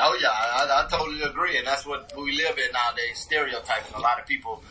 Oh 0.00 0.16
yeah, 0.22 0.28
I, 0.28 0.84
I 0.84 0.88
totally 0.88 1.22
agree, 1.22 1.58
and 1.58 1.66
that's 1.66 1.84
what 1.84 2.12
we 2.16 2.32
live 2.32 2.56
in 2.56 2.72
nowadays. 2.72 3.18
Stereotyping. 3.18 3.94
A 3.96 4.00
lot 4.00 4.20
of 4.20 4.26
people 4.26 4.62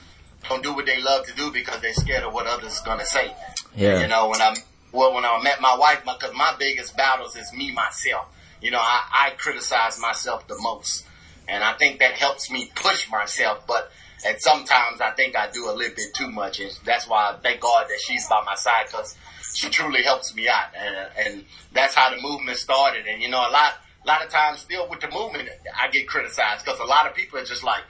don't 0.49 0.63
do 0.63 0.73
what 0.73 0.85
they 0.85 1.01
love 1.01 1.25
to 1.27 1.33
do 1.35 1.51
because 1.51 1.81
they're 1.81 1.93
scared 1.93 2.23
of 2.23 2.33
what 2.33 2.47
others 2.47 2.79
gonna 2.81 3.05
say. 3.05 3.33
Yeah. 3.75 4.01
You 4.01 4.07
know, 4.07 4.29
when 4.29 4.41
I'm 4.41 4.55
well, 4.91 5.13
when 5.13 5.25
I 5.25 5.41
met 5.43 5.61
my 5.61 5.77
wife, 5.77 6.01
because 6.03 6.35
my 6.35 6.55
biggest 6.57 6.95
battles 6.95 7.35
is 7.35 7.51
me 7.53 7.71
myself. 7.71 8.27
You 8.61 8.71
know, 8.71 8.79
I, 8.79 9.27
I 9.27 9.29
criticize 9.37 9.99
myself 9.99 10.47
the 10.47 10.57
most, 10.59 11.05
and 11.47 11.63
I 11.63 11.73
think 11.73 11.99
that 11.99 12.13
helps 12.13 12.49
me 12.49 12.71
push 12.75 13.09
myself. 13.11 13.67
But 13.67 13.91
at 14.25 14.41
sometimes 14.41 15.01
I 15.01 15.11
think 15.11 15.35
I 15.35 15.49
do 15.51 15.69
a 15.69 15.73
little 15.73 15.95
bit 15.95 16.13
too 16.15 16.31
much, 16.31 16.59
and 16.59 16.71
that's 16.85 17.07
why 17.07 17.31
I 17.31 17.35
thank 17.41 17.61
God 17.61 17.87
that 17.89 17.99
she's 17.99 18.27
by 18.27 18.41
my 18.45 18.55
side 18.55 18.87
because 18.87 19.15
she 19.53 19.69
truly 19.69 20.03
helps 20.03 20.33
me 20.35 20.47
out, 20.47 20.69
and, 20.75 21.27
and 21.27 21.45
that's 21.73 21.93
how 21.93 22.13
the 22.13 22.21
movement 22.21 22.57
started. 22.57 23.05
And 23.05 23.21
you 23.21 23.29
know, 23.29 23.39
a 23.39 23.51
lot, 23.51 23.73
a 24.03 24.07
lot 24.07 24.25
of 24.25 24.31
times 24.31 24.61
still 24.61 24.89
with 24.89 25.01
the 25.01 25.09
movement, 25.09 25.49
I 25.79 25.89
get 25.89 26.07
criticized 26.07 26.65
because 26.65 26.79
a 26.79 26.85
lot 26.85 27.07
of 27.07 27.15
people 27.15 27.39
are 27.39 27.45
just 27.45 27.63
like, 27.63 27.83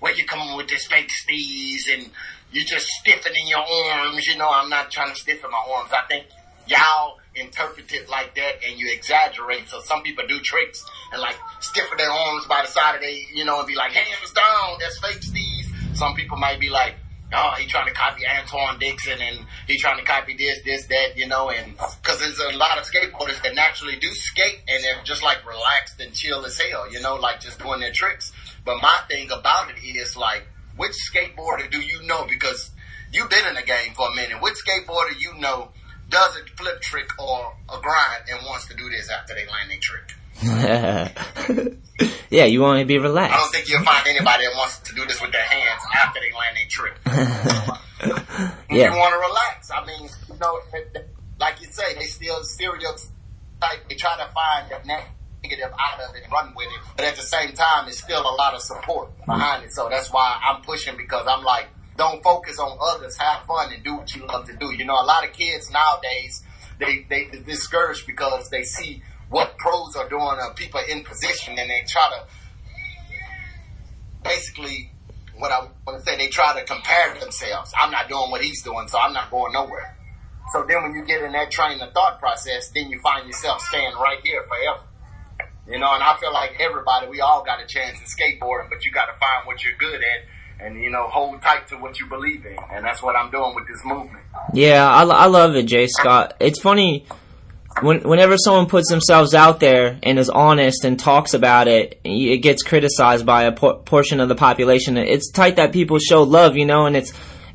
where 0.00 0.14
you 0.14 0.24
coming 0.24 0.56
with 0.56 0.68
this 0.68 0.86
fake 0.86 1.10
steez 1.10 1.92
and 1.92 2.10
you 2.52 2.64
just 2.64 2.86
stiffening 2.86 3.46
your 3.46 3.60
arms. 3.60 4.26
You 4.26 4.38
know, 4.38 4.48
I'm 4.50 4.70
not 4.70 4.90
trying 4.90 5.10
to 5.10 5.16
stiffen 5.16 5.50
my 5.50 5.62
arms. 5.76 5.90
I 5.92 6.06
think 6.08 6.26
y'all 6.66 7.18
interpret 7.34 7.92
it 7.92 8.08
like 8.08 8.34
that 8.34 8.64
and 8.66 8.78
you 8.78 8.90
exaggerate. 8.92 9.68
So 9.68 9.80
some 9.80 10.02
people 10.02 10.24
do 10.26 10.38
tricks 10.40 10.84
and 11.12 11.20
like 11.20 11.36
stiffen 11.60 11.96
their 11.98 12.10
arms 12.10 12.46
by 12.46 12.62
the 12.62 12.68
side 12.68 12.96
of 12.96 13.00
they, 13.00 13.26
you 13.32 13.44
know, 13.44 13.58
and 13.58 13.66
be 13.66 13.74
like, 13.74 13.92
hands 13.92 14.32
down, 14.32 14.78
that's 14.80 14.98
fake 14.98 15.20
steez. 15.20 15.96
Some 15.96 16.14
people 16.14 16.36
might 16.36 16.60
be 16.60 16.68
like, 16.68 16.94
oh, 17.32 17.54
he 17.58 17.66
trying 17.66 17.86
to 17.86 17.92
copy 17.92 18.22
Antwuan 18.24 18.78
Dixon 18.78 19.20
and 19.20 19.46
he 19.66 19.78
trying 19.78 19.98
to 19.98 20.04
copy 20.04 20.34
this, 20.36 20.62
this, 20.64 20.86
that, 20.86 21.16
you 21.16 21.26
know, 21.26 21.50
and 21.50 21.76
cause 22.02 22.20
there's 22.20 22.38
a 22.38 22.56
lot 22.56 22.78
of 22.78 22.84
skateboarders 22.84 23.42
that 23.42 23.54
naturally 23.54 23.96
do 23.96 24.08
skate 24.12 24.60
and 24.68 24.82
they're 24.82 25.02
just 25.04 25.22
like 25.22 25.46
relaxed 25.46 26.00
and 26.00 26.14
chill 26.14 26.44
as 26.44 26.58
hell, 26.58 26.90
you 26.90 27.00
know, 27.00 27.16
like 27.16 27.40
just 27.40 27.58
doing 27.58 27.80
their 27.80 27.92
tricks. 27.92 28.32
But 28.64 28.80
my 28.82 29.00
thing 29.08 29.30
about 29.30 29.70
it 29.70 29.78
is 29.84 30.16
like, 30.16 30.46
which 30.76 30.92
skateboarder 30.92 31.70
do 31.70 31.80
you 31.80 32.02
know? 32.02 32.26
Because 32.26 32.70
you've 33.12 33.30
been 33.30 33.46
in 33.46 33.54
the 33.54 33.62
game 33.62 33.94
for 33.94 34.08
a 34.08 34.14
minute. 34.14 34.40
Which 34.42 34.54
skateboarder 34.54 35.18
you 35.18 35.34
know 35.38 35.70
does 36.08 36.36
a 36.36 36.44
flip 36.56 36.80
trick 36.80 37.08
or 37.18 37.52
a 37.68 37.80
grind 37.80 38.24
and 38.30 38.44
wants 38.46 38.66
to 38.68 38.74
do 38.74 38.88
this 38.90 39.10
after 39.10 39.34
they 39.34 39.46
land 39.46 39.70
their 39.70 39.78
trick? 39.80 40.14
yeah, 42.30 42.44
you 42.44 42.60
want 42.60 42.78
to 42.80 42.86
be 42.86 42.98
relaxed. 42.98 43.34
I 43.34 43.38
don't 43.38 43.52
think 43.52 43.68
you'll 43.68 43.82
find 43.82 44.06
anybody 44.06 44.44
that 44.44 44.54
wants 44.56 44.78
to 44.80 44.94
do 44.94 45.04
this 45.06 45.20
with 45.20 45.32
their 45.32 45.42
hands 45.42 45.82
after 45.94 46.20
they 46.20 46.32
land 46.32 46.56
their 46.56 46.68
trick. 46.68 47.74
Yeah. 48.70 48.92
You 48.92 48.98
want 48.98 49.14
to 49.14 49.18
relax. 49.18 49.70
I 49.70 49.84
mean, 49.86 50.08
you 50.28 50.38
know, 50.38 50.60
like 51.40 51.60
you 51.60 51.66
say, 51.70 51.94
they 51.94 52.04
still 52.04 52.42
stereotype. 52.44 53.88
They 53.88 53.94
try 53.96 54.16
to 54.18 54.30
find 54.32 54.70
the 54.70 54.88
negative 55.42 55.72
out 55.72 56.00
of 56.00 56.14
it 56.16 56.22
run 56.30 56.52
with 56.56 56.66
it. 56.66 56.80
But 56.96 57.06
at 57.06 57.16
the 57.16 57.22
same 57.22 57.52
time, 57.52 57.88
it's 57.88 58.02
still 58.02 58.20
a 58.20 58.34
lot 58.34 58.54
of 58.54 58.60
support 58.60 59.10
behind 59.24 59.64
it. 59.64 59.72
So 59.72 59.88
that's 59.88 60.12
why 60.12 60.40
I'm 60.44 60.62
pushing 60.62 60.96
because 60.96 61.26
I'm 61.28 61.44
like, 61.44 61.68
don't 61.96 62.22
focus 62.22 62.58
on 62.58 62.78
others. 62.80 63.16
Have 63.16 63.44
fun 63.46 63.72
and 63.72 63.82
do 63.82 63.96
what 63.96 64.14
you 64.14 64.26
love 64.26 64.46
to 64.46 64.56
do. 64.56 64.72
You 64.74 64.84
know, 64.84 64.94
a 64.94 65.04
lot 65.04 65.24
of 65.24 65.32
kids 65.32 65.70
nowadays, 65.70 66.42
they, 66.78 67.06
they 67.08 67.28
discouraged 67.44 68.06
because 68.06 68.50
they 68.50 68.62
see 68.62 69.02
what 69.28 69.58
pros 69.58 69.96
are 69.96 70.08
doing 70.08 70.22
or 70.22 70.54
people 70.54 70.80
in 70.88 71.04
position 71.04 71.58
and 71.58 71.68
they 71.70 71.84
try 71.86 72.08
to 72.10 72.24
basically 74.22 74.92
what 75.38 75.52
I 75.52 75.68
want 75.86 75.98
to 75.98 76.04
say, 76.04 76.16
they 76.16 76.28
try 76.28 76.58
to 76.58 76.66
compare 76.66 77.14
themselves. 77.18 77.72
I'm 77.78 77.92
not 77.92 78.08
doing 78.08 78.30
what 78.30 78.42
he's 78.42 78.62
doing, 78.62 78.88
so 78.88 78.98
I'm 78.98 79.12
not 79.12 79.30
going 79.30 79.52
nowhere. 79.52 79.96
So 80.52 80.64
then 80.66 80.82
when 80.82 80.94
you 80.94 81.04
get 81.04 81.22
in 81.22 81.32
that 81.32 81.50
train 81.50 81.80
of 81.80 81.92
thought 81.92 82.18
process, 82.18 82.70
then 82.70 82.90
you 82.90 82.98
find 83.00 83.26
yourself 83.26 83.60
staying 83.62 83.94
right 83.94 84.18
here 84.24 84.44
forever. 84.48 84.82
You 85.68 85.78
know, 85.78 85.92
and 85.92 86.02
I 86.02 86.16
feel 86.18 86.32
like 86.32 86.56
everybody, 86.58 87.08
we 87.08 87.20
all 87.20 87.44
got 87.44 87.62
a 87.62 87.66
chance 87.66 87.98
in 87.98 88.06
skateboarding, 88.06 88.70
but 88.70 88.84
you 88.84 88.90
got 88.90 89.06
to 89.06 89.12
find 89.18 89.46
what 89.46 89.62
you're 89.62 89.76
good 89.78 90.00
at 90.00 90.64
and, 90.64 90.82
you 90.82 90.90
know, 90.90 91.06
hold 91.08 91.40
tight 91.42 91.68
to 91.68 91.76
what 91.76 92.00
you 92.00 92.06
believe 92.06 92.46
in. 92.46 92.56
And 92.72 92.84
that's 92.84 93.02
what 93.02 93.14
I'm 93.16 93.30
doing 93.30 93.54
with 93.54 93.68
this 93.68 93.84
movement. 93.84 94.24
Yeah, 94.54 94.88
I, 94.88 95.04
I 95.04 95.26
love 95.26 95.54
it, 95.56 95.64
Jay 95.64 95.86
Scott. 95.86 96.34
It's 96.40 96.60
funny 96.60 97.06
when 97.82 98.00
whenever 98.00 98.36
someone 98.38 98.66
puts 98.66 98.88
themselves 98.90 99.34
out 99.34 99.60
there 99.60 99.98
and 100.02 100.18
is 100.18 100.30
honest 100.30 100.84
and 100.84 100.98
talks 100.98 101.34
about 101.34 101.68
it, 101.68 102.00
it 102.04 102.38
gets 102.38 102.62
criticized 102.62 103.26
by 103.26 103.44
a 103.44 103.52
por- 103.52 103.78
portion 103.80 104.20
of 104.20 104.28
the 104.28 104.34
population. 104.34 104.96
It's 104.96 105.30
tight 105.30 105.56
that 105.56 105.72
people 105.72 105.98
show 105.98 106.22
love, 106.22 106.56
you 106.56 106.66
know, 106.66 106.86
and 106.86 106.96
it's 106.96 107.12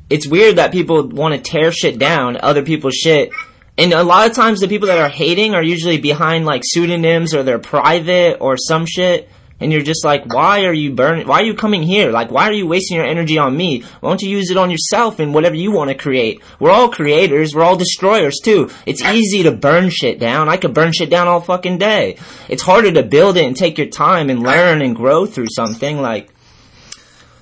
it's 0.09 0.27
weird 0.27 0.57
that 0.57 0.71
people 0.71 1.07
want 1.07 1.33
to 1.33 1.41
tear 1.41 1.71
shit 1.71 1.97
down, 1.97 2.37
other 2.41 2.63
people's 2.63 2.95
shit. 2.95 3.31
And 3.77 3.91
a 3.93 4.03
lot 4.03 4.29
of 4.29 4.35
times 4.35 4.59
the 4.59 4.67
people 4.67 4.87
that 4.87 4.99
are 4.99 5.09
hating 5.09 5.55
are 5.55 5.63
usually 5.63 5.97
behind 5.99 6.45
like 6.45 6.61
pseudonyms 6.63 7.33
or 7.33 7.43
they're 7.43 7.59
private 7.59 8.37
or 8.39 8.55
some 8.57 8.85
shit. 8.85 9.29
And 9.59 9.71
you're 9.71 9.81
just 9.81 10.03
like, 10.03 10.25
why 10.33 10.65
are 10.65 10.73
you 10.73 10.91
burning? 10.93 11.25
Why 11.25 11.39
are 11.39 11.45
you 11.45 11.53
coming 11.53 11.83
here? 11.83 12.11
Like, 12.11 12.31
why 12.31 12.49
are 12.49 12.53
you 12.53 12.67
wasting 12.67 12.97
your 12.97 13.05
energy 13.05 13.37
on 13.37 13.55
me? 13.55 13.81
Why 14.01 14.09
don't 14.09 14.21
you 14.21 14.29
use 14.29 14.51
it 14.51 14.57
on 14.57 14.69
yourself 14.69 15.19
and 15.19 15.33
whatever 15.33 15.55
you 15.55 15.71
want 15.71 15.89
to 15.89 15.95
create? 15.95 16.41
We're 16.59 16.71
all 16.71 16.89
creators. 16.89 17.55
We're 17.55 17.63
all 17.63 17.77
destroyers 17.77 18.39
too. 18.43 18.69
It's 18.85 19.01
easy 19.01 19.43
to 19.43 19.51
burn 19.51 19.89
shit 19.89 20.19
down. 20.19 20.49
I 20.49 20.57
could 20.57 20.73
burn 20.73 20.91
shit 20.91 21.09
down 21.09 21.29
all 21.29 21.39
fucking 21.39 21.77
day. 21.77 22.17
It's 22.49 22.61
harder 22.63 22.91
to 22.91 23.03
build 23.03 23.37
it 23.37 23.45
and 23.45 23.55
take 23.55 23.77
your 23.77 23.87
time 23.87 24.29
and 24.29 24.43
learn 24.43 24.81
and 24.81 24.95
grow 24.95 25.25
through 25.25 25.47
something. 25.55 25.97
Like, 26.01 26.29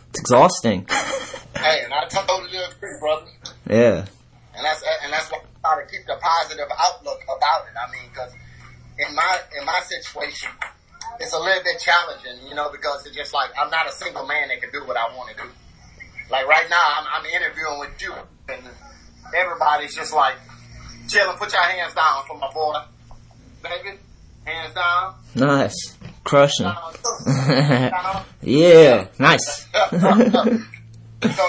it's 0.10 0.20
exhausting. 0.20 0.88
Hey, 1.54 1.82
and 1.84 1.94
I 1.94 2.08
totally 2.08 2.48
agree, 2.58 2.90
brother. 3.02 3.26
yeah. 3.70 4.06
And 4.56 4.66
that's 4.66 4.84
and 5.04 5.12
that's 5.14 5.30
why 5.30 5.40
Try 5.72 5.86
to 5.86 5.90
keep 5.90 6.06
the 6.06 6.20
positive 6.20 6.68
outlook 6.68 7.24
about 7.24 7.64
it. 7.64 7.76
I 7.80 7.90
mean, 7.92 8.10
because 8.12 8.34
in 9.00 9.16
my 9.16 9.40
in 9.58 9.66
my 9.66 9.80
situation, 9.88 10.50
it's 11.20 11.32
a 11.34 11.40
little 11.40 11.64
bit 11.64 11.80
challenging, 11.80 12.46
you 12.50 12.56
know, 12.56 12.70
because 12.72 13.06
it's 13.06 13.16
just 13.16 13.34
like 13.34 13.52
I'm 13.58 13.70
not 13.70 13.88
a 13.88 13.92
single 13.92 14.26
man 14.28 14.50
that 14.50 14.60
can 14.60 14.70
do 14.72 14.86
what 14.86 14.98
I 14.98 15.16
want 15.16 15.30
to 15.32 15.44
do. 15.44 15.50
Like 16.30 16.46
right 16.48 16.70
now, 16.70 16.82
I'm, 16.98 17.06
I'm 17.08 17.26
interviewing 17.26 17.80
with 17.80 18.02
you, 18.02 18.14
and 18.50 18.64
everybody's 19.34 19.96
just 19.96 20.14
like 20.14 20.36
chilling. 21.08 21.38
Put 21.38 21.54
your 21.54 21.62
hands 21.62 21.94
down 21.94 22.24
for 22.28 22.38
my 22.38 22.52
boy, 22.52 22.76
baby. 23.64 23.98
Hands 24.44 24.74
down. 24.74 25.16
Nice. 25.36 25.98
Crushing. 26.24 26.68
Yeah. 28.42 29.08
Nice. 29.20 29.68
so 29.72 31.46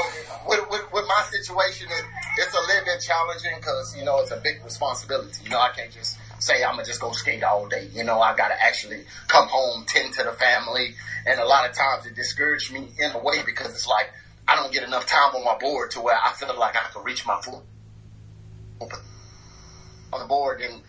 with, 0.46 0.70
with, 0.70 0.92
with 0.92 1.06
my 1.08 1.24
situation, 1.30 1.88
it, 1.90 2.04
it's 2.38 2.54
a 2.54 2.60
little 2.60 2.84
bit 2.84 3.00
challenging 3.00 3.52
because 3.56 3.96
you 3.96 4.04
know 4.04 4.20
it's 4.20 4.30
a 4.30 4.40
big 4.40 4.64
responsibility. 4.64 5.44
You 5.44 5.50
know, 5.50 5.60
I 5.60 5.70
can't 5.70 5.90
just 5.90 6.18
say 6.38 6.64
I'm 6.64 6.72
gonna 6.72 6.84
just 6.84 7.00
go 7.00 7.12
skate 7.12 7.42
all 7.42 7.68
day. 7.68 7.88
You 7.92 8.04
know, 8.04 8.20
I 8.20 8.36
gotta 8.36 8.60
actually 8.62 9.04
come 9.28 9.48
home, 9.48 9.84
tend 9.86 10.14
to 10.14 10.24
the 10.24 10.32
family, 10.32 10.94
and 11.26 11.40
a 11.40 11.44
lot 11.44 11.68
of 11.68 11.76
times 11.76 12.06
it 12.06 12.14
discouraged 12.14 12.72
me 12.72 12.88
in 12.98 13.10
a 13.12 13.18
way 13.18 13.42
because 13.44 13.70
it's 13.70 13.86
like 13.86 14.10
I 14.48 14.56
don't 14.56 14.72
get 14.72 14.82
enough 14.82 15.06
time 15.06 15.34
on 15.34 15.44
my 15.44 15.56
board 15.58 15.90
to 15.92 16.00
where 16.00 16.16
I 16.16 16.32
feel 16.32 16.56
like 16.58 16.76
I 16.76 16.90
can 16.92 17.02
reach 17.04 17.26
my 17.26 17.40
full 17.42 17.64
on 20.12 20.20
the 20.20 20.26
board 20.26 20.60
and 20.60 20.82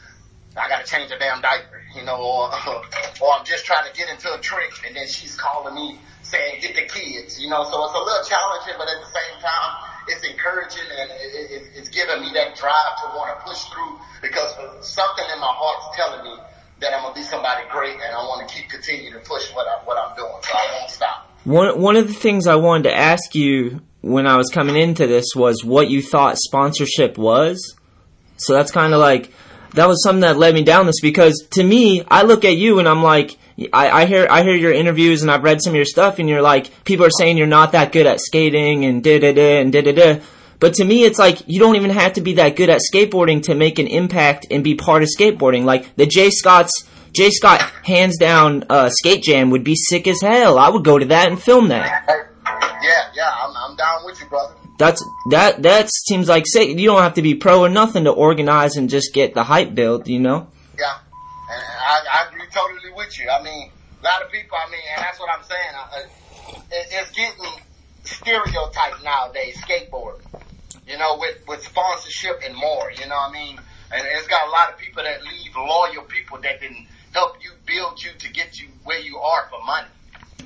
I 0.57 0.69
gotta 0.69 0.85
change 0.85 1.11
a 1.11 1.17
damn 1.17 1.41
diaper, 1.41 1.81
you 1.95 2.03
know, 2.03 2.17
or, 2.17 2.49
or 3.21 3.33
I'm 3.33 3.45
just 3.45 3.65
trying 3.65 3.89
to 3.89 3.97
get 3.97 4.09
into 4.09 4.33
a 4.33 4.39
trick 4.39 4.71
and 4.85 4.95
then 4.95 5.07
she's 5.07 5.35
calling 5.35 5.75
me 5.75 5.99
saying 6.21 6.61
get 6.61 6.75
the 6.75 6.83
kids, 6.83 7.41
you 7.41 7.49
know, 7.49 7.63
so 7.63 7.83
it's 7.85 7.93
a 7.93 7.99
little 7.99 8.23
challenging, 8.23 8.73
but 8.77 8.87
at 8.89 8.99
the 8.99 9.07
same 9.07 9.41
time, 9.41 9.92
it's 10.07 10.23
encouraging 10.27 10.87
and 10.97 11.09
it, 11.11 11.51
it, 11.51 11.63
it's 11.75 11.89
giving 11.89 12.21
me 12.21 12.31
that 12.33 12.55
drive 12.55 12.93
to 13.01 13.15
want 13.15 13.37
to 13.37 13.45
push 13.45 13.63
through 13.69 13.99
because 14.21 14.55
something 14.85 15.25
in 15.33 15.39
my 15.39 15.51
heart's 15.51 15.95
telling 15.95 16.23
me 16.23 16.35
that 16.79 16.93
I'm 16.93 17.03
gonna 17.03 17.15
be 17.15 17.23
somebody 17.23 17.63
great 17.71 17.95
and 17.95 18.13
I 18.13 18.19
want 18.23 18.47
to 18.47 18.53
keep 18.53 18.69
continuing 18.69 19.13
to 19.13 19.19
push 19.19 19.53
what 19.53 19.67
I, 19.67 19.83
what 19.85 19.97
I'm 19.97 20.15
doing, 20.15 20.31
so 20.41 20.51
I 20.53 20.77
won't 20.79 20.91
stop. 20.91 21.29
One 21.45 21.79
one 21.79 21.95
of 21.95 22.07
the 22.07 22.13
things 22.13 22.47
I 22.47 22.55
wanted 22.55 22.89
to 22.89 22.95
ask 22.95 23.35
you 23.35 23.81
when 24.01 24.27
I 24.27 24.37
was 24.37 24.49
coming 24.49 24.75
into 24.75 25.07
this 25.07 25.27
was 25.35 25.63
what 25.63 25.89
you 25.89 26.01
thought 26.01 26.37
sponsorship 26.37 27.17
was. 27.17 27.75
So 28.37 28.53
that's 28.53 28.71
kind 28.71 28.93
of 28.93 28.99
like 28.99 29.31
that 29.73 29.87
was 29.87 30.03
something 30.03 30.21
that 30.21 30.37
led 30.37 30.53
me 30.53 30.63
down 30.63 30.85
this 30.85 31.01
because 31.01 31.47
to 31.51 31.63
me, 31.63 32.03
I 32.09 32.23
look 32.23 32.45
at 32.45 32.55
you 32.55 32.79
and 32.79 32.87
I'm 32.87 33.01
like, 33.01 33.37
I, 33.71 33.89
I 33.89 34.05
hear 34.05 34.27
I 34.29 34.43
hear 34.43 34.55
your 34.55 34.73
interviews 34.73 35.21
and 35.21 35.29
I've 35.29 35.43
read 35.43 35.61
some 35.61 35.71
of 35.71 35.75
your 35.75 35.85
stuff 35.85 36.19
and 36.19 36.27
you're 36.27 36.41
like, 36.41 36.83
people 36.85 37.05
are 37.05 37.11
saying 37.11 37.37
you're 37.37 37.47
not 37.47 37.73
that 37.73 37.91
good 37.91 38.07
at 38.07 38.19
skating 38.19 38.85
and 38.85 39.03
da 39.03 39.19
da 39.19 39.33
da 39.33 39.61
and 39.61 39.71
da 39.71 39.81
da 39.81 39.91
da. 39.93 40.19
But 40.59 40.75
to 40.75 40.85
me, 40.85 41.03
it's 41.03 41.19
like 41.19 41.41
you 41.47 41.59
don't 41.59 41.75
even 41.75 41.91
have 41.91 42.13
to 42.13 42.21
be 42.21 42.35
that 42.35 42.55
good 42.55 42.69
at 42.69 42.81
skateboarding 42.81 43.43
to 43.43 43.55
make 43.55 43.79
an 43.79 43.87
impact 43.87 44.47
and 44.49 44.63
be 44.63 44.75
part 44.75 45.03
of 45.03 45.09
skateboarding. 45.09 45.65
Like 45.65 45.95
the 45.95 46.05
Jay 46.05 46.29
Scott's 46.29 46.87
Jay 47.13 47.29
Scott 47.29 47.61
hands 47.85 48.17
down 48.17 48.63
uh, 48.69 48.89
skate 48.89 49.23
jam 49.23 49.51
would 49.51 49.63
be 49.63 49.75
sick 49.75 50.07
as 50.07 50.21
hell. 50.21 50.57
I 50.57 50.69
would 50.69 50.83
go 50.83 50.97
to 50.97 51.05
that 51.05 51.27
and 51.27 51.41
film 51.41 51.67
that. 51.67 52.05
Yeah, 52.81 53.09
yeah, 53.15 53.31
I'm, 53.31 53.55
I'm 53.55 53.75
down 53.75 54.03
with 54.05 54.19
you, 54.19 54.27
brother. 54.27 54.55
That's 54.77 55.03
that 55.29 55.61
that 55.63 55.89
seems 55.91 56.27
like 56.27 56.45
sick. 56.47 56.77
You 56.77 56.87
don't 56.87 57.01
have 57.01 57.13
to 57.15 57.21
be 57.21 57.35
pro 57.35 57.61
or 57.61 57.69
nothing 57.69 58.05
to 58.05 58.11
organize 58.11 58.75
and 58.75 58.89
just 58.89 59.13
get 59.13 59.33
the 59.33 59.43
hype 59.43 59.75
built. 59.75 60.07
You 60.07 60.19
know. 60.19 60.47
Yeah, 60.77 60.97
and 61.51 61.61
I, 61.61 61.99
I 62.11 62.27
agree 62.29 62.42
totally 62.53 62.93
with 62.95 63.17
you. 63.19 63.29
I 63.29 63.41
mean, 63.43 63.71
a 64.01 64.03
lot 64.05 64.21
of 64.23 64.31
people. 64.31 64.57
I 64.57 64.69
mean, 64.69 64.81
and 64.95 65.03
that's 65.03 65.19
what 65.19 65.29
I'm 65.29 65.43
saying. 65.43 65.73
Uh, 65.73 65.99
it, 66.71 66.87
it's 66.91 67.11
getting 67.11 67.51
stereotyped 68.03 69.03
nowadays. 69.03 69.57
Skateboard, 69.65 70.21
you 70.87 70.97
know, 70.97 71.17
with 71.19 71.37
with 71.47 71.63
sponsorship 71.63 72.41
and 72.45 72.55
more. 72.55 72.91
You 72.91 73.07
know 73.07 73.15
what 73.15 73.31
I 73.31 73.33
mean? 73.33 73.59
And 73.91 74.07
it's 74.17 74.27
got 74.27 74.47
a 74.47 74.51
lot 74.51 74.71
of 74.71 74.77
people 74.77 75.03
that 75.03 75.21
leave 75.23 75.55
loyal 75.55 76.03
people 76.03 76.39
that 76.41 76.61
can 76.61 76.87
help 77.13 77.37
you 77.43 77.51
build 77.65 78.01
you 78.01 78.11
to 78.17 78.31
get 78.31 78.59
you 78.59 78.69
where 78.83 78.99
you 78.99 79.17
are 79.17 79.47
for 79.49 79.63
money. 79.65 79.89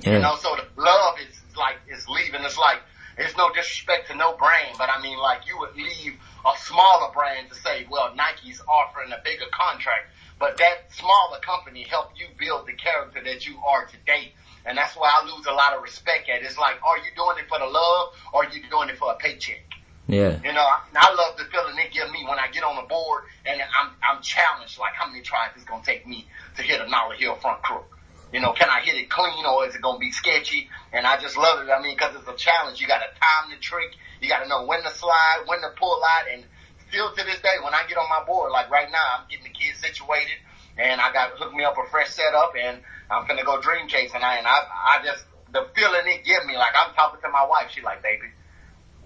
You 0.04 0.20
know, 0.20 0.36
so 0.36 0.54
the 0.56 0.80
love 0.80 1.16
is 1.20 1.40
like 1.56 1.76
is 1.88 2.08
leaving. 2.08 2.42
It's 2.44 2.58
like 2.58 2.80
it's 3.18 3.36
no 3.36 3.50
disrespect 3.52 4.08
to 4.08 4.14
no 4.14 4.36
brand, 4.36 4.78
but 4.78 4.88
I 4.88 5.02
mean, 5.02 5.18
like 5.18 5.46
you 5.46 5.58
would 5.58 5.74
leave 5.74 6.14
a 6.46 6.56
smaller 6.58 7.12
brand 7.12 7.48
to 7.50 7.54
say, 7.56 7.84
well, 7.90 8.14
Nike's 8.14 8.62
offering 8.68 9.10
a 9.10 9.18
bigger 9.24 9.50
contract, 9.50 10.06
but 10.38 10.56
that 10.58 10.92
smaller 10.92 11.40
company 11.40 11.82
helped 11.82 12.18
you 12.18 12.26
build 12.38 12.66
the 12.66 12.72
character 12.72 13.22
that 13.24 13.46
you 13.46 13.58
are 13.66 13.86
today. 13.86 14.32
And 14.64 14.76
that's 14.76 14.94
why 14.94 15.10
I 15.10 15.24
lose 15.24 15.46
a 15.46 15.52
lot 15.52 15.74
of 15.74 15.82
respect 15.82 16.28
at. 16.28 16.42
It's 16.42 16.58
like, 16.58 16.76
are 16.84 16.98
you 16.98 17.10
doing 17.16 17.38
it 17.38 17.48
for 17.48 17.58
the 17.58 17.66
love 17.66 18.12
or 18.32 18.44
are 18.44 18.50
you 18.50 18.62
doing 18.70 18.88
it 18.88 18.98
for 18.98 19.12
a 19.12 19.16
paycheck? 19.16 19.64
Yeah. 20.08 20.40
You 20.42 20.52
know, 20.52 20.64
I, 20.64 20.80
I 20.96 21.14
love 21.14 21.36
the 21.36 21.44
feeling 21.44 21.76
they 21.76 21.90
give 21.92 22.10
me 22.10 22.24
when 22.26 22.38
I 22.38 22.48
get 22.48 22.64
on 22.64 22.76
the 22.76 22.88
board 22.88 23.24
and 23.44 23.60
I'm 23.60 23.90
I'm 24.02 24.22
challenged. 24.22 24.78
Like, 24.78 24.94
how 24.94 25.06
many 25.06 25.22
tries 25.22 25.54
is 25.56 25.64
gonna 25.64 25.84
take 25.84 26.06
me 26.06 26.26
to 26.56 26.62
hit 26.62 26.80
a 26.80 26.88
nollie 26.88 27.18
heel 27.18 27.34
front 27.36 27.62
crook? 27.62 27.98
You 28.32 28.40
know, 28.40 28.52
can 28.52 28.68
I 28.68 28.80
hit 28.80 28.94
it 28.96 29.10
clean 29.10 29.44
or 29.44 29.66
is 29.66 29.74
it 29.74 29.82
gonna 29.82 29.98
be 29.98 30.10
sketchy? 30.10 30.68
And 30.92 31.06
I 31.06 31.20
just 31.20 31.36
love 31.36 31.66
it. 31.66 31.70
I 31.70 31.82
mean, 31.82 31.94
because 31.94 32.14
it's 32.16 32.28
a 32.28 32.36
challenge. 32.36 32.80
You 32.80 32.86
got 32.86 32.98
to 32.98 33.08
time 33.20 33.50
the 33.50 33.56
trick. 33.60 33.96
You 34.20 34.28
got 34.28 34.42
to 34.42 34.48
know 34.48 34.64
when 34.64 34.82
to 34.82 34.90
slide, 34.90 35.44
when 35.46 35.60
to 35.60 35.70
pull 35.78 36.00
out, 36.02 36.28
and 36.32 36.44
still 36.88 37.10
to 37.12 37.24
this 37.24 37.40
day, 37.40 37.56
when 37.62 37.74
I 37.74 37.84
get 37.88 37.98
on 37.98 38.08
my 38.08 38.24
board, 38.24 38.50
like 38.52 38.70
right 38.70 38.90
now, 38.90 39.04
I'm 39.18 39.28
getting 39.28 39.44
the 39.44 39.56
kids 39.56 39.78
situated, 39.78 40.40
and 40.76 41.00
I 41.00 41.12
got 41.12 41.32
hooked 41.36 41.54
me 41.54 41.64
up 41.64 41.76
a 41.78 41.88
fresh 41.90 42.10
setup, 42.10 42.54
and 42.58 42.80
I'm 43.10 43.26
gonna 43.26 43.44
go 43.44 43.60
dream 43.60 43.88
chasing. 43.88 44.22
I 44.22 44.36
and 44.36 44.46
I, 44.46 44.58
I 44.64 45.04
just 45.04 45.24
the 45.52 45.66
feeling 45.74 46.04
it 46.06 46.24
give 46.24 46.44
me, 46.46 46.56
like 46.56 46.72
I'm 46.74 46.94
talking 46.94 47.20
to 47.22 47.28
my 47.30 47.46
wife. 47.46 47.70
She 47.70 47.80
like, 47.82 48.02
baby, 48.02 48.28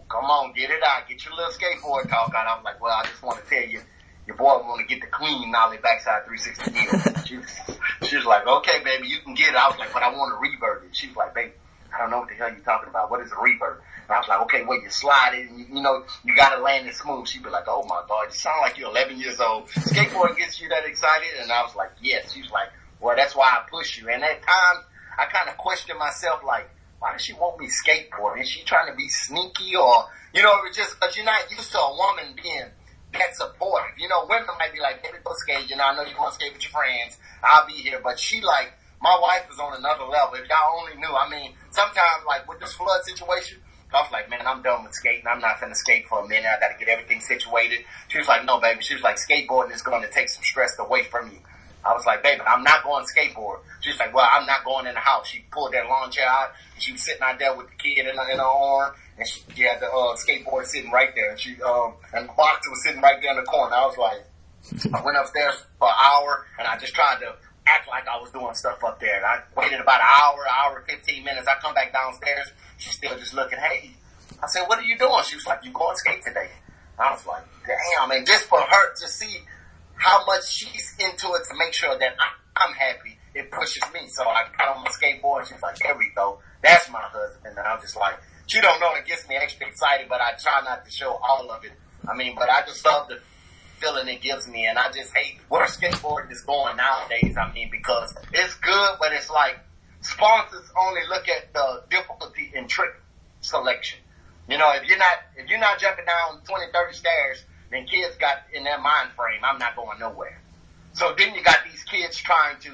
come 0.09 0.24
on, 0.26 0.53
get 0.53 0.70
it 0.70 0.83
out, 0.85 1.09
get 1.09 1.24
your 1.24 1.35
little 1.35 1.53
skateboard 1.53 2.09
talk 2.09 2.35
out. 2.35 2.47
I 2.47 2.57
was 2.57 2.64
like, 2.64 2.80
well, 2.80 2.93
I 2.93 3.05
just 3.05 3.22
want 3.22 3.43
to 3.43 3.49
tell 3.49 3.68
you, 3.68 3.80
your 4.26 4.37
boy 4.37 4.61
want 4.62 4.80
to 4.80 4.87
get 4.87 5.01
the 5.01 5.09
clean 5.09 5.51
nollie 5.51 5.78
backside 5.78 6.26
360 6.26 6.70
deal. 6.70 7.14
she, 8.05 8.16
was, 8.16 8.26
like, 8.26 8.47
okay, 8.47 8.83
baby, 8.85 9.09
you 9.09 9.18
can 9.18 9.35
get 9.35 9.51
it. 9.51 9.57
I 9.57 9.68
was 9.68 9.78
like, 9.78 9.93
but 9.93 10.03
I 10.03 10.11
want 10.11 10.35
to 10.35 10.39
revert 10.39 10.85
it. 10.85 10.95
She 10.95 11.09
was 11.09 11.16
like, 11.16 11.35
baby, 11.35 11.53
I 11.95 11.99
don't 11.99 12.11
know 12.11 12.20
what 12.20 12.28
the 12.28 12.34
hell 12.34 12.49
you're 12.49 12.61
talking 12.61 12.88
about. 12.88 13.11
What 13.11 13.20
is 13.20 13.32
a 13.32 13.40
revert? 13.40 13.82
And 14.05 14.11
I 14.11 14.18
was 14.18 14.28
like, 14.28 14.40
okay, 14.43 14.64
well, 14.64 14.80
you 14.80 14.90
slide 14.90 15.34
it 15.34 15.51
and 15.51 15.59
you, 15.59 15.66
you 15.74 15.82
know, 15.82 16.05
you 16.24 16.34
gotta 16.34 16.62
land 16.62 16.88
it 16.88 16.95
smooth. 16.95 17.28
She'd 17.28 17.43
be 17.43 17.51
like, 17.51 17.64
oh 17.68 17.84
my 17.84 18.03
God, 18.09 18.24
you 18.28 18.34
sound 18.34 18.61
like 18.62 18.78
you're 18.78 18.90
11 18.90 19.18
years 19.18 19.40
old. 19.40 19.68
Skateboarding 19.68 20.38
gets 20.38 20.61
you 20.61 20.68
that 20.70 20.84
excited? 20.84 21.28
And 21.40 21.53
I 21.53 21.62
was 21.62 21.74
like, 21.76 21.90
yes. 22.01 22.32
She 22.32 22.43
was 22.43 22.51
like, 22.51 22.68
well, 23.01 23.16
that's 23.16 23.36
why 23.36 23.47
I 23.47 23.68
push 23.70 24.01
you. 24.01 24.09
And 24.09 24.22
at 24.22 24.43
times, 24.43 24.84
I 25.18 25.26
kind 25.26 25.49
of 25.49 25.57
questioned 25.57 25.99
myself, 25.99 26.43
like, 26.47 26.68
why 26.99 27.12
does 27.12 27.22
she 27.22 27.32
want 27.34 27.59
me 27.59 27.66
skateboarding? 27.66 28.43
Is 28.43 28.49
she 28.49 28.64
trying 28.64 28.90
to 28.90 28.97
be 28.97 29.09
sneaky 29.09 29.76
or, 29.76 30.07
you 30.32 30.43
know, 30.43 30.55
it's 30.66 30.76
just 30.76 30.99
cause 31.01 31.16
you're 31.16 31.26
not 31.26 31.51
used 31.51 31.72
to 31.72 31.78
a 31.78 31.97
woman 31.97 32.34
being 32.40 32.70
that 33.12 33.36
supportive. 33.36 33.99
You 33.99 34.09
know, 34.09 34.24
women 34.28 34.47
might 34.59 34.72
be 34.72 34.80
like, 34.80 35.03
baby, 35.03 35.18
go 35.24 35.32
skate. 35.34 35.68
You 35.68 35.76
know, 35.76 35.84
I 35.84 35.97
know 35.97 36.03
you 36.03 36.16
want 36.16 36.32
to 36.32 36.40
skate 36.40 36.53
with 36.53 36.62
your 36.62 36.70
friends. 36.70 37.18
I'll 37.43 37.66
be 37.66 37.74
here. 37.74 38.01
But 38.03 38.18
she 38.18 38.40
like, 38.40 38.72
my 39.03 39.18
wife 39.20 39.50
is 39.50 39.59
on 39.59 39.74
another 39.76 40.05
level. 40.05 40.34
If 40.34 40.48
y'all 40.48 40.78
only 40.78 40.94
knew, 40.96 41.11
I 41.11 41.28
mean, 41.28 41.53
sometimes 41.70 42.22
like 42.26 42.48
with 42.48 42.61
this 42.61 42.72
flood 42.72 43.03
situation, 43.05 43.59
I 43.92 44.00
was 44.00 44.11
like, 44.11 44.30
man, 44.30 44.46
I'm 44.46 44.62
done 44.62 44.84
with 44.84 44.94
skating. 44.94 45.26
I'm 45.28 45.40
not 45.40 45.61
gonna 45.61 45.74
skate 45.74 46.07
for 46.09 46.24
a 46.24 46.28
minute. 46.28 46.46
I 46.46 46.59
gotta 46.61 46.78
get 46.78 46.88
everything 46.88 47.20
situated. 47.20 47.84
She 48.09 48.18
was 48.18 48.28
like, 48.28 48.46
no, 48.46 48.61
baby. 48.61 48.80
She 48.80 48.94
was 48.94 49.03
like, 49.03 49.16
skateboarding 49.16 49.74
is 49.74 49.82
to 49.82 50.09
take 50.11 50.30
some 50.30 50.42
stress 50.44 50.78
away 50.78 51.03
from 51.03 51.30
you. 51.30 51.38
I 51.84 51.92
was 51.94 52.07
like, 52.07 52.22
baby, 52.22 52.40
I'm 52.46 52.62
not 52.62 52.84
going 52.84 53.05
skateboard. 53.05 53.59
She 53.80 53.90
was 53.90 53.98
like, 53.98 54.14
well, 54.14 54.28
I'm 54.30 54.46
not 54.46 54.64
going 54.64 54.86
in 54.86 54.94
the 54.94 55.00
house. 55.00 55.26
She 55.26 55.44
pulled 55.50 55.72
that 55.72 55.86
lawn 55.88 56.12
chair 56.12 56.28
out 56.28 56.53
and 56.74 56.82
she 56.82 56.92
was 56.92 57.03
sitting 57.03 57.22
out 57.22 57.40
there 57.40 57.57
with 57.57 57.66
the 57.66 57.74
kid 57.74 58.07
in, 58.07 58.14
in 58.14 58.38
her 58.38 58.40
arm 58.40 58.94
and 59.18 59.26
she, 59.26 59.42
she 59.55 59.62
had 59.62 59.80
the 59.80 59.86
uh, 59.86 60.14
skateboard 60.14 60.64
sitting 60.66 60.92
right 60.92 61.12
there 61.16 61.30
and 61.30 61.40
she, 61.40 61.61
um, 61.62 61.94
and 62.14 62.28
the 62.28 62.32
box 62.34 62.68
was 62.70 62.82
sitting 62.84 63.03
right 63.03 63.20
there 63.20 63.32
in 63.32 63.36
the 63.38 63.42
corner. 63.42 63.74
I 63.74 63.84
was 63.84 63.98
like, 63.98 64.22
I 64.94 65.05
went 65.05 65.18
upstairs 65.18 65.66
for 65.80 65.88
an 65.88 65.94
hour 66.00 66.46
and 66.57 66.68
I 66.68 66.78
just 66.78 66.94
tried 66.94 67.18
to 67.18 67.34
act 67.72 67.88
like 67.88 68.06
I 68.08 68.20
was 68.20 68.30
doing 68.30 68.54
stuff 68.54 68.82
up 68.84 69.00
there. 69.00 69.16
And 69.16 69.24
I 69.24 69.40
waited 69.56 69.80
about 69.80 70.00
an 70.00 70.06
hour, 70.06 70.44
hour, 70.48 70.84
15 70.88 71.24
minutes. 71.24 71.46
I 71.48 71.54
come 71.60 71.74
back 71.74 71.92
downstairs. 71.92 72.52
She's 72.78 72.94
still 72.94 73.16
just 73.18 73.34
looking, 73.34 73.58
hey. 73.58 73.90
I 74.42 74.46
said, 74.46 74.64
what 74.66 74.78
are 74.78 74.82
you 74.82 74.98
doing? 74.98 75.22
She 75.24 75.36
was 75.36 75.46
like, 75.46 75.64
you 75.64 75.72
going 75.72 75.96
skate 75.96 76.22
today? 76.22 76.50
I 76.98 77.12
was 77.12 77.26
like, 77.26 77.44
damn. 77.66 78.10
And 78.10 78.26
just 78.26 78.44
for 78.44 78.60
her 78.60 78.94
to 78.94 79.08
see 79.08 79.38
how 79.94 80.24
much 80.26 80.48
she's 80.48 80.94
into 80.98 81.32
it 81.34 81.44
to 81.48 81.54
make 81.58 81.72
sure 81.72 81.96
that 81.98 82.14
I, 82.18 82.66
am 82.66 82.74
happy, 82.74 83.18
it 83.34 83.50
pushes 83.50 83.82
me. 83.94 84.08
So 84.08 84.24
I 84.24 84.44
got 84.58 84.76
on 84.76 84.84
my 84.84 84.90
skateboard 84.90 85.48
she's 85.48 85.62
like, 85.62 85.78
there 85.78 85.96
we 85.96 86.10
go. 86.14 86.40
That's 86.62 86.90
my 86.90 87.02
husband. 87.02 87.56
And 87.56 87.66
I'm 87.66 87.80
just 87.80 87.96
like, 87.96 88.18
she 88.46 88.60
don't 88.60 88.80
know 88.80 88.94
it 88.94 89.06
gets 89.06 89.28
me 89.28 89.36
extra 89.36 89.66
excited, 89.66 90.08
but 90.08 90.20
I 90.20 90.32
try 90.38 90.60
not 90.64 90.84
to 90.84 90.90
show 90.90 91.18
all 91.22 91.50
of 91.50 91.64
it. 91.64 91.72
I 92.08 92.16
mean, 92.16 92.34
but 92.36 92.50
I 92.50 92.62
just 92.66 92.84
love 92.84 93.08
the 93.08 93.20
feeling 93.83 94.09
it 94.09 94.20
gives 94.20 94.49
me 94.49 94.66
and 94.66 94.78
I 94.78 94.93
just 94.93 95.12
hate 95.14 95.39
where 95.49 95.66
skateboarding 95.66 96.30
is 96.30 96.43
going 96.43 96.76
nowadays. 96.76 97.37
I 97.37 97.53
mean, 97.53 97.68
because 97.70 98.14
it's 98.33 98.55
good, 98.55 98.91
but 99.01 99.12
it's 99.12 99.28
like 99.28 99.59
sponsors 100.01 100.70
only 100.78 101.01
look 101.09 101.28
at 101.28 101.53
the 101.53 101.83
difficulty 101.91 102.53
in 102.55 102.68
trick 102.68 102.95
selection. 103.41 103.99
You 104.49 104.59
know, 104.59 104.70
if 104.74 104.87
you're 104.89 104.99
not, 104.99 105.18
if 105.37 105.49
you're 105.49 105.59
not 105.59 105.78
jumping 105.80 106.05
down 106.05 106.43
20, 106.45 106.72
30 106.72 106.95
stairs, 106.95 107.45
then 107.70 107.87
kids 107.87 108.16
got 108.16 108.39
in 108.53 108.64
their 108.64 108.80
mind 108.80 109.11
frame, 109.16 109.41
I'm 109.43 109.59
not 109.59 109.74
going 109.74 109.99
nowhere. 109.99 110.39
So 110.93 111.14
then 111.16 111.35
you 111.35 111.43
got 111.43 111.59
these 111.70 111.83
kids 111.85 112.16
trying 112.16 112.61
to 112.61 112.70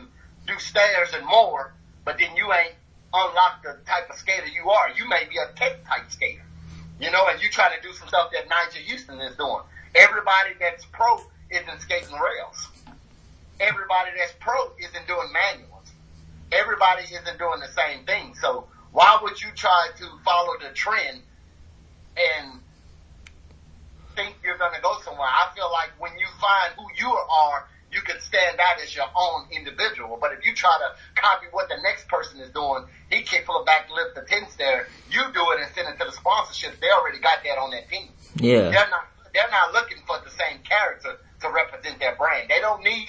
do 0.46 0.58
stairs 0.58 1.10
and 1.14 1.24
more, 1.24 1.72
but 2.04 2.18
then 2.18 2.34
you 2.36 2.52
ain't 2.52 2.74
unlocked 3.14 3.62
the 3.62 3.78
type 3.86 4.10
of 4.10 4.16
skater 4.16 4.46
you 4.46 4.68
are. 4.70 4.90
You 4.90 5.08
may 5.08 5.24
be 5.30 5.36
a 5.36 5.54
tech 5.56 5.86
type 5.86 6.10
skater, 6.10 6.42
you 7.00 7.10
know, 7.10 7.26
and 7.28 7.40
you 7.40 7.48
try 7.50 7.74
to 7.74 7.80
do 7.80 7.94
some 7.94 8.08
stuff 8.08 8.30
that 8.32 8.48
Nyjah 8.48 8.90
Huston 8.90 9.20
is 9.20 9.36
doing. 9.36 9.62
Everybody 9.98 10.54
that's 10.60 10.84
pro 10.86 11.18
isn't 11.50 11.80
skating 11.80 12.14
rails. 12.14 12.68
Everybody 13.60 14.10
that's 14.16 14.32
pro 14.38 14.70
isn't 14.78 15.06
doing 15.06 15.28
manuals. 15.32 15.90
Everybody 16.52 17.02
isn't 17.04 17.38
doing 17.38 17.60
the 17.60 17.68
same 17.68 18.04
thing. 18.06 18.34
So 18.40 18.66
why 18.92 19.18
would 19.22 19.40
you 19.42 19.48
try 19.54 19.90
to 19.98 20.06
follow 20.24 20.54
the 20.60 20.72
trend 20.74 21.20
and 22.16 22.60
think 24.18 24.34
you're 24.42 24.58
going 24.58 24.74
to 24.74 24.82
go 24.82 24.98
somewhere. 25.04 25.30
I 25.30 25.54
feel 25.54 25.70
like 25.70 25.94
when 26.02 26.10
you 26.18 26.26
find 26.42 26.74
who 26.74 26.86
you 26.98 27.06
are, 27.06 27.68
you 27.92 28.02
can 28.02 28.20
stand 28.20 28.58
out 28.58 28.82
as 28.82 28.90
your 28.94 29.06
own 29.14 29.46
individual. 29.50 30.18
But 30.20 30.32
if 30.32 30.44
you 30.44 30.54
try 30.54 30.74
to 30.82 30.90
copy 31.14 31.46
what 31.52 31.68
the 31.68 31.78
next 31.82 32.08
person 32.08 32.40
is 32.40 32.50
doing, 32.50 32.84
he 33.10 33.22
kick 33.22 33.46
for 33.46 33.60
the 33.60 33.64
back 33.64 33.88
lift 33.94 34.14
the 34.18 34.22
10 34.22 34.50
stair, 34.50 34.88
you 35.10 35.22
do 35.32 35.42
it 35.54 35.62
and 35.62 35.70
send 35.74 35.88
it 35.88 35.96
to 36.02 36.04
the 36.04 36.12
sponsorship. 36.12 36.80
They 36.80 36.90
already 36.90 37.20
got 37.20 37.46
that 37.46 37.58
on 37.58 37.70
their 37.70 37.86
team. 37.86 38.10
Yeah. 38.36 38.70
They're 38.70 39.50
not 39.50 39.72
looking 39.72 39.98
for 40.06 40.18
the 40.24 40.30
same 40.30 40.58
character 40.66 41.16
to 41.40 41.50
represent 41.50 42.00
their 42.00 42.16
brand. 42.16 42.50
They 42.50 42.60
don't 42.60 42.82
need 42.82 43.06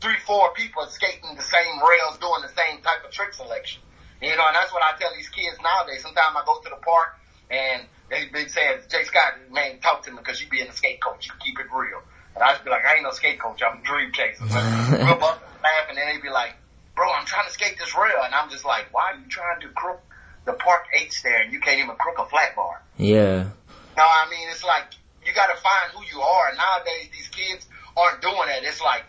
three, 0.00 0.20
four 0.32 0.48
people 0.54 0.86
skating 0.88 1.36
the 1.36 1.44
same 1.44 1.76
rails, 1.84 2.16
doing 2.16 2.40
the 2.40 2.48
same 2.56 2.80
type 2.80 3.04
of 3.04 3.10
trick 3.12 3.34
selection. 3.34 3.82
You 4.22 4.32
know, 4.32 4.46
and 4.48 4.56
that's 4.56 4.72
what 4.72 4.80
I 4.80 4.96
tell 4.96 5.12
these 5.14 5.28
kids 5.28 5.58
nowadays. 5.60 6.00
Sometimes 6.00 6.32
I 6.32 6.42
go 6.46 6.56
to 6.64 6.70
the 6.70 6.80
park 6.80 7.20
and 7.50 7.84
they 8.08 8.32
been 8.32 8.48
saying, 8.48 8.80
Jay 8.88 9.04
Scott, 9.04 9.34
man, 9.50 9.80
talk 9.80 10.04
to 10.04 10.10
me 10.10 10.16
because 10.16 10.40
you 10.40 10.48
be 10.48 10.60
in 10.60 10.68
the 10.68 10.72
skate 10.72 11.02
coach. 11.02 11.28
You 11.28 11.34
keep 11.44 11.58
it 11.58 11.66
real. 11.68 12.00
And 12.34 12.42
I 12.42 12.52
just 12.52 12.64
be 12.64 12.70
like, 12.70 12.86
I 12.86 12.94
ain't 12.94 13.02
no 13.02 13.10
skate 13.10 13.40
coach. 13.40 13.60
I'm 13.60 13.80
a 13.80 13.82
dream 13.82 14.12
chaser. 14.12 14.48
So 14.48 14.56
we'll 15.04 15.20
bust 15.20 15.42
laugh 15.60 15.86
and 15.90 15.98
they 15.98 16.16
be 16.22 16.30
like, 16.30 16.54
bro, 16.96 17.12
I'm 17.12 17.26
trying 17.26 17.44
to 17.44 17.52
skate 17.52 17.76
this 17.76 17.92
rail. 17.92 18.24
And 18.24 18.32
I'm 18.32 18.48
just 18.48 18.64
like, 18.64 18.88
why 18.94 19.12
are 19.12 19.18
you 19.18 19.28
trying 19.28 19.60
to 19.60 19.68
crook 19.68 20.00
the 20.46 20.54
park 20.54 20.86
eight 20.96 21.12
stair 21.12 21.42
and 21.42 21.52
you 21.52 21.60
can't 21.60 21.80
even 21.80 21.96
crook 21.96 22.16
a 22.18 22.24
flat 22.24 22.56
bar? 22.56 22.80
Yeah. 22.96 23.50
No, 23.98 24.04
I 24.06 24.30
mean, 24.30 24.48
it's 24.48 24.64
like, 24.64 24.96
you 25.26 25.34
gotta 25.34 25.60
find 25.60 25.92
who 25.92 26.00
you 26.08 26.22
are. 26.22 26.48
And 26.48 26.56
nowadays 26.56 27.10
these 27.12 27.28
kids 27.28 27.66
aren't 27.96 28.22
doing 28.22 28.46
that. 28.46 28.64
It's 28.64 28.80
like, 28.80 29.04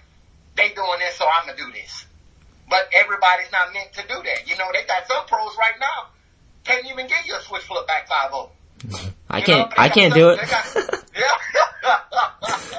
they 0.64 0.74
doing 0.74 1.00
this, 1.04 1.20
so 1.20 1.28
I'm 1.28 1.46
gonna 1.46 1.60
do 1.60 1.68
this. 1.76 2.08
But 2.70 2.88
everybody's 2.96 3.52
not 3.52 3.76
meant 3.76 3.92
to 4.00 4.02
do 4.08 4.16
that. 4.24 4.48
You 4.48 4.56
know, 4.56 4.72
they 4.72 4.88
got 4.88 5.06
some 5.08 5.28
pros 5.28 5.54
right 5.60 5.76
now 5.80 6.14
can't 6.64 6.86
even 6.90 7.08
get 7.08 7.26
you 7.26 7.36
a 7.36 7.42
switch 7.42 7.64
flip 7.64 7.86
back 7.88 8.08
5 8.08 8.50
I 9.30 9.42
can't. 9.42 9.70
Know, 9.70 9.76
I 9.78 9.90
can't 9.90 10.14
do 10.14 10.30
it. 10.32 10.40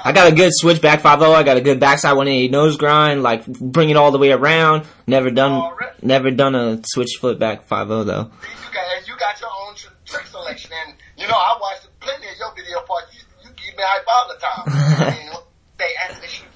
I 0.07 0.13
got 0.13 0.31
a 0.31 0.35
good 0.35 0.51
switch 0.53 0.83
back 0.83 1.01
five 1.01 1.19
zero. 1.19 1.33
I 1.33 1.43
got 1.45 1.57
a 1.57 1.63
good 1.63 1.81
backside 1.81 2.15
180 2.15 2.53
nose 2.53 2.77
grind, 2.77 3.23
like 3.23 3.47
bring 3.47 3.89
it 3.89 3.97
all 3.97 4.11
the 4.11 4.19
way 4.19 4.31
around. 4.31 4.85
Never 5.07 5.31
done, 5.31 5.73
never 6.03 6.31
done 6.31 6.55
a 6.55 6.81
switch 6.85 7.17
flip 7.19 7.39
back 7.39 7.65
five 7.65 7.89
zero 7.89 8.05
though. 8.05 8.31
You 8.31 8.75
got, 8.75 9.09
you 9.09 9.17
got 9.17 9.41
your 9.41 9.49
own 9.67 9.75
trick 10.05 10.27
selection, 10.27 10.73
and 10.87 10.95
you 11.17 11.27
know 11.27 11.35
I 11.35 11.57
watched 11.59 11.89
plenty 12.01 12.27
of 12.29 12.37
your 12.39 12.55
video 12.55 12.81
parts. 12.81 13.15
You, 13.15 13.49
you 13.49 13.55
keep 13.57 13.75
me 13.79 13.83
hype 13.83 14.05
all 14.07 14.29
the 14.29 14.39
time. 14.39 14.65
I 15.09 15.11
mean, 15.11 15.33
they 15.79 15.89
asked 16.05 16.21
me, 16.21 16.29
I 16.29 16.29
was 16.29 16.41
like, 16.43 16.54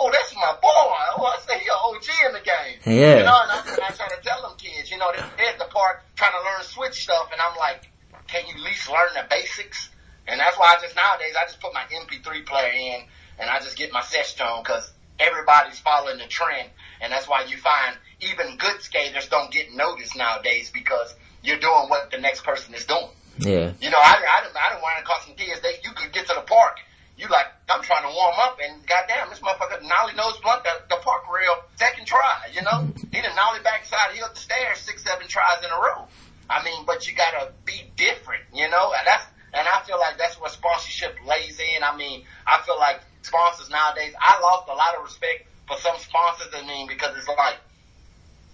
oh, 0.00 0.10
that's 0.10 0.34
my 0.34 0.56
boy. 0.56 0.96
Oh, 1.20 1.28
I 1.28 1.36
say 1.44 1.60
you're 1.60 1.76
OG 1.76 2.08
in 2.26 2.32
the 2.32 2.40
game. 2.40 2.76
Yeah. 2.88 3.18
You 3.20 3.24
know, 3.28 3.38
and 3.44 3.52
I, 3.52 3.60
I 3.84 3.90
try 3.92 4.08
to 4.08 4.20
tell 4.24 4.40
them 4.42 4.56
kids, 4.56 4.90
you 4.90 4.96
know, 4.96 5.12
they're 5.12 5.46
at 5.46 5.58
the 5.58 5.68
park 5.68 6.04
trying 6.16 6.32
to 6.32 6.40
learn 6.40 6.62
switch 6.64 7.04
stuff, 7.04 7.28
and 7.32 7.40
I'm 7.40 7.56
like, 7.56 7.90
can 8.26 8.46
you 8.48 8.54
at 8.54 8.60
least 8.64 8.88
learn 8.88 9.12
the 9.14 9.26
basics? 9.28 9.90
And 10.26 10.40
that's 10.40 10.56
why 10.56 10.76
I 10.76 10.80
just 10.80 10.96
nowadays 10.96 11.34
I 11.36 11.44
just 11.44 11.60
put 11.60 11.74
my 11.74 11.84
MP3 11.90 12.46
player 12.46 12.72
in 12.72 13.02
and 13.38 13.50
I 13.50 13.58
just 13.58 13.76
get 13.76 13.92
my 13.92 14.02
set 14.02 14.32
tone 14.38 14.62
because 14.62 14.90
everybody's 15.18 15.78
following 15.80 16.18
the 16.18 16.26
trend, 16.26 16.70
and 17.00 17.12
that's 17.12 17.28
why 17.28 17.44
you 17.44 17.56
find 17.56 17.96
even 18.20 18.56
good 18.56 18.80
skaters 18.80 19.28
don't 19.28 19.50
get 19.50 19.74
noticed 19.74 20.16
nowadays 20.16 20.70
because 20.72 21.14
you're 21.42 21.58
doing 21.58 21.88
what 21.88 22.10
the 22.10 22.18
next 22.18 22.44
person 22.44 22.74
is 22.74 22.84
doing. 22.84 23.10
Yeah. 23.38 23.72
You 23.80 23.90
know, 23.90 23.98
I 23.98 24.16
I 24.16 24.48
I 24.48 24.72
don't 24.72 24.82
want 24.82 24.98
to 24.98 25.04
call 25.04 25.20
some 25.26 25.34
kids. 25.34 25.60
They 25.60 25.76
you 25.84 25.92
could 25.94 26.12
get 26.12 26.26
to 26.28 26.34
the 26.34 26.42
park. 26.42 26.78
You 27.20 27.28
like 27.28 27.52
I'm 27.68 27.82
trying 27.82 28.08
to 28.08 28.16
warm 28.16 28.34
up, 28.40 28.56
and 28.64 28.80
goddamn, 28.86 29.28
this 29.28 29.40
motherfucker 29.40 29.84
nollie 29.84 30.16
nose 30.16 30.40
blunt 30.42 30.64
the, 30.64 30.72
the 30.88 30.96
park 31.02 31.28
rail 31.28 31.52
second 31.76 32.06
try. 32.06 32.48
You 32.52 32.62
know, 32.62 32.88
he 33.12 33.20
done 33.20 33.36
nollie 33.36 33.60
backside, 33.62 34.16
he 34.16 34.22
up 34.22 34.34
the 34.34 34.40
stairs 34.40 34.78
six 34.78 35.04
seven 35.04 35.28
tries 35.28 35.60
in 35.62 35.70
a 35.70 35.76
row. 35.76 36.08
I 36.48 36.64
mean, 36.64 36.86
but 36.86 37.06
you 37.06 37.14
gotta 37.14 37.52
be 37.66 37.84
different, 37.96 38.42
you 38.54 38.68
know, 38.70 38.92
and 38.96 39.06
that's, 39.06 39.26
and 39.52 39.68
I 39.68 39.82
feel 39.84 40.00
like 40.00 40.16
that's 40.16 40.40
what 40.40 40.50
sponsorship 40.50 41.14
lays 41.28 41.60
in. 41.60 41.84
I 41.84 41.94
mean, 41.94 42.24
I 42.46 42.62
feel 42.64 42.78
like 42.78 43.00
sponsors 43.22 43.68
nowadays, 43.68 44.14
I 44.18 44.40
lost 44.40 44.66
a 44.68 44.74
lot 44.74 44.96
of 44.96 45.04
respect 45.04 45.46
for 45.68 45.76
some 45.76 45.96
sponsors, 45.98 46.48
I 46.56 46.66
mean, 46.66 46.88
because 46.88 47.16
it's 47.16 47.28
like, 47.28 47.56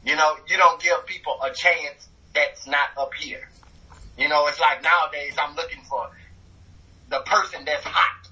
you 0.04 0.16
know, 0.16 0.36
you 0.48 0.58
don't 0.58 0.82
give 0.82 1.06
people 1.06 1.38
a 1.42 1.54
chance 1.54 2.08
that's 2.34 2.66
not 2.66 2.90
up 2.98 3.14
here. 3.14 3.48
You 4.18 4.28
know, 4.28 4.46
it's 4.48 4.60
like 4.60 4.82
nowadays 4.82 5.34
I'm 5.38 5.54
looking 5.54 5.82
for 5.88 6.10
the 7.08 7.20
person 7.20 7.64
that's 7.64 7.84
hot. 7.84 8.28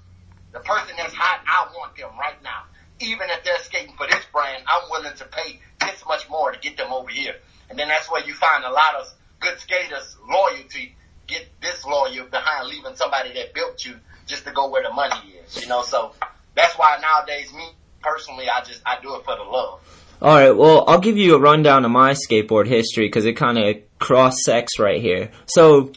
The 0.53 0.59
person 0.59 0.95
that's 0.95 1.13
hot, 1.13 1.41
I 1.45 1.67
want 1.75 1.97
them 1.97 2.11
right 2.19 2.41
now. 2.43 2.63
Even 3.01 3.29
if 3.29 3.43
they're 3.43 3.59
skating 3.59 3.95
for 3.97 4.07
this 4.07 4.23
brand, 4.31 4.63
I'm 4.67 4.89
willing 4.89 5.17
to 5.17 5.25
pay 5.25 5.59
this 5.81 6.03
much 6.07 6.29
more 6.29 6.51
to 6.51 6.59
get 6.59 6.77
them 6.77 6.93
over 6.93 7.09
here. 7.09 7.35
And 7.69 7.77
then 7.77 7.89
that's 7.89 8.09
where 8.09 8.23
you 8.23 8.33
find 8.33 8.54
a 8.65 8.71
lot 8.71 8.95
of 8.99 9.13
good 9.39 9.59
skaters 9.59 10.17
loyalty 10.29 10.95
get 11.27 11.47
disloyal 11.61 12.25
behind 12.29 12.67
leaving 12.67 12.95
somebody 12.95 13.33
that 13.33 13.53
built 13.53 13.83
you 13.85 13.95
just 14.27 14.45
to 14.45 14.51
go 14.51 14.69
where 14.69 14.83
the 14.83 14.93
money 14.93 15.33
is, 15.43 15.61
you 15.61 15.67
know, 15.67 15.83
so 15.83 16.13
that's 16.55 16.77
why 16.77 16.97
nowadays 17.01 17.53
me 17.53 17.69
personally, 18.01 18.45
I 18.49 18.63
just, 18.63 18.81
I 18.85 18.99
do 19.01 19.15
it 19.15 19.25
for 19.25 19.35
the 19.35 19.43
love. 19.43 19.79
Alright, 20.21 20.55
well, 20.55 20.85
I'll 20.87 20.99
give 20.99 21.17
you 21.17 21.35
a 21.35 21.39
rundown 21.39 21.85
of 21.85 21.91
my 21.91 22.13
skateboard 22.13 22.67
history 22.67 23.07
because 23.07 23.25
it 23.25 23.33
kind 23.33 23.57
of 23.57 23.77
cross-sects 23.99 24.79
right 24.79 25.01
here. 25.01 25.31
So, 25.47 25.91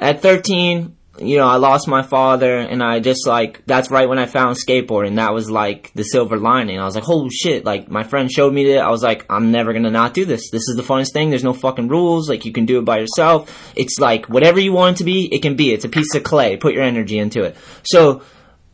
at 0.00 0.22
13, 0.22 0.96
you 1.20 1.36
know, 1.36 1.46
I 1.46 1.56
lost 1.56 1.88
my 1.88 2.02
father 2.02 2.58
and 2.58 2.82
I 2.82 3.00
just 3.00 3.26
like, 3.26 3.64
that's 3.66 3.90
right 3.90 4.08
when 4.08 4.18
I 4.18 4.26
found 4.26 4.56
skateboarding. 4.56 5.16
That 5.16 5.34
was 5.34 5.50
like 5.50 5.92
the 5.94 6.02
silver 6.02 6.36
lining. 6.38 6.78
I 6.78 6.84
was 6.84 6.94
like, 6.94 7.04
holy 7.04 7.30
shit, 7.30 7.64
like 7.64 7.90
my 7.90 8.02
friend 8.04 8.30
showed 8.30 8.52
me 8.52 8.72
that. 8.72 8.80
I 8.80 8.90
was 8.90 9.02
like, 9.02 9.26
I'm 9.30 9.50
never 9.50 9.72
gonna 9.72 9.90
not 9.90 10.14
do 10.14 10.24
this. 10.24 10.50
This 10.50 10.68
is 10.68 10.76
the 10.76 10.82
funnest 10.82 11.12
thing. 11.12 11.30
There's 11.30 11.44
no 11.44 11.52
fucking 11.52 11.88
rules. 11.88 12.28
Like 12.28 12.44
you 12.44 12.52
can 12.52 12.66
do 12.66 12.78
it 12.78 12.84
by 12.84 12.98
yourself. 12.98 13.72
It's 13.76 13.98
like 13.98 14.26
whatever 14.26 14.60
you 14.60 14.72
want 14.72 14.96
it 14.96 14.98
to 14.98 15.04
be, 15.04 15.32
it 15.32 15.42
can 15.42 15.56
be. 15.56 15.72
It's 15.72 15.84
a 15.84 15.88
piece 15.88 16.14
of 16.14 16.22
clay. 16.22 16.56
Put 16.56 16.74
your 16.74 16.82
energy 16.82 17.18
into 17.18 17.42
it. 17.42 17.56
So, 17.84 18.22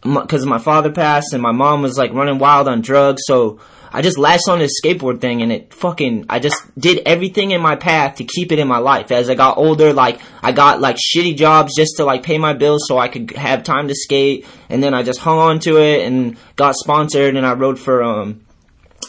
because 0.03 0.45
my 0.45 0.59
father 0.59 0.93
passed 0.93 1.33
and 1.33 1.43
my 1.43 1.53
mom 1.53 1.83
was 1.83 1.97
like 1.97 2.13
running 2.13 2.39
wild 2.39 2.69
on 2.69 2.83
drugs, 2.83 3.23
so 3.25 3.59
I 3.95 4.03
just 4.03 4.19
latched 4.19 4.49
on 4.49 4.59
this 4.59 4.73
skateboard 4.83 5.21
thing 5.21 5.41
and 5.41 5.53
it 5.53 5.73
fucking, 5.73 6.27
I 6.29 6.41
just 6.41 6.57
did 6.77 7.03
everything 7.07 7.53
in 7.53 7.63
my 7.63 7.77
path 7.77 8.17
to 8.17 8.25
keep 8.25 8.51
it 8.51 8.59
in 8.59 8.67
my 8.67 8.79
life. 8.79 9.13
As 9.13 9.31
I 9.31 9.37
got 9.37 9.57
older, 9.57 9.93
like, 9.93 10.21
I 10.43 10.51
got 10.51 10.81
like 10.81 10.97
shitty 10.97 11.37
jobs 11.37 11.77
just 11.77 11.99
to 11.99 12.05
like 12.05 12.25
pay 12.25 12.37
my 12.37 12.55
bills 12.55 12.87
so 12.89 12.99
I 12.99 13.07
could 13.07 13.31
have 13.37 13.63
time 13.63 13.87
to 13.87 13.95
skate. 13.95 14.47
And 14.69 14.83
then 14.83 14.95
I 14.95 15.05
just 15.05 15.21
hung 15.21 15.39
on 15.39 15.61
to 15.61 15.77
it 15.77 16.05
and 16.05 16.37
got 16.57 16.75
sponsored 16.75 17.37
and 17.37 17.47
I 17.47 17.55
rode 17.55 17.79
for, 17.79 18.03
um, 18.03 18.45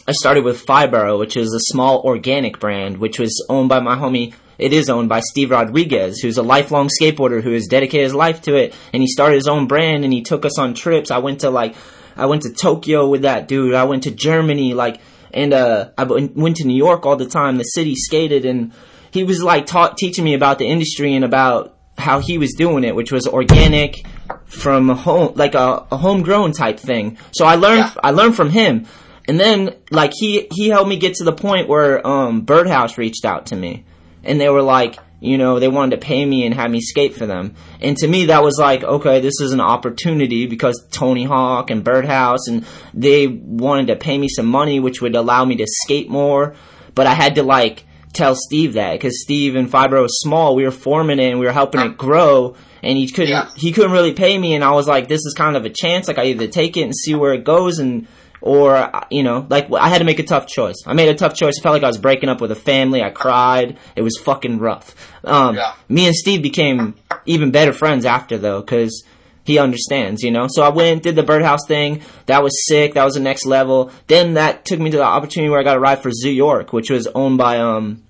I 0.08 0.12
started 0.12 0.44
with 0.44 0.64
5boro, 0.64 1.18
which 1.18 1.36
is 1.36 1.52
a 1.52 1.72
small 1.72 2.02
organic 2.02 2.60
brand, 2.60 3.00
which 3.00 3.18
was 3.18 3.44
owned 3.50 3.70
by 3.70 3.80
my 3.80 3.96
homie 3.96 4.36
it 4.58 4.72
is 4.72 4.90
owned 4.90 5.10
by 5.10 5.20
Steve 5.20 5.52
Rodriguez, 5.52 6.22
who's 6.22 6.38
a 6.38 6.42
lifelong 6.42 6.88
skateboarder 6.88 7.44
who 7.44 7.52
has 7.52 7.68
dedicated 7.68 8.06
his 8.06 8.16
life 8.16 8.42
to 8.44 8.56
it. 8.56 8.74
And 8.94 9.02
he 9.02 9.08
started 9.08 9.36
his 9.36 9.50
own 9.50 9.68
brand 9.68 10.06
and 10.06 10.14
he 10.14 10.22
took 10.22 10.46
us 10.46 10.58
on 10.58 10.74
trips. 10.74 11.12
I 11.12 11.18
went 11.18 11.42
to 11.42 11.50
like 11.50 11.76
I 12.16 12.26
went 12.28 12.44
to 12.44 12.54
Tokyo 12.54 13.08
with 13.08 13.24
that 13.24 13.48
dude. 13.48 13.74
I 13.74 13.84
went 13.84 14.04
to 14.04 14.12
Germany, 14.12 14.74
like, 14.74 15.02
and 15.34 15.54
uh, 15.54 15.90
I 15.98 16.04
went 16.04 16.58
to 16.58 16.68
New 16.68 16.78
York 16.78 17.06
all 17.06 17.16
the 17.16 17.26
time. 17.26 17.58
The 17.58 17.64
city 17.64 17.96
skated, 17.96 18.46
and 18.46 18.72
he 19.12 19.24
was 19.24 19.44
like 19.44 19.66
taught 19.66 19.98
teaching 19.98 20.24
me 20.24 20.34
about 20.34 20.60
the 20.60 20.66
industry 20.66 21.14
and 21.14 21.26
about 21.26 21.76
how 21.98 22.20
he 22.20 22.38
was 22.38 22.54
doing 22.54 22.84
it, 22.84 22.96
which 22.96 23.12
was 23.12 23.28
organic 23.28 24.06
from 24.46 24.90
home, 24.90 25.34
like 25.36 25.56
a, 25.56 25.86
a 25.92 25.98
homegrown 25.98 26.52
type 26.52 26.80
thing. 26.80 27.18
So 27.32 27.46
I 27.46 27.56
learned, 27.56 27.80
yeah. 27.80 28.02
I 28.04 28.12
learned 28.12 28.36
from 28.36 28.50
him. 28.50 28.86
And 29.28 29.40
then, 29.40 29.76
like, 29.90 30.12
he, 30.14 30.48
he 30.52 30.70
helped 30.70 30.90
me 30.90 30.98
get 30.98 31.16
to 31.16 31.24
the 31.24 31.34
point 31.34 31.68
where, 31.68 32.06
um, 32.06 32.42
Birdhouse 32.42 32.98
reached 32.98 33.26
out 33.26 33.48
to 33.48 33.56
me. 33.56 33.84
And 34.24 34.40
they 34.40 34.50
were 34.50 34.62
like, 34.62 35.00
you 35.20 35.38
know, 35.38 35.60
they 35.60 35.68
wanted 35.68 36.00
to 36.00 36.06
pay 36.06 36.26
me 36.26 36.46
and 36.46 36.54
have 36.54 36.70
me 36.70 36.82
skate 36.82 37.16
for 37.16 37.26
them. 37.26 37.56
And 37.82 37.98
to 37.98 38.08
me, 38.08 38.26
that 38.26 38.44
was 38.44 38.58
like, 38.60 38.84
okay, 38.84 39.22
this 39.22 39.40
is 39.40 39.54
an 39.54 39.62
opportunity 39.62 40.46
because 40.46 40.86
Tony 40.92 41.24
Hawk 41.24 41.70
and 41.72 41.84
Birdhouse 41.84 42.48
and 42.48 42.66
they 42.94 43.28
wanted 43.28 43.88
to 43.88 43.96
pay 43.96 44.18
me 44.18 44.28
some 44.28 44.46
money, 44.46 44.80
which 44.80 45.02
would 45.02 45.16
allow 45.16 45.46
me 45.46 45.56
to 45.58 45.66
skate 45.68 46.10
more. 46.10 46.56
But 46.94 47.08
I 47.08 47.14
had 47.14 47.36
to 47.36 47.44
like 47.44 47.86
tell 48.14 48.36
Steve 48.36 48.74
that 48.74 48.94
because 48.94 49.22
Steve 49.22 49.56
and 49.56 49.70
5boro 49.70 50.04
was 50.04 50.20
small. 50.20 50.56
We 50.56 50.64
were 50.64 50.72
forming 50.72 51.20
it 51.20 51.32
and 51.32 51.40
we 51.40 51.46
were 51.46 51.52
helping 51.52 51.82
it 51.82 51.98
grow. 51.98 52.56
And 52.84 52.98
he 52.98 53.10
couldn't, 53.10 53.30
yeah. 53.30 53.50
he 53.56 53.72
couldn't 53.72 53.92
really 53.92 54.14
pay 54.14 54.38
me. 54.38 54.54
And 54.54 54.64
I 54.64 54.72
was 54.72 54.88
like, 54.88 55.08
this 55.08 55.26
is 55.26 55.34
kind 55.36 55.58
of 55.58 55.66
a 55.66 55.70
chance. 55.70 56.08
Like 56.08 56.18
I 56.18 56.26
either 56.26 56.48
take 56.48 56.78
it 56.78 56.84
and 56.84 56.96
see 56.96 57.16
where 57.16 57.34
it 57.34 57.44
goes 57.44 57.80
and 57.80 58.08
or 58.46 58.92
you 59.10 59.24
know, 59.24 59.46
like 59.50 59.74
I 59.74 59.90
had 59.90 59.98
to 59.98 60.06
make 60.06 60.20
a 60.20 60.24
tough 60.24 60.48
choice. 60.48 60.76
I 60.86 60.94
made 60.94 61.10
a 61.10 61.16
tough 61.16 61.34
choice. 61.34 61.56
I 61.60 61.64
felt 61.64 61.74
like 61.74 61.84
I 61.84 61.88
was 61.88 61.98
breaking 61.98 62.30
up 62.30 62.40
with 62.40 62.52
a 62.52 62.56
family. 62.56 63.02
I 63.02 63.10
cried. 63.10 63.78
It 63.96 64.04
was 64.04 64.18
fucking 64.24 64.60
rough. 64.60 64.96
Um, 65.24 65.56
yeah. 65.56 65.74
Me 65.90 66.06
and 66.06 66.16
Steve 66.16 66.44
became 66.44 66.94
even 67.26 67.50
better 67.50 67.74
friends 67.74 68.06
after 68.06 68.38
though, 68.38 68.62
because 68.62 69.04
he 69.46 69.58
understands, 69.58 70.22
you 70.22 70.30
know. 70.30 70.46
So 70.48 70.62
I 70.62 70.70
went, 70.70 71.02
did 71.02 71.16
the 71.16 71.24
birdhouse 71.24 71.66
thing. 71.68 72.04
That 72.28 72.44
was 72.44 72.68
sick. 72.68 72.94
That 72.94 73.04
was 73.04 73.16
the 73.16 73.20
next 73.20 73.48
level. 73.48 73.92
Then 74.06 74.36
that 74.36 74.64
took 74.64 74.80
me 74.80 74.92
to 74.92 74.98
the 74.98 75.04
opportunity 75.04 75.50
where 75.50 75.60
I 75.60 75.64
got 75.64 75.78
a 75.78 75.80
ride 75.80 76.04
for 76.04 76.12
Zoo 76.12 76.32
York, 76.32 76.72
which 76.72 76.92
was 76.92 77.08
owned 77.08 77.40
by 77.40 77.58
um, 77.58 78.04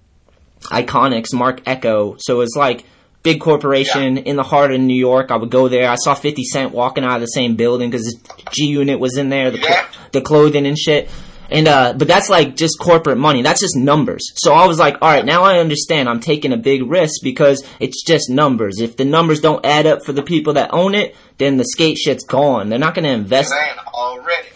Iconix, 0.64 1.34
Marc 1.34 1.62
Ecko. 1.66 2.18
So 2.20 2.36
it 2.36 2.40
was 2.40 2.56
like 2.58 2.84
big 3.26 3.42
corporation 3.42 4.16
yeah. 4.16 4.24
in 4.24 4.36
the 4.38 4.44
heart 4.44 4.72
of 4.72 4.80
New 4.80 4.96
York. 4.96 5.32
I 5.32 5.36
would 5.36 5.50
go 5.50 5.68
there. 5.68 5.90
I 5.90 5.96
saw 5.96 6.14
50 6.14 6.44
Cent 6.46 6.72
walking 6.72 7.04
out 7.04 7.16
of 7.16 7.22
the 7.22 7.28
same 7.28 7.58
building 7.58 7.90
because 7.90 8.18
G 8.52 8.68
Unit 8.68 9.00
was 9.00 9.18
in 9.18 9.28
there, 9.28 9.52
the, 9.52 9.60
yeah. 9.60 9.88
the 10.14 10.22
clothing 10.22 10.66
and 10.66 10.78
shit. 10.78 11.10
And, 11.50 11.68
uh, 11.68 11.94
but 11.98 12.08
that's 12.08 12.30
like 12.30 12.56
just 12.56 12.80
corporate 12.80 13.18
money. 13.18 13.42
That's 13.42 13.62
just 13.62 13.76
numbers. 13.76 14.32
So 14.36 14.54
I 14.54 14.66
was 14.68 14.80
like, 14.80 14.96
alright, 14.96 15.26
now 15.26 15.44
I 15.44 15.60
understand 15.60 16.08
I'm 16.08 16.20
taking 16.20 16.54
a 16.54 16.58
big 16.58 16.90
risk 16.90 17.22
because 17.22 17.64
it's 17.80 18.04
just 18.04 18.30
numbers. 18.30 18.80
If 18.80 18.96
the 18.96 19.06
numbers 19.06 19.42
don't 19.42 19.66
add 19.66 19.86
up 19.86 20.06
for 20.06 20.14
the 20.14 20.24
people 20.24 20.54
that 20.54 20.74
own 20.74 20.96
it, 20.96 21.16
then 21.38 21.58
the 21.58 21.66
skate 21.66 21.98
shit's 21.98 22.24
gone. 22.24 22.70
They're 22.70 22.80
not 22.80 22.96
gonna 22.96 23.10
invest. 23.10 23.52
Man, 23.52 23.78
already 23.94 24.26
already. 24.26 24.55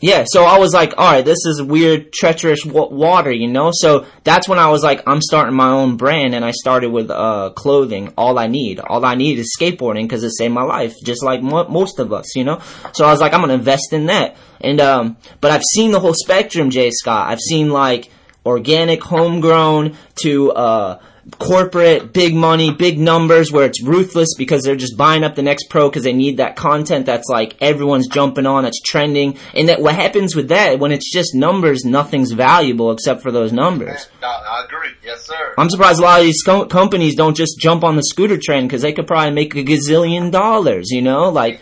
Yeah, 0.00 0.24
so 0.26 0.44
I 0.44 0.58
was 0.58 0.74
like, 0.74 0.92
all 0.98 1.10
right, 1.10 1.24
this 1.24 1.46
is 1.46 1.62
weird, 1.62 2.12
treacherous 2.12 2.62
w- 2.64 2.94
water, 2.94 3.32
you 3.32 3.48
know. 3.48 3.70
So 3.72 4.06
that's 4.24 4.46
when 4.46 4.58
I 4.58 4.68
was 4.68 4.82
like, 4.82 5.02
I'm 5.06 5.22
starting 5.22 5.54
my 5.54 5.70
own 5.70 5.96
brand, 5.96 6.34
and 6.34 6.44
I 6.44 6.50
started 6.50 6.90
with 6.90 7.10
uh, 7.10 7.50
clothing. 7.56 8.12
All 8.16 8.38
I 8.38 8.46
need, 8.46 8.78
all 8.78 9.04
I 9.06 9.14
need 9.14 9.38
is 9.38 9.56
skateboarding 9.58 10.02
because 10.04 10.22
it 10.22 10.32
saved 10.36 10.52
my 10.52 10.62
life, 10.62 10.94
just 11.02 11.22
like 11.22 11.42
mo- 11.42 11.68
most 11.68 11.98
of 11.98 12.12
us, 12.12 12.36
you 12.36 12.44
know. 12.44 12.60
So 12.92 13.06
I 13.06 13.10
was 13.10 13.20
like, 13.20 13.32
I'm 13.32 13.40
gonna 13.40 13.54
invest 13.54 13.92
in 13.92 14.06
that, 14.06 14.36
and 14.60 14.80
um, 14.80 15.16
but 15.40 15.50
I've 15.50 15.64
seen 15.74 15.92
the 15.92 16.00
whole 16.00 16.14
spectrum, 16.14 16.68
Jay 16.70 16.90
Scott. 16.90 17.30
I've 17.30 17.40
seen 17.40 17.70
like 17.70 18.10
organic, 18.44 19.02
homegrown 19.02 19.96
to 20.22 20.52
uh 20.52 21.00
corporate, 21.38 22.12
big 22.12 22.34
money, 22.34 22.72
big 22.72 22.98
numbers 22.98 23.50
where 23.50 23.66
it's 23.66 23.82
ruthless 23.82 24.34
because 24.36 24.62
they're 24.62 24.76
just 24.76 24.96
buying 24.96 25.24
up 25.24 25.34
the 25.34 25.42
next 25.42 25.68
pro 25.68 25.88
because 25.88 26.04
they 26.04 26.12
need 26.12 26.36
that 26.36 26.56
content 26.56 27.06
that's 27.06 27.28
like 27.28 27.56
everyone's 27.60 28.06
jumping 28.06 28.46
on, 28.46 28.62
that's 28.62 28.80
trending. 28.80 29.36
And 29.54 29.68
that 29.68 29.80
what 29.80 29.94
happens 29.94 30.36
with 30.36 30.48
that, 30.48 30.78
when 30.78 30.92
it's 30.92 31.12
just 31.12 31.34
numbers, 31.34 31.84
nothing's 31.84 32.32
valuable 32.32 32.92
except 32.92 33.22
for 33.22 33.32
those 33.32 33.52
numbers. 33.52 34.08
I 34.22 34.64
agree. 34.64 34.90
Yes, 35.04 35.26
sir. 35.26 35.54
I'm 35.58 35.68
surprised 35.68 35.98
a 35.98 36.02
lot 36.02 36.20
of 36.20 36.26
these 36.26 36.42
co- 36.42 36.66
companies 36.66 37.16
don't 37.16 37.36
just 37.36 37.58
jump 37.58 37.82
on 37.82 37.96
the 37.96 38.02
scooter 38.02 38.38
trend 38.38 38.68
because 38.68 38.82
they 38.82 38.92
could 38.92 39.06
probably 39.06 39.32
make 39.32 39.54
a 39.56 39.64
gazillion 39.64 40.30
dollars, 40.30 40.90
you 40.90 41.02
know? 41.02 41.28
Like, 41.30 41.60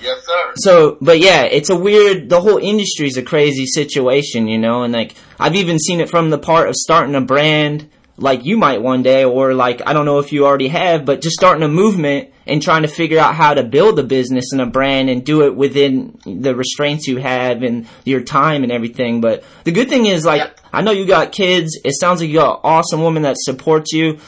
Yes, 0.00 0.24
sir. 0.24 0.52
So, 0.56 0.96
but 1.00 1.18
yeah, 1.18 1.42
it's 1.42 1.70
a 1.70 1.76
weird, 1.76 2.28
the 2.28 2.40
whole 2.40 2.58
industry 2.58 3.08
is 3.08 3.16
a 3.16 3.22
crazy 3.22 3.66
situation, 3.66 4.46
you 4.46 4.56
know, 4.56 4.84
and 4.84 4.92
like, 4.92 5.14
I've 5.40 5.56
even 5.56 5.78
seen 5.78 6.00
it 6.00 6.08
from 6.08 6.30
the 6.30 6.38
part 6.38 6.68
of 6.68 6.76
starting 6.76 7.16
a 7.16 7.20
brand 7.20 7.90
like 8.18 8.44
you 8.44 8.58
might 8.58 8.82
one 8.82 9.02
day, 9.02 9.24
or 9.24 9.54
like, 9.54 9.80
I 9.86 9.92
don't 9.92 10.04
know 10.04 10.18
if 10.18 10.32
you 10.32 10.44
already 10.44 10.68
have, 10.68 11.04
but 11.04 11.20
just 11.20 11.36
starting 11.36 11.62
a 11.62 11.68
movement 11.68 12.30
and 12.46 12.60
trying 12.60 12.82
to 12.82 12.88
figure 12.88 13.18
out 13.18 13.36
how 13.36 13.54
to 13.54 13.62
build 13.62 13.98
a 13.98 14.02
business 14.02 14.52
and 14.52 14.60
a 14.60 14.66
brand 14.66 15.08
and 15.08 15.24
do 15.24 15.44
it 15.44 15.54
within 15.54 16.18
the 16.26 16.54
restraints 16.54 17.06
you 17.06 17.18
have 17.18 17.62
and 17.62 17.86
your 18.04 18.20
time 18.20 18.64
and 18.64 18.72
everything. 18.72 19.20
But 19.20 19.44
the 19.62 19.70
good 19.70 19.88
thing 19.88 20.06
is, 20.06 20.24
like, 20.26 20.58
I 20.72 20.82
know 20.82 20.90
you 20.90 21.06
got 21.06 21.30
kids. 21.30 21.78
It 21.84 21.94
sounds 21.98 22.20
like 22.20 22.28
you 22.28 22.36
got 22.36 22.56
an 22.56 22.60
awesome 22.64 23.00
woman 23.00 23.22
that 23.22 23.36
supports 23.38 23.92
you. 23.92 24.18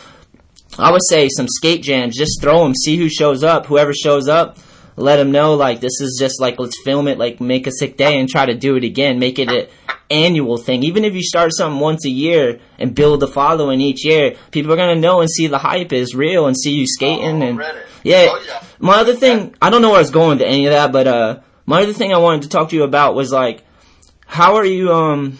I 0.78 0.92
would 0.92 1.02
say 1.08 1.28
some 1.28 1.48
skate 1.48 1.82
jams, 1.82 2.16
just 2.16 2.40
throw 2.40 2.62
them, 2.62 2.74
see 2.74 2.96
who 2.96 3.08
shows 3.08 3.42
up. 3.42 3.66
Whoever 3.66 3.92
shows 3.92 4.28
up, 4.28 4.56
let 4.94 5.16
them 5.16 5.32
know, 5.32 5.54
like, 5.54 5.80
this 5.80 6.00
is 6.00 6.16
just 6.20 6.40
like, 6.40 6.60
let's 6.60 6.80
film 6.84 7.08
it, 7.08 7.18
like, 7.18 7.40
make 7.40 7.66
a 7.66 7.72
sick 7.72 7.96
day 7.96 8.20
and 8.20 8.28
try 8.28 8.46
to 8.46 8.54
do 8.54 8.76
it 8.76 8.84
again. 8.84 9.18
Make 9.18 9.40
it 9.40 9.48
a, 9.48 9.68
annual 10.10 10.56
thing. 10.56 10.82
Even 10.82 11.04
if 11.04 11.14
you 11.14 11.22
start 11.22 11.52
something 11.54 11.80
once 11.80 12.04
a 12.04 12.10
year 12.10 12.60
and 12.78 12.94
build 12.94 13.22
a 13.22 13.26
following 13.26 13.80
each 13.80 14.04
year, 14.04 14.36
people 14.50 14.72
are 14.72 14.76
gonna 14.76 14.96
know 14.96 15.20
and 15.20 15.30
see 15.30 15.46
the 15.46 15.58
hype 15.58 15.92
is 15.92 16.14
real 16.14 16.46
and 16.46 16.56
see 16.56 16.72
you 16.72 16.86
skating 16.86 17.42
oh, 17.42 17.46
and 17.46 17.58
yeah. 18.02 18.28
Oh, 18.30 18.42
yeah. 18.46 18.62
My 18.78 18.96
other 18.96 19.14
thing, 19.14 19.54
I 19.60 19.70
don't 19.70 19.82
know 19.82 19.90
where 19.90 19.98
I 19.98 20.02
was 20.02 20.10
going 20.10 20.38
to 20.38 20.46
any 20.46 20.66
of 20.66 20.72
that, 20.72 20.92
but 20.92 21.06
uh, 21.06 21.40
my 21.66 21.82
other 21.82 21.92
thing 21.92 22.12
I 22.12 22.18
wanted 22.18 22.42
to 22.42 22.48
talk 22.48 22.70
to 22.70 22.76
you 22.76 22.82
about 22.82 23.14
was 23.14 23.30
like, 23.30 23.64
how 24.26 24.56
are 24.56 24.64
you? 24.64 24.92
Um, 24.92 25.38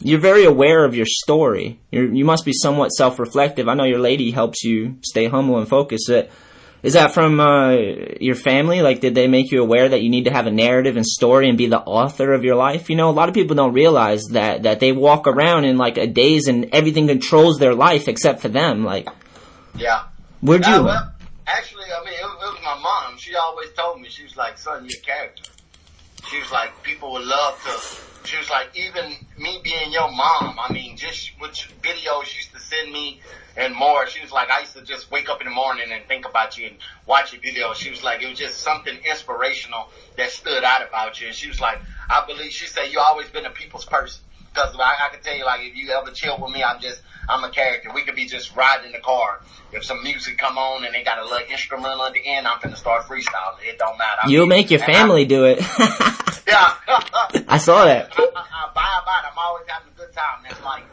you're 0.00 0.20
very 0.20 0.44
aware 0.44 0.84
of 0.84 0.94
your 0.94 1.06
story. 1.06 1.80
You're, 1.90 2.12
you 2.12 2.24
must 2.24 2.44
be 2.44 2.52
somewhat 2.52 2.88
self-reflective. 2.88 3.68
I 3.68 3.74
know 3.74 3.84
your 3.84 4.00
lady 4.00 4.30
helps 4.32 4.64
you 4.64 4.98
stay 5.02 5.28
humble 5.28 5.58
and 5.58 5.68
focused. 5.68 6.06
But 6.08 6.30
is 6.82 6.94
that 6.94 7.12
from 7.12 7.38
uh, 7.38 7.72
your 8.20 8.34
family? 8.34 8.82
Like, 8.82 9.00
did 9.00 9.14
they 9.14 9.28
make 9.28 9.52
you 9.52 9.62
aware 9.62 9.88
that 9.88 10.02
you 10.02 10.10
need 10.10 10.24
to 10.24 10.32
have 10.32 10.46
a 10.46 10.50
narrative 10.50 10.96
and 10.96 11.06
story 11.06 11.48
and 11.48 11.56
be 11.56 11.68
the 11.68 11.80
author 11.80 12.32
of 12.32 12.42
your 12.42 12.56
life? 12.56 12.90
You 12.90 12.96
know, 12.96 13.08
a 13.08 13.12
lot 13.12 13.28
of 13.28 13.34
people 13.34 13.54
don't 13.54 13.72
realize 13.72 14.22
that 14.32 14.64
that 14.64 14.80
they 14.80 14.90
walk 14.92 15.26
around 15.26 15.64
in 15.64 15.76
like 15.76 15.96
a 15.96 16.06
daze 16.06 16.48
and 16.48 16.70
everything 16.72 17.06
controls 17.06 17.58
their 17.58 17.74
life 17.74 18.08
except 18.08 18.40
for 18.40 18.48
them. 18.48 18.84
Like, 18.84 19.08
yeah, 19.76 20.04
where'd 20.40 20.66
you? 20.66 20.82
well, 20.82 21.12
actually, 21.46 21.84
I 21.84 22.04
mean, 22.04 22.14
it, 22.14 22.24
it 22.24 22.38
was 22.38 22.58
my 22.64 22.78
mom. 22.78 23.16
She 23.16 23.36
always 23.36 23.70
told 23.72 24.00
me 24.00 24.08
she 24.08 24.24
was 24.24 24.36
like, 24.36 24.58
"Son, 24.58 24.84
you're 24.84 24.98
a 24.98 25.06
character." 25.06 25.52
She 26.28 26.38
was 26.38 26.50
like, 26.52 26.82
people 26.82 27.12
would 27.12 27.24
love 27.24 27.60
to. 27.64 28.28
She 28.28 28.38
was 28.38 28.48
like, 28.48 28.68
even 28.74 29.12
me 29.36 29.60
being 29.62 29.92
your 29.92 30.10
mom. 30.10 30.56
I 30.58 30.72
mean, 30.72 30.96
just 30.96 31.32
which 31.40 31.68
videos 31.82 32.32
you 32.32 32.36
used 32.36 32.51
to 32.51 32.51
send 32.72 32.92
me 32.92 33.20
and 33.56 33.74
more. 33.74 34.06
She 34.06 34.20
was 34.20 34.32
like, 34.32 34.50
I 34.50 34.60
used 34.60 34.74
to 34.76 34.82
just 34.82 35.10
wake 35.10 35.28
up 35.28 35.40
in 35.40 35.46
the 35.46 35.52
morning 35.54 35.86
and 35.92 36.04
think 36.06 36.26
about 36.26 36.56
you 36.56 36.66
and 36.68 36.76
watch 37.06 37.32
your 37.32 37.42
videos. 37.42 37.74
She 37.74 37.90
was 37.90 38.02
like, 38.02 38.22
it 38.22 38.28
was 38.30 38.38
just 38.38 38.60
something 38.60 38.96
inspirational 39.08 39.88
that 40.16 40.30
stood 40.30 40.64
out 40.64 40.86
about 40.86 41.20
you. 41.20 41.26
And 41.26 41.36
she 41.36 41.48
was 41.48 41.60
like, 41.60 41.78
I 42.08 42.24
believe, 42.26 42.50
she 42.52 42.66
said, 42.66 42.86
you 42.90 43.00
always 43.00 43.28
been 43.28 43.44
a 43.44 43.50
people's 43.50 43.84
person. 43.84 44.22
Cause 44.54 44.76
I, 44.78 45.06
I 45.06 45.08
can 45.14 45.22
tell 45.22 45.34
you, 45.34 45.46
like, 45.46 45.60
if 45.62 45.74
you 45.76 45.90
ever 45.92 46.10
chill 46.10 46.36
with 46.38 46.52
me, 46.52 46.62
I'm 46.62 46.78
just, 46.78 47.00
I'm 47.26 47.42
a 47.42 47.50
character. 47.50 47.90
We 47.94 48.02
could 48.02 48.14
be 48.14 48.26
just 48.26 48.54
riding 48.54 48.86
in 48.86 48.92
the 48.92 48.98
car. 48.98 49.40
If 49.72 49.82
some 49.82 50.02
music 50.02 50.36
come 50.36 50.58
on 50.58 50.84
and 50.84 50.94
they 50.94 51.02
got 51.02 51.18
a 51.18 51.22
little 51.24 51.48
instrumental 51.48 52.02
at 52.02 52.12
the 52.12 52.20
end, 52.26 52.46
I'm 52.46 52.58
finna 52.58 52.76
start 52.76 53.04
freestyling. 53.04 53.64
It 53.64 53.78
don't 53.78 53.96
matter. 53.96 54.20
I 54.24 54.28
You'll 54.28 54.42
mean, 54.42 54.50
make 54.50 54.70
your 54.70 54.80
family 54.80 55.22
I, 55.22 55.24
do 55.24 55.44
it. 55.46 55.58
yeah. 56.46 56.74
I 57.48 57.56
saw 57.56 57.86
that. 57.86 58.12
I, 58.18 58.22
I, 58.22 58.68
I 58.76 59.02
about 59.02 59.24
it. 59.24 59.30
I'm 59.32 59.38
always 59.38 59.64
having 59.68 59.88
a 59.94 59.98
good 59.98 60.12
time. 60.12 60.44
It's 60.50 60.62
like, 60.62 60.84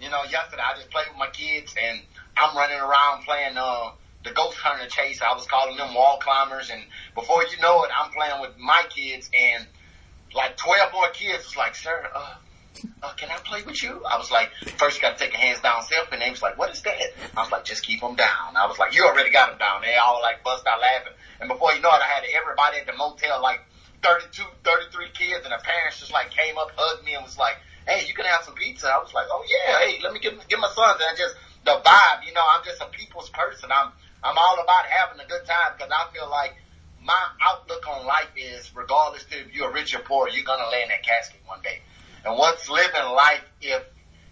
you 0.00 0.10
know, 0.10 0.22
yesterday 0.24 0.62
I 0.62 0.76
just 0.76 0.90
played 0.90 1.06
with 1.08 1.18
my 1.18 1.30
kids 1.30 1.74
and 1.82 2.00
I'm 2.36 2.56
running 2.56 2.78
around 2.78 3.24
playing, 3.24 3.56
uh, 3.56 3.90
the 4.24 4.30
ghost 4.32 4.56
hunter 4.58 4.86
chase. 4.88 5.20
I 5.22 5.34
was 5.34 5.46
calling 5.46 5.76
them 5.76 5.94
wall 5.94 6.18
climbers, 6.18 6.70
and 6.70 6.82
before 7.14 7.44
you 7.44 7.60
know 7.60 7.84
it, 7.84 7.90
I'm 7.96 8.10
playing 8.10 8.40
with 8.40 8.58
my 8.58 8.82
kids, 8.90 9.30
and 9.32 9.66
like 10.34 10.56
12 10.56 10.92
more 10.92 11.08
kids 11.10 11.44
was 11.44 11.56
like, 11.56 11.74
sir, 11.74 12.06
uh, 12.14 12.34
uh, 13.02 13.12
can 13.14 13.30
I 13.30 13.38
play 13.38 13.62
with 13.62 13.82
you? 13.82 14.02
I 14.04 14.18
was 14.18 14.30
like, 14.30 14.50
first 14.76 14.96
you 14.96 15.02
got 15.02 15.18
to 15.18 15.24
take 15.24 15.34
a 15.34 15.38
hands 15.38 15.60
down 15.60 15.82
selfie, 15.82 16.12
and 16.12 16.22
they 16.22 16.30
was 16.30 16.42
like, 16.42 16.58
what 16.58 16.70
is 16.70 16.82
that? 16.82 16.98
I 17.36 17.42
was 17.42 17.50
like, 17.50 17.64
just 17.64 17.82
keep 17.82 18.00
them 18.00 18.14
down. 18.14 18.56
I 18.56 18.66
was 18.66 18.78
like, 18.78 18.94
you 18.94 19.04
already 19.04 19.30
got 19.30 19.50
them 19.50 19.58
down. 19.58 19.82
They 19.82 19.96
all 19.96 20.20
like 20.20 20.44
bust 20.44 20.66
out 20.66 20.80
laughing, 20.80 21.14
and 21.40 21.48
before 21.48 21.72
you 21.72 21.80
know 21.80 21.90
it, 21.90 22.02
I 22.02 22.08
had 22.08 22.24
everybody 22.40 22.78
at 22.78 22.86
the 22.86 22.96
motel 22.96 23.40
like 23.42 23.60
32, 24.02 24.42
33 24.64 25.06
kids, 25.14 25.44
and 25.44 25.52
the 25.52 25.62
parents 25.62 26.00
just 26.00 26.12
like 26.12 26.30
came 26.30 26.58
up, 26.58 26.70
hugged 26.76 27.04
me, 27.04 27.14
and 27.14 27.24
was 27.24 27.38
like, 27.38 27.56
hey, 27.88 28.04
you 28.06 28.12
can 28.12 28.26
have 28.26 28.44
some 28.44 28.54
pizza. 28.54 28.86
I 28.86 29.00
was 29.00 29.12
like, 29.14 29.26
oh 29.32 29.42
yeah, 29.48 29.78
hey, 29.80 29.98
let 30.04 30.12
me 30.12 30.20
give, 30.20 30.36
give 30.48 30.60
my 30.60 30.68
sons, 30.68 31.00
and 31.00 31.16
just 31.16 31.34
the 31.64 31.80
vibe, 31.80 32.20
you 32.26 32.32
know, 32.34 32.44
I'm 32.44 32.64
just 32.64 32.80
a 32.80 32.86
people's 32.86 33.30
person. 33.30 33.70
I'm, 33.72 33.90
I'm 34.22 34.36
all 34.36 34.56
about 34.62 34.84
having 34.86 35.24
a 35.24 35.28
good 35.28 35.44
time 35.44 35.74
because 35.76 35.90
I 35.90 36.12
feel 36.12 36.28
like 36.30 36.54
my 37.02 37.22
outlook 37.40 37.88
on 37.88 38.06
life 38.06 38.28
is 38.36 38.70
regardless 38.74 39.24
to 39.24 39.40
if 39.40 39.54
you're 39.54 39.72
rich 39.72 39.94
or 39.94 40.00
poor, 40.00 40.28
you're 40.28 40.44
to 40.44 40.68
lay 40.70 40.82
in 40.82 40.88
that 40.88 41.02
casket 41.02 41.40
one 41.46 41.62
day. 41.62 41.80
And 42.24 42.36
what's 42.36 42.68
living 42.68 43.08
life 43.14 43.44
if 43.60 43.82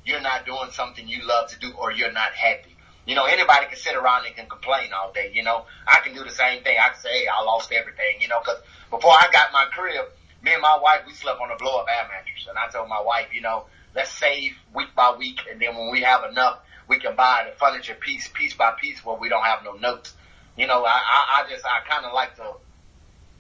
you're 0.05 0.21
not 0.21 0.45
doing 0.45 0.71
something 0.71 1.09
you 1.09 1.27
love 1.27 1.49
to 1.51 1.59
do 1.59 1.73
or 1.73 1.91
you're 1.93 2.13
not 2.13 2.33
happy? 2.33 2.77
You 3.07 3.15
know, 3.15 3.25
anybody 3.25 3.67
can 3.67 3.77
sit 3.77 3.95
around 3.95 4.27
and 4.27 4.35
can 4.35 4.49
complain 4.49 4.91
all 4.93 5.13
day. 5.13 5.31
You 5.33 5.45
know, 5.45 5.65
I 5.87 6.01
can 6.03 6.13
do 6.13 6.25
the 6.25 6.31
same 6.31 6.63
thing. 6.65 6.77
I 6.79 6.89
can 6.91 7.01
say, 7.01 7.21
hey, 7.21 7.27
I 7.29 7.43
lost 7.45 7.71
everything, 7.71 8.21
you 8.21 8.29
know, 8.29 8.41
cause 8.41 8.59
before 8.91 9.13
I 9.13 9.29
got 9.33 9.53
my 9.53 9.67
crib, 9.73 10.07
me 10.47 10.55
and 10.55 10.63
my 10.63 10.79
wife, 10.81 11.01
we 11.07 11.13
slept 11.13 11.41
on 11.41 11.51
a 11.51 11.57
blow 11.57 11.81
up 11.81 11.87
air 11.91 12.09
mattress. 12.09 12.47
And 12.49 12.57
I 12.57 12.71
told 12.71 12.89
my 12.89 13.03
wife, 13.03 13.27
you 13.33 13.43
know, 13.43 13.67
let's 13.95 14.13
save 14.13 14.53
week 14.73 14.95
by 14.95 15.15
week. 15.19 15.41
And 15.51 15.61
then 15.61 15.77
when 15.77 15.91
we 15.91 16.03
have 16.03 16.23
enough, 16.31 16.61
we 16.89 17.01
can 17.01 17.17
buy 17.17 17.51
the 17.51 17.59
furniture 17.59 17.95
piece, 17.95 18.29
piece 18.29 18.55
by 18.55 18.73
piece 18.81 19.05
where 19.05 19.17
we 19.17 19.29
don't 19.29 19.45
have 19.45 19.65
no 19.65 19.73
notes. 19.73 20.15
You 20.57 20.69
know, 20.69 20.85
I, 20.85 20.95
I, 20.95 21.43
I 21.43 21.51
just, 21.51 21.67
I 21.67 21.81
kind 21.91 22.07
of 22.07 22.15
like 22.15 22.37
to 22.37 22.53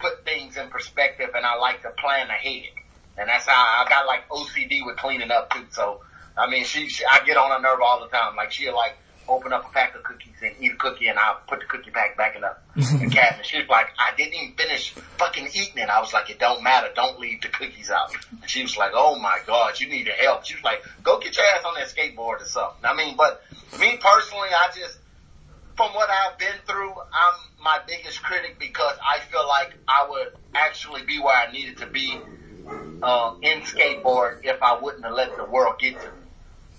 put 0.01 0.25
things 0.25 0.57
in 0.57 0.69
perspective 0.69 1.31
and 1.35 1.47
I 1.47 1.57
like 1.57 1.83
to 1.83 1.91
plan 1.91 2.29
ahead. 2.29 2.75
And 3.17 3.29
that's 3.29 3.47
how 3.47 3.55
I 3.55 3.89
got 3.89 4.07
like 4.07 4.29
OCD 4.29 4.85
with 4.85 4.97
cleaning 4.97 5.31
up 5.31 5.51
too. 5.51 5.65
So, 5.71 6.01
I 6.37 6.51
mean, 6.51 6.65
she, 6.65 6.89
she 6.89 7.05
I 7.05 7.25
get 7.25 7.37
on 7.37 7.51
her 7.53 7.61
nerve 7.61 7.81
all 7.81 8.01
the 8.01 8.09
time. 8.09 8.35
Like 8.35 8.51
she'll 8.51 8.75
like 8.75 8.99
open 9.29 9.53
up 9.53 9.69
a 9.69 9.73
pack 9.73 9.95
of 9.95 10.03
cookies 10.03 10.35
and 10.43 10.55
eat 10.61 10.73
a 10.73 10.77
cookie 10.77 11.09
and 11.09 11.19
I'll 11.19 11.41
put 11.49 11.61
the 11.61 11.67
cookie 11.67 11.91
pack 11.91 12.17
back 12.17 12.37
in 12.37 12.43
the, 12.43 12.57
the 13.05 13.11
cabinet. 13.11 13.47
She 13.47 13.59
was 13.59 13.69
like, 13.69 13.87
I 13.99 14.17
didn't 14.17 14.35
even 14.35 14.57
finish 14.57 14.91
fucking 15.19 15.49
eating 15.55 15.79
it. 15.79 15.89
I 15.89 16.01
was 16.01 16.13
like, 16.13 16.31
it 16.31 16.39
don't 16.39 16.63
matter. 16.63 16.89
Don't 16.95 17.19
leave 17.19 17.41
the 17.43 17.49
cookies 17.49 17.91
out. 17.91 18.13
And 18.41 18.51
she 18.51 18.63
was 18.63 18.77
like, 18.77 18.93
oh 18.95 19.19
my 19.19 19.39
God, 19.47 19.79
you 19.81 19.89
need 19.89 20.05
to 20.05 20.13
help. 20.13 20.45
She 20.45 20.55
was 20.55 20.65
like, 20.65 20.83
go 21.03 21.19
get 21.19 21.37
your 21.37 21.47
ass 21.47 21.65
on 21.65 21.75
that 21.75 21.89
skateboard 21.89 22.41
or 22.41 22.45
something. 22.45 22.85
I 22.85 22.95
mean, 22.95 23.17
but 23.17 23.43
me 23.79 23.99
personally, 24.01 24.49
I 24.51 24.71
just, 24.75 24.99
from 25.77 25.93
what 25.95 26.09
I've 26.09 26.39
been 26.39 26.57
through, 26.67 26.91
I'm 26.93 27.63
my 27.63 27.81
biggest 27.87 28.23
critic 28.23 28.59
because 28.59 28.97
I 29.03 29.21
feel 29.21 29.47
like 29.47 29.75
I 29.89 30.09
would 30.09 30.29
actually 30.55 31.03
be 31.03 31.19
where 31.19 31.35
I 31.35 31.51
needed 31.53 31.79
to 31.79 31.87
be 31.87 32.19
um, 33.03 33.39
in 33.43 33.61
skateboard 33.63 34.41
if 34.45 34.63
I 34.63 34.79
wouldn't 34.81 35.05
have 35.05 35.15
let 35.15 35.37
the 35.37 35.45
world 35.45 35.79
get 35.79 36.01
to 36.01 36.07
me. 36.07 36.29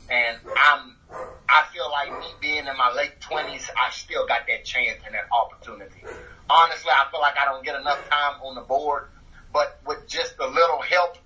And 0.10 0.38
I'm, 0.58 0.96
I 1.10 1.66
feel 1.74 1.90
like 1.90 2.12
me 2.20 2.28
being 2.42 2.68
in 2.68 2.78
my 2.78 2.94
late 2.96 3.20
twenties, 3.22 3.70
I 3.78 3.92
still 3.92 4.28
got 4.28 4.48
that 4.48 4.66
chance 4.66 5.00
and 5.06 5.16
that 5.16 5.26
opportunity. 5.32 6.04
Honestly, 6.50 6.92
I 6.92 7.10
feel 7.12 7.22
like 7.22 7.38
I 7.38 7.46
don't 7.46 7.64
get 7.64 7.80
enough 7.80 8.10
time 8.10 8.42
on 8.44 8.56
the 8.56 8.62
board, 8.62 9.06
but 9.54 9.80
with 9.86 10.08
just 10.08 10.36
a 10.40 10.48
little 10.48 10.82
help 10.82 11.18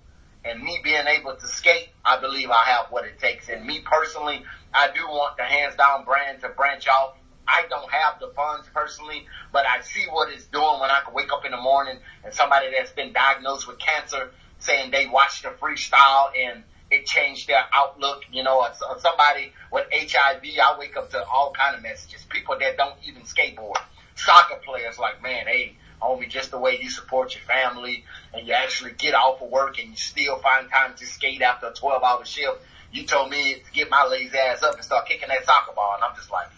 and 0.44 0.62
me 0.62 0.80
being 0.82 1.06
able 1.06 1.36
to 1.36 1.46
skate, 1.46 1.88
I 2.04 2.20
believe 2.20 2.50
I 2.50 2.64
have 2.64 2.86
what 2.90 3.04
it 3.04 3.18
takes. 3.20 3.48
And 3.48 3.64
me 3.64 3.80
personally, 3.80 4.42
I 4.74 4.88
do 4.94 5.06
want 5.06 5.36
the 5.36 5.44
hands 5.44 5.76
down 5.76 6.04
brand 6.04 6.40
to 6.40 6.48
branch 6.48 6.88
off. 6.88 7.16
I 7.46 7.64
don't 7.68 7.90
have 7.90 8.20
the 8.20 8.32
funds 8.34 8.68
personally, 8.72 9.26
but 9.52 9.66
I 9.66 9.82
see 9.82 10.06
what 10.10 10.32
it's 10.32 10.46
doing 10.46 10.80
when 10.80 10.90
I 10.90 11.02
can 11.04 11.14
wake 11.14 11.32
up 11.32 11.44
in 11.44 11.50
the 11.50 11.60
morning 11.60 11.98
and 12.24 12.32
somebody 12.32 12.68
that's 12.76 12.92
been 12.92 13.12
diagnosed 13.12 13.66
with 13.66 13.78
cancer 13.78 14.30
saying 14.58 14.92
they 14.92 15.06
watched 15.06 15.42
the 15.42 15.50
freestyle 15.50 16.30
and 16.38 16.62
it 16.92 17.06
changed 17.06 17.48
their 17.48 17.64
outlook. 17.72 18.22
You 18.30 18.42
know, 18.42 18.66
somebody 18.98 19.52
with 19.72 19.86
HIV, 19.92 20.42
I 20.62 20.78
wake 20.78 20.96
up 20.96 21.10
to 21.10 21.24
all 21.24 21.52
kind 21.52 21.74
of 21.74 21.82
messages. 21.82 22.24
People 22.28 22.56
that 22.60 22.76
don't 22.76 22.94
even 23.06 23.22
skateboard. 23.22 23.80
Soccer 24.14 24.56
players 24.64 24.98
like, 24.98 25.22
man, 25.22 25.46
hey, 25.46 25.76
homie, 26.00 26.28
just 26.28 26.50
the 26.50 26.58
way 26.58 26.78
you 26.80 26.90
support 26.90 27.34
your 27.34 27.42
family 27.44 28.04
and 28.34 28.46
you 28.46 28.52
actually 28.52 28.92
get 28.92 29.14
off 29.14 29.40
of 29.40 29.48
work 29.48 29.78
and 29.78 29.88
you 29.88 29.96
still 29.96 30.38
find 30.38 30.68
time 30.70 30.94
to 30.96 31.06
skate 31.06 31.40
after 31.40 31.68
a 31.68 31.72
12 31.72 32.02
hour 32.02 32.24
shift. 32.24 32.60
You 32.92 33.04
told 33.06 33.30
me 33.30 33.54
to 33.54 33.72
get 33.72 33.88
my 33.88 34.06
lazy 34.06 34.36
ass 34.36 34.62
up 34.62 34.74
and 34.74 34.84
start 34.84 35.06
kicking 35.06 35.28
that 35.28 35.46
soccer 35.46 35.72
ball. 35.74 35.94
And 35.94 36.04
I'm 36.04 36.14
just 36.14 36.30
like, 36.30 36.48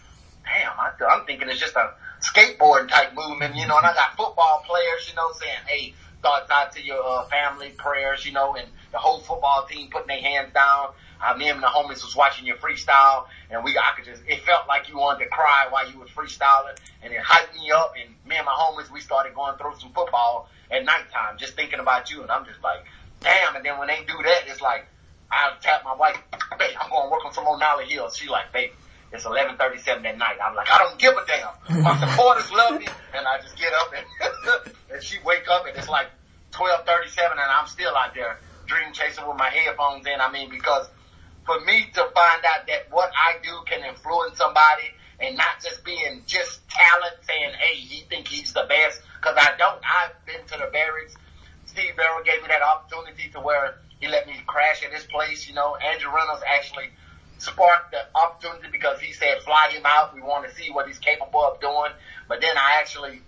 damn, 0.43 0.73
I, 0.77 0.91
I'm 1.09 1.25
thinking 1.25 1.47
it's 1.47 1.59
just 1.59 1.75
a 1.75 1.91
skateboarding 2.19 2.89
type 2.89 3.15
movement, 3.15 3.55
you 3.55 3.67
know, 3.67 3.77
and 3.77 3.85
I 3.85 3.93
got 3.93 4.17
football 4.17 4.63
players, 4.67 5.07
you 5.07 5.15
know, 5.15 5.31
saying, 5.39 5.63
hey, 5.65 5.93
thoughts 6.25 6.49
out 6.49 6.71
to 6.71 6.83
your 6.83 7.05
uh, 7.05 7.23
family, 7.25 7.69
prayers, 7.77 8.25
you 8.25 8.31
know, 8.31 8.55
and 8.55 8.67
the 8.91 8.97
whole 8.97 9.19
football 9.19 9.67
team 9.69 9.89
putting 9.91 10.07
their 10.07 10.21
hands 10.21 10.51
down. 10.53 10.89
Uh, 11.23 11.37
me 11.37 11.49
and 11.49 11.61
the 11.61 11.67
homies 11.67 12.03
was 12.03 12.15
watching 12.15 12.47
your 12.47 12.57
freestyle, 12.57 13.25
and 13.51 13.63
we 13.63 13.77
I 13.77 13.93
could 13.95 14.05
just 14.05 14.23
it 14.27 14.41
felt 14.41 14.67
like 14.67 14.89
you 14.89 14.97
wanted 14.97 15.23
to 15.25 15.29
cry 15.29 15.67
while 15.69 15.89
you 15.89 15.99
was 15.99 16.09
freestyling, 16.09 16.75
and 17.03 17.13
it 17.13 17.21
hyped 17.21 17.53
me 17.53 17.69
up. 17.69 17.93
And 17.95 18.09
me 18.27 18.37
and 18.37 18.45
my 18.45 18.51
homies 18.51 18.91
we 18.91 18.99
started 19.01 19.35
going 19.35 19.55
through 19.57 19.75
some 19.79 19.91
football 19.93 20.49
at 20.71 20.83
nighttime, 20.83 21.37
just 21.37 21.53
thinking 21.53 21.79
about 21.79 22.09
you. 22.09 22.23
And 22.23 22.31
I'm 22.31 22.45
just 22.45 22.61
like, 22.63 22.83
damn. 23.21 23.55
And 23.55 23.63
then 23.63 23.77
when 23.77 23.87
they 23.87 23.99
do 24.07 24.17
that, 24.23 24.41
it's 24.47 24.61
like 24.61 24.87
I 25.31 25.53
tap 25.61 25.83
my 25.85 25.95
wife, 25.95 26.17
babe, 26.57 26.75
I'm 26.81 26.89
going 26.89 27.05
to 27.05 27.11
work 27.11 27.23
on 27.23 27.33
some 27.33 27.45
more 27.45 27.59
nollie 27.59 27.85
heels. 27.85 28.17
She 28.17 28.29
like, 28.29 28.51
babe, 28.51 28.71
it's 29.15 29.25
11:37 29.25 30.05
at 30.05 30.17
night. 30.17 30.37
I'm 30.43 30.55
like, 30.55 30.67
I 30.71 30.77
don't 30.77 30.99
give 30.99 31.13
a 31.15 31.23
damn. 31.25 31.83
My 31.83 31.97
supporters 31.99 32.51
love 32.51 32.79
me, 32.79 32.87
and 33.15 33.25
I 33.25 33.39
just 33.41 33.57
get 33.57 33.71
up 33.73 33.93
and, 33.95 34.73
and 34.93 35.03
she 35.03 35.17
wake 35.25 35.47
up 35.49 35.65
and 35.65 35.75
it's 35.77 35.89
like 35.89 36.07
12:37, 36.51 37.31
and 37.31 37.39
I'm 37.39 37.67
still 37.67 37.95
out 37.95 38.13
there 38.13 38.39
dream 38.67 38.91
chasing 38.93 39.27
with 39.27 39.37
my 39.37 39.49
headphones 39.49 40.05
in. 40.05 40.19
I 40.19 40.31
mean, 40.31 40.49
because 40.49 40.87
for 41.45 41.59
me 41.61 41.87
to 41.93 42.01
find 42.13 42.41
out 42.43 42.67
that 42.67 42.91
what 42.91 43.11
I 43.15 43.37
do 43.43 43.53
can 43.65 43.85
influence 43.85 44.37
somebody 44.37 44.89
and 45.19 45.37
not 45.37 45.61
just 45.63 45.85
being 45.85 46.23
just 46.25 46.67
talent 46.67 47.15
saying, 47.23 47.53
hey, 47.57 47.75
he 47.75 48.01
think 48.09 48.27
he's 48.27 48.51
the 48.51 48.65
best, 48.67 49.01
because 49.21 49.37
I 49.37 49.55
don't. 49.57 49.79
I've 49.79 50.15
been 50.25 50.43
to 50.45 50.57
the 50.59 50.69
Berrics. 50.75 51.15
Steve 51.65 51.95
Berra 51.95 52.23
gave 52.25 52.41
me 52.41 52.47
that 52.49 52.61
opportunity 52.61 53.29
to 53.31 53.39
where 53.39 53.75
he 53.99 54.07
let 54.07 54.27
me 54.27 54.33
crash 54.47 54.83
at 54.83 54.91
his 54.91 55.05
place. 55.05 55.47
You 55.47 55.55
know, 55.55 55.75
Andrew 55.75 56.11
Reynolds 56.13 56.43
actually 56.47 56.89
sparked 57.37 57.91
the 57.91 58.05
opportunity 58.15 58.69
because 58.71 58.99
he 58.99 59.13
said 59.13 59.41
fly 59.43 59.69
him 59.71 59.83
out. 59.85 60.13
We 60.15 60.21
want 60.21 60.47
to 60.47 60.55
see 60.55 60.71
what 60.71 60.87
he's 60.87 60.99
capable 60.99 61.43
of 61.43 61.59
doing. 61.59 61.91
But 62.27 62.41
then 62.41 62.57
I 62.57 62.79
actually 62.79 63.21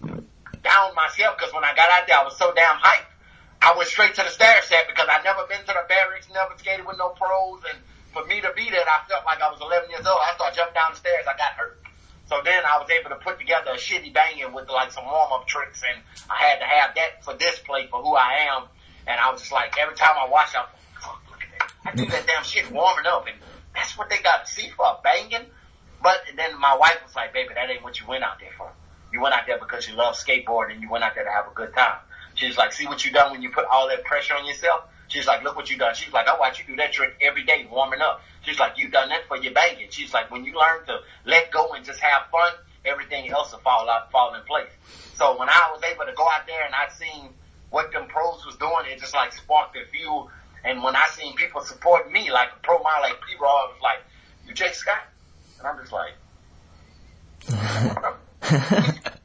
downed 0.00 0.94
myself 0.94 1.36
because 1.36 1.52
when 1.52 1.64
I 1.64 1.74
got 1.74 1.88
out 1.96 2.06
there, 2.06 2.18
I 2.18 2.24
was 2.24 2.36
so 2.36 2.52
damn 2.54 2.76
hyped. 2.76 3.10
I 3.62 3.76
went 3.76 3.88
straight 3.88 4.14
to 4.14 4.22
the 4.22 4.30
stair 4.30 4.62
set 4.62 4.88
because 4.88 5.06
I'd 5.10 5.24
never 5.24 5.44
been 5.46 5.60
to 5.60 5.74
the 5.76 5.84
Berrics, 5.84 6.32
never 6.32 6.56
skated 6.56 6.86
with 6.86 6.96
no 6.96 7.10
pros. 7.10 7.60
And 7.68 7.78
for 8.12 8.24
me 8.24 8.40
to 8.40 8.50
be 8.56 8.70
there, 8.70 8.84
I 8.84 9.04
felt 9.08 9.24
like 9.26 9.42
I 9.42 9.50
was 9.50 9.60
11 9.60 9.90
years 9.90 10.06
old. 10.06 10.18
I 10.24 10.32
started 10.34 10.56
jumping 10.56 10.74
down 10.74 10.92
the 10.92 10.96
stairs. 10.96 11.28
I 11.28 11.36
got 11.36 11.52
hurt. 11.60 11.80
So 12.30 12.40
then 12.44 12.62
I 12.64 12.78
was 12.78 12.88
able 12.88 13.10
to 13.10 13.16
put 13.16 13.38
together 13.38 13.72
a 13.72 13.76
shitty 13.76 14.14
banging 14.14 14.54
with 14.54 14.70
like 14.70 14.92
some 14.92 15.04
warm 15.04 15.32
up 15.32 15.48
tricks 15.48 15.82
and 15.82 16.00
I 16.30 16.38
had 16.38 16.60
to 16.60 16.64
have 16.64 16.94
that 16.94 17.24
for 17.24 17.36
display 17.36 17.88
for 17.90 18.00
who 18.00 18.14
I 18.14 18.46
am. 18.54 18.70
And 19.08 19.18
I 19.18 19.32
was 19.32 19.40
just 19.40 19.52
like, 19.52 19.74
every 19.80 19.96
time 19.96 20.14
I 20.14 20.30
watch, 20.30 20.54
I 20.54 20.62
was 20.62 20.70
like, 20.70 21.02
fuck, 21.02 21.20
look 21.28 21.42
at 21.42 21.50
that. 21.58 21.69
I 21.84 21.94
do 21.94 22.06
that 22.06 22.26
damn 22.26 22.44
shit 22.44 22.70
warming 22.70 23.06
up 23.06 23.26
and 23.26 23.36
that's 23.74 23.96
what 23.96 24.10
they 24.10 24.18
got 24.18 24.48
see 24.48 24.68
for 24.76 24.98
banging. 25.02 25.46
But 26.02 26.22
then 26.36 26.58
my 26.58 26.76
wife 26.76 26.98
was 27.04 27.14
like, 27.14 27.32
baby, 27.32 27.50
that 27.54 27.70
ain't 27.70 27.82
what 27.82 28.00
you 28.00 28.06
went 28.06 28.24
out 28.24 28.40
there 28.40 28.52
for. 28.56 28.72
You 29.12 29.20
went 29.20 29.34
out 29.34 29.42
there 29.46 29.58
because 29.58 29.88
you 29.88 29.94
love 29.94 30.14
skateboarding 30.14 30.74
and 30.74 30.82
you 30.82 30.90
went 30.90 31.04
out 31.04 31.14
there 31.14 31.24
to 31.24 31.30
have 31.30 31.46
a 31.46 31.54
good 31.54 31.74
time. 31.74 31.98
She's 32.34 32.56
like, 32.56 32.72
see 32.72 32.86
what 32.86 33.04
you 33.04 33.10
done 33.10 33.32
when 33.32 33.42
you 33.42 33.50
put 33.50 33.64
all 33.70 33.88
that 33.88 34.04
pressure 34.04 34.34
on 34.34 34.46
yourself? 34.46 34.84
She's 35.08 35.26
like, 35.26 35.42
look 35.42 35.56
what 35.56 35.68
you 35.68 35.76
done. 35.76 35.94
She's 35.94 36.12
like, 36.12 36.28
I 36.28 36.38
watch 36.38 36.60
you 36.60 36.64
do 36.64 36.76
that 36.76 36.92
trick 36.92 37.16
every 37.20 37.44
day 37.44 37.66
warming 37.70 38.00
up. 38.00 38.22
She's 38.42 38.58
like, 38.58 38.78
you 38.78 38.88
done 38.88 39.08
that 39.08 39.26
for 39.26 39.36
your 39.36 39.52
banging. 39.52 39.88
She's 39.90 40.14
like, 40.14 40.30
when 40.30 40.44
you 40.44 40.54
learn 40.54 40.86
to 40.86 41.00
let 41.24 41.50
go 41.50 41.72
and 41.72 41.84
just 41.84 42.00
have 42.00 42.30
fun, 42.30 42.52
everything 42.84 43.28
else 43.30 43.52
will 43.52 43.58
fall 43.58 43.90
out, 43.90 44.12
fall 44.12 44.34
in 44.34 44.42
place. 44.44 44.70
So 45.14 45.36
when 45.38 45.48
I 45.48 45.60
was 45.74 45.82
able 45.82 46.04
to 46.06 46.12
go 46.16 46.22
out 46.22 46.46
there 46.46 46.64
and 46.64 46.74
I 46.74 46.88
seen 46.94 47.30
what 47.70 47.92
them 47.92 48.06
pros 48.08 48.46
was 48.46 48.56
doing, 48.56 48.86
it 48.86 49.00
just 49.00 49.14
like 49.14 49.32
sparked 49.32 49.74
the 49.74 49.80
fuel. 49.90 50.30
And 50.64 50.82
when 50.82 50.96
I 50.96 51.06
seen 51.12 51.34
people 51.36 51.62
support 51.62 52.10
me, 52.10 52.30
like 52.30 52.48
a 52.56 52.60
pro 52.62 52.78
mile 52.82 53.00
like 53.02 53.14
P-Rod, 53.26 53.70
was 53.72 53.80
like, 53.82 53.98
you 54.46 54.54
Jake 54.54 54.74
Scott? 54.74 55.02
And 55.58 55.66
I'm 55.66 55.78
just 55.78 55.92
like, 55.92 56.12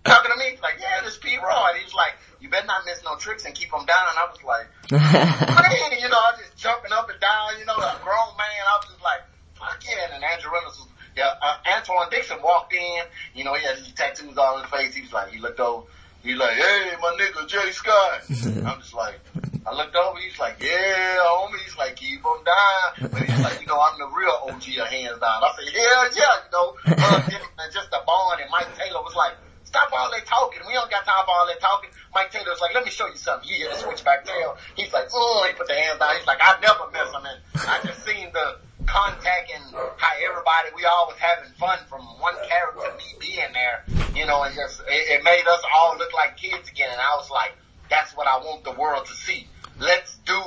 talking 0.03 0.31
to 0.31 0.37
me, 0.37 0.51
he's 0.51 0.61
like, 0.61 0.75
yeah, 0.79 1.01
this 1.03 1.17
P-Rod. 1.17 1.75
And 1.75 1.83
he's 1.83 1.93
like, 1.93 2.13
you 2.39 2.49
better 2.49 2.67
not 2.67 2.85
miss 2.85 3.03
no 3.03 3.15
tricks 3.17 3.45
and 3.45 3.53
keep 3.55 3.71
them 3.71 3.85
down. 3.85 4.05
And 4.09 4.19
I 4.19 4.27
was 4.29 4.43
like, 4.43 4.67
man, 4.91 5.99
you 5.99 6.09
know, 6.09 6.17
I 6.17 6.31
was 6.31 6.41
just 6.41 6.57
jumping 6.57 6.91
up 6.91 7.09
and 7.09 7.19
down, 7.19 7.59
you 7.59 7.65
know, 7.65 7.75
a 7.75 7.99
grown 8.03 8.37
man. 8.37 8.63
I 8.63 8.77
was 8.79 8.89
just 8.89 9.03
like, 9.03 9.21
fuck 9.55 9.83
yeah. 9.83 10.15
And 10.15 10.23
Andrew 10.23 10.51
Reynolds 10.51 10.77
was, 10.79 10.87
yeah, 11.17 11.33
uh, 11.41 11.57
Antwuan 11.65 12.09
Dixon 12.11 12.41
walked 12.43 12.73
in, 12.73 13.03
you 13.33 13.43
know, 13.43 13.53
he 13.55 13.65
had 13.65 13.77
his 13.77 13.91
tattoos 13.93 14.37
all 14.37 14.57
in 14.57 14.63
his 14.63 14.71
face. 14.71 14.93
He 14.93 15.01
was 15.01 15.13
like, 15.13 15.31
he 15.31 15.39
looked 15.39 15.59
over, 15.59 15.87
he 16.23 16.35
like, 16.35 16.55
hey, 16.55 16.91
my 17.01 17.17
nigga 17.19 17.47
Jay 17.47 17.71
Scott. 17.71 18.21
I'm 18.29 18.81
just 18.81 18.93
like, 18.93 19.19
I 19.65 19.73
looked 19.73 19.95
over, 19.95 20.19
he's 20.19 20.37
like, 20.37 20.61
yeah, 20.61 21.17
homie. 21.25 21.57
He's 21.65 21.77
like, 21.77 21.95
keep 21.95 22.23
on 22.23 22.45
dying. 22.45 23.09
But 23.11 23.21
he's 23.23 23.41
like, 23.41 23.61
you 23.61 23.67
know, 23.67 23.81
I'm 23.81 23.97
the 23.97 24.05
real 24.13 24.37
OG 24.45 24.61
of 24.77 24.87
hands 24.93 25.17
down. 25.17 25.41
I 25.41 25.51
said, 25.57 25.73
yeah, 25.73 26.05
yeah, 26.13 26.35
you 26.45 26.51
know, 26.53 26.67
uh, 26.85 27.29
and 27.59 27.73
just 27.73 27.89
the 27.89 28.01
bond. 28.05 28.41
And 28.41 28.49
Mike 28.51 28.69
Taylor 28.77 29.01
was 29.01 29.15
like, 29.15 29.33
stop 29.63 29.89
all 29.91 30.11
that 30.11 30.25
talking. 30.25 30.61
We 30.67 30.73
don't 30.73 30.89
got 30.91 31.03
time 31.03 31.25
for 31.25 31.33
all 31.33 31.47
that 31.47 31.59
talking. 31.59 31.89
Mike 32.13 32.31
Taylor 32.31 32.53
was 32.53 32.61
like, 32.61 32.73
let 32.75 32.85
me 32.85 32.91
show 32.91 33.07
you 33.07 33.17
something. 33.17 33.49
You 33.49 33.55
hear 33.55 33.69
the 33.69 33.75
switchback 33.75 34.25
tail. 34.25 34.55
He's 34.75 34.93
like, 34.93 35.09
oh, 35.11 35.45
he 35.49 35.57
put 35.57 35.67
the 35.67 35.73
hands 35.73 35.99
down. 35.99 36.15
He's 36.15 36.27
like, 36.27 36.39
I 36.39 36.61
never 36.61 36.85
miss 36.93 37.09
him. 37.09 37.25
And 37.25 37.39
I 37.65 37.81
just 37.83 38.05
seen 38.05 38.29
the 38.31 38.57
contact 38.85 39.49
and 39.49 39.65
how 39.97 40.13
everybody, 40.21 40.69
we 40.77 40.85
all 40.85 41.07
was 41.07 41.17
having 41.17 41.49
fun 41.57 41.79
from 41.89 42.05
one 42.21 42.35
character, 42.47 42.85
me 43.01 43.17
being 43.19 43.51
there, 43.51 43.83
you 44.13 44.25
know, 44.25 44.43
and 44.43 44.53
just, 44.53 44.79
it, 44.87 45.19
it 45.19 45.23
made 45.23 45.43
us 45.49 45.61
all 45.73 45.97
look 45.97 46.13
like 46.13 46.37
kids 46.37 46.69
again. 46.69 46.89
And 46.91 47.01
I 47.01 47.17
was 47.17 47.29
like, 47.31 47.57
that's 47.89 48.15
what 48.15 48.27
I 48.27 48.37
want 48.37 48.63
the 48.63 48.71
world 48.71 49.05
to 49.07 49.13
see. 49.13 49.47
Let's 49.79 50.15
do, 50.25 50.41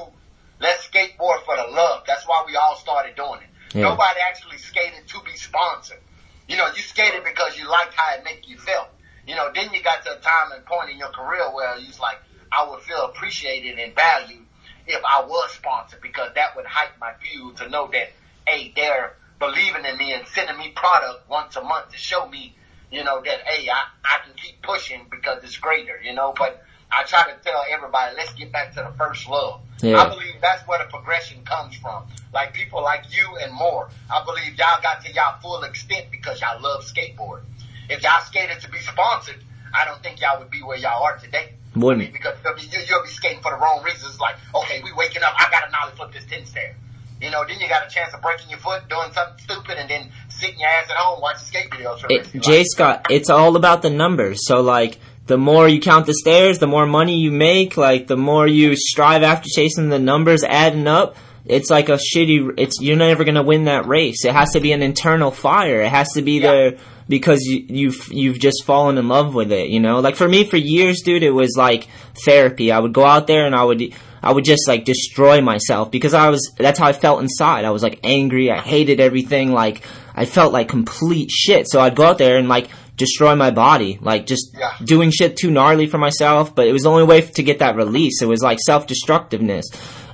let's 0.61 0.89
skateboard 0.89 1.45
for 1.45 1.57
the 1.57 1.71
love. 1.71 2.05
That's 2.07 2.27
why 2.27 2.45
we 2.47 2.57
all 2.57 2.77
started 2.77 3.15
doing 3.17 3.41
it. 3.43 3.77
Yeah. 3.77 3.83
Nobody 3.83 4.21
actually 4.29 4.59
skated 4.59 5.07
to 5.07 5.21
be 5.25 5.37
sponsored. 5.37 6.01
You 6.49 6.57
know, 6.57 6.67
you 6.69 6.81
skated 6.81 7.25
because 7.25 7.59
you 7.59 7.69
liked 7.69 7.95
how 7.95 8.17
it 8.17 8.25
make 8.25 8.49
you 8.49 8.57
feel. 8.59 8.89
You 9.27 9.35
know, 9.37 9.51
then 9.55 9.71
you 9.73 9.83
got 9.83 10.03
to 10.07 10.17
a 10.17 10.21
time 10.21 10.53
and 10.55 10.65
point 10.65 10.91
in 10.91 10.99
your 10.99 11.11
career 11.11 11.53
where 11.53 11.75
was 11.75 12.01
like, 12.01 12.17
I 12.51 12.69
would 12.69 12.81
feel 12.81 13.05
appreciated 13.05 13.79
and 13.79 13.95
valued 13.95 14.47
if 14.87 15.03
I 15.05 15.23
was 15.23 15.53
sponsored 15.53 16.01
because 16.01 16.33
that 16.35 16.57
would 16.57 16.65
hype 16.65 16.99
my 16.99 17.13
view 17.23 17.53
to 17.59 17.69
know 17.69 17.89
that, 17.93 18.09
hey, 18.47 18.73
they're 18.75 19.15
believing 19.39 19.85
in 19.85 19.99
me 19.99 20.15
and 20.15 20.27
sending 20.29 20.57
me 20.57 20.73
product 20.75 21.29
once 21.29 21.57
a 21.57 21.63
month 21.63 21.91
to 21.91 21.99
show 21.99 22.27
me, 22.27 22.57
you 22.91 23.05
know, 23.05 23.21
that, 23.23 23.41
hey, 23.47 23.69
I, 23.69 23.85
I 24.03 24.25
can 24.25 24.35
keep 24.35 24.63
pushing 24.63 25.07
because 25.11 25.45
it's 25.45 25.59
greater, 25.59 26.01
you 26.03 26.15
know, 26.15 26.33
but 26.37 26.65
I 26.91 27.05
try 27.05 27.25
to 27.31 27.37
tell 27.45 27.63
everybody, 27.71 28.17
let's 28.17 28.33
get 28.35 28.51
back 28.53 28.75
to 28.75 28.87
the 28.91 28.97
first 28.97 29.29
love. 29.29 29.61
Yeah. 29.83 29.99
I 30.01 30.09
believe 30.09 30.35
that's 30.41 30.67
where 30.67 30.79
the 30.79 30.91
progression 30.91 31.45
comes 31.45 31.77
from. 31.77 32.05
Like 32.33 32.55
people 32.55 32.83
like 32.83 33.05
you 33.15 33.37
and 33.41 33.53
more. 33.53 33.91
I 34.11 34.25
believe 34.25 34.57
y'all 34.59 34.81
got 34.83 35.05
to 35.05 35.13
y'all 35.13 35.39
full 35.41 35.63
extent 35.65 36.07
because 36.11 36.41
y'all 36.41 36.61
love 36.61 36.83
skateboard. 36.85 37.43
If 37.89 38.03
y'all 38.03 38.21
skated 38.25 38.61
to 38.61 38.71
be 38.71 38.79
sponsored, 38.79 39.43
I 39.75 39.85
don't 39.85 40.03
think 40.03 40.21
y'all 40.21 40.39
would 40.39 40.51
be 40.51 40.63
where 40.63 40.77
y'all 40.79 41.03
are 41.03 41.17
today. 41.19 41.53
I 41.75 41.79
Wouldn't. 41.79 41.99
mean, 42.05 42.13
because 42.13 42.37
you'll 42.45 42.55
be, 42.57 42.63
you- 42.63 42.85
you'll 42.89 43.03
be 43.03 43.09
skating 43.11 43.41
for 43.41 43.53
the 43.53 43.59
wrong 43.59 43.83
reasons. 43.85 44.19
Like, 44.19 44.37
okay, 44.55 44.81
we 44.83 44.93
waking 44.93 45.23
up, 45.23 45.35
I 45.39 45.51
got 45.51 45.67
to 45.67 45.71
nollie 45.71 45.95
flip 45.97 46.13
this 46.13 46.25
10 46.29 46.47
stair. 46.47 46.75
You 47.21 47.31
know, 47.31 47.45
then 47.47 47.59
you 47.61 47.69
got 47.69 47.87
a 47.87 47.91
chance 47.91 48.15
of 48.15 48.23
breaking 48.23 48.49
your 48.51 48.59
foot, 48.61 48.89
doing 48.89 49.13
something 49.13 49.39
stupid, 49.43 49.77
and 49.79 49.89
then 49.91 50.11
sitting 50.29 50.59
your 50.61 50.69
ass 50.69 50.89
at 50.91 50.97
home 50.97 51.21
watching 51.21 51.45
skate 51.47 51.71
videos 51.71 52.01
for 52.01 52.07
It, 52.11 52.19
rest 52.19 52.29
of 52.29 52.35
your 52.37 52.43
Jay 52.43 52.59
life. 52.59 52.67
Scott, 52.69 53.07
it's 53.11 53.29
all 53.31 53.57
about 53.57 53.83
the 53.83 53.91
numbers. 53.91 54.47
So 54.47 54.61
like, 54.61 54.99
the 55.29 55.39
more 55.39 55.69
you 55.69 55.81
count 55.81 56.07
the 56.07 56.15
stairs, 56.15 56.59
the 56.59 56.67
more 56.67 56.87
money 56.87 57.19
you 57.19 57.31
make. 57.31 57.77
Like, 57.77 58.07
the 58.09 58.17
more 58.17 58.47
you 58.47 58.75
strive 58.77 59.23
after 59.23 59.49
chasing 59.49 59.89
the 59.89 59.99
numbers, 60.01 60.43
adding 60.43 60.87
up. 60.89 61.17
It's 61.47 61.71
like 61.71 61.89
a 61.89 61.99
shitty. 61.99 62.55
It's 62.59 62.79
you're 62.83 62.97
never 62.97 63.25
gonna 63.25 63.43
win 63.43 63.65
that 63.65 63.87
race. 63.87 64.25
It 64.27 64.35
has 64.35 64.51
to 64.53 64.61
be 64.61 64.73
an 64.73 64.83
internal 64.83 65.31
fire. 65.31 65.81
It 65.81 65.89
has 65.91 66.13
to 66.13 66.21
be 66.23 66.41
Yeah. 66.41 66.51
there 66.51 66.79
because 67.09 67.41
you, 67.43 67.65
you've 67.69 68.09
you've 68.13 68.39
just 68.39 68.65
fallen 68.67 68.99
in 68.99 69.09
love 69.09 69.35
with 69.35 69.51
it. 69.51 69.69
You 69.69 69.81
know, 69.81 70.01
like 70.01 70.15
for 70.17 70.29
me, 70.29 70.45
for 70.45 70.59
years, 70.59 71.01
dude, 71.03 71.23
it 71.23 71.31
was 71.31 71.55
like 71.57 71.89
therapy. 72.27 72.71
I 72.71 72.79
would 72.81 72.93
go 72.93 73.05
out 73.05 73.27
there 73.29 73.47
and 73.47 73.55
I 73.55 73.65
would. 73.65 73.83
I 74.21 74.33
would 74.33 74.45
just 74.45 74.67
like 74.67 74.85
destroy 74.85 75.41
myself 75.41 75.93
because 75.93 76.13
I 76.13 76.29
was, 76.29 76.53
that's 76.59 76.81
how 76.81 76.87
I 76.89 76.93
felt 76.93 77.23
inside. 77.23 77.65
I 77.65 77.71
was 77.71 77.85
like 77.85 78.01
angry. 78.03 78.51
I 78.51 78.59
hated 78.59 78.99
everything. 78.99 79.53
Like, 79.53 79.85
I 80.13 80.25
felt 80.25 80.53
like 80.53 80.69
complete 80.69 81.31
shit. 81.31 81.69
So 81.69 81.79
I'd 81.81 81.95
go 81.95 82.03
out 82.03 82.19
there 82.19 82.37
and 82.37 82.49
like 82.49 82.69
destroy 82.99 83.35
my 83.35 83.51
body. 83.51 83.99
Like 84.03 84.27
just 84.27 84.55
Yeah. 84.59 84.73
doing 84.85 85.11
shit 85.11 85.37
too 85.37 85.51
gnarly 85.51 85.87
for 85.87 85.97
myself. 85.99 86.55
But 86.55 86.67
it 86.67 86.73
was 86.73 86.83
the 86.83 86.91
only 86.91 87.05
way 87.05 87.23
to 87.23 87.43
get 87.43 87.61
that 87.61 87.77
release. 87.77 88.21
It 88.21 88.29
was 88.29 88.43
like 88.43 88.59
self-destructiveness. 88.61 89.65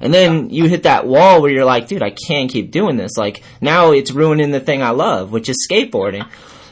And 0.01 0.15
then 0.15 0.51
you 0.51 0.69
hit 0.69 0.83
that 0.85 1.07
wall 1.07 1.43
where 1.43 1.51
you're 1.51 1.65
like, 1.65 1.89
dude, 1.89 2.03
I 2.03 2.11
can't 2.11 2.51
keep 2.51 2.71
doing 2.71 2.97
this. 2.97 3.17
Like 3.17 3.43
now 3.61 3.91
it's 3.93 4.13
ruining 4.13 4.53
the 4.53 4.61
thing 4.61 4.83
I 4.83 4.91
love, 4.91 5.33
which 5.33 5.49
is 5.49 5.67
skateboarding. 5.69 6.29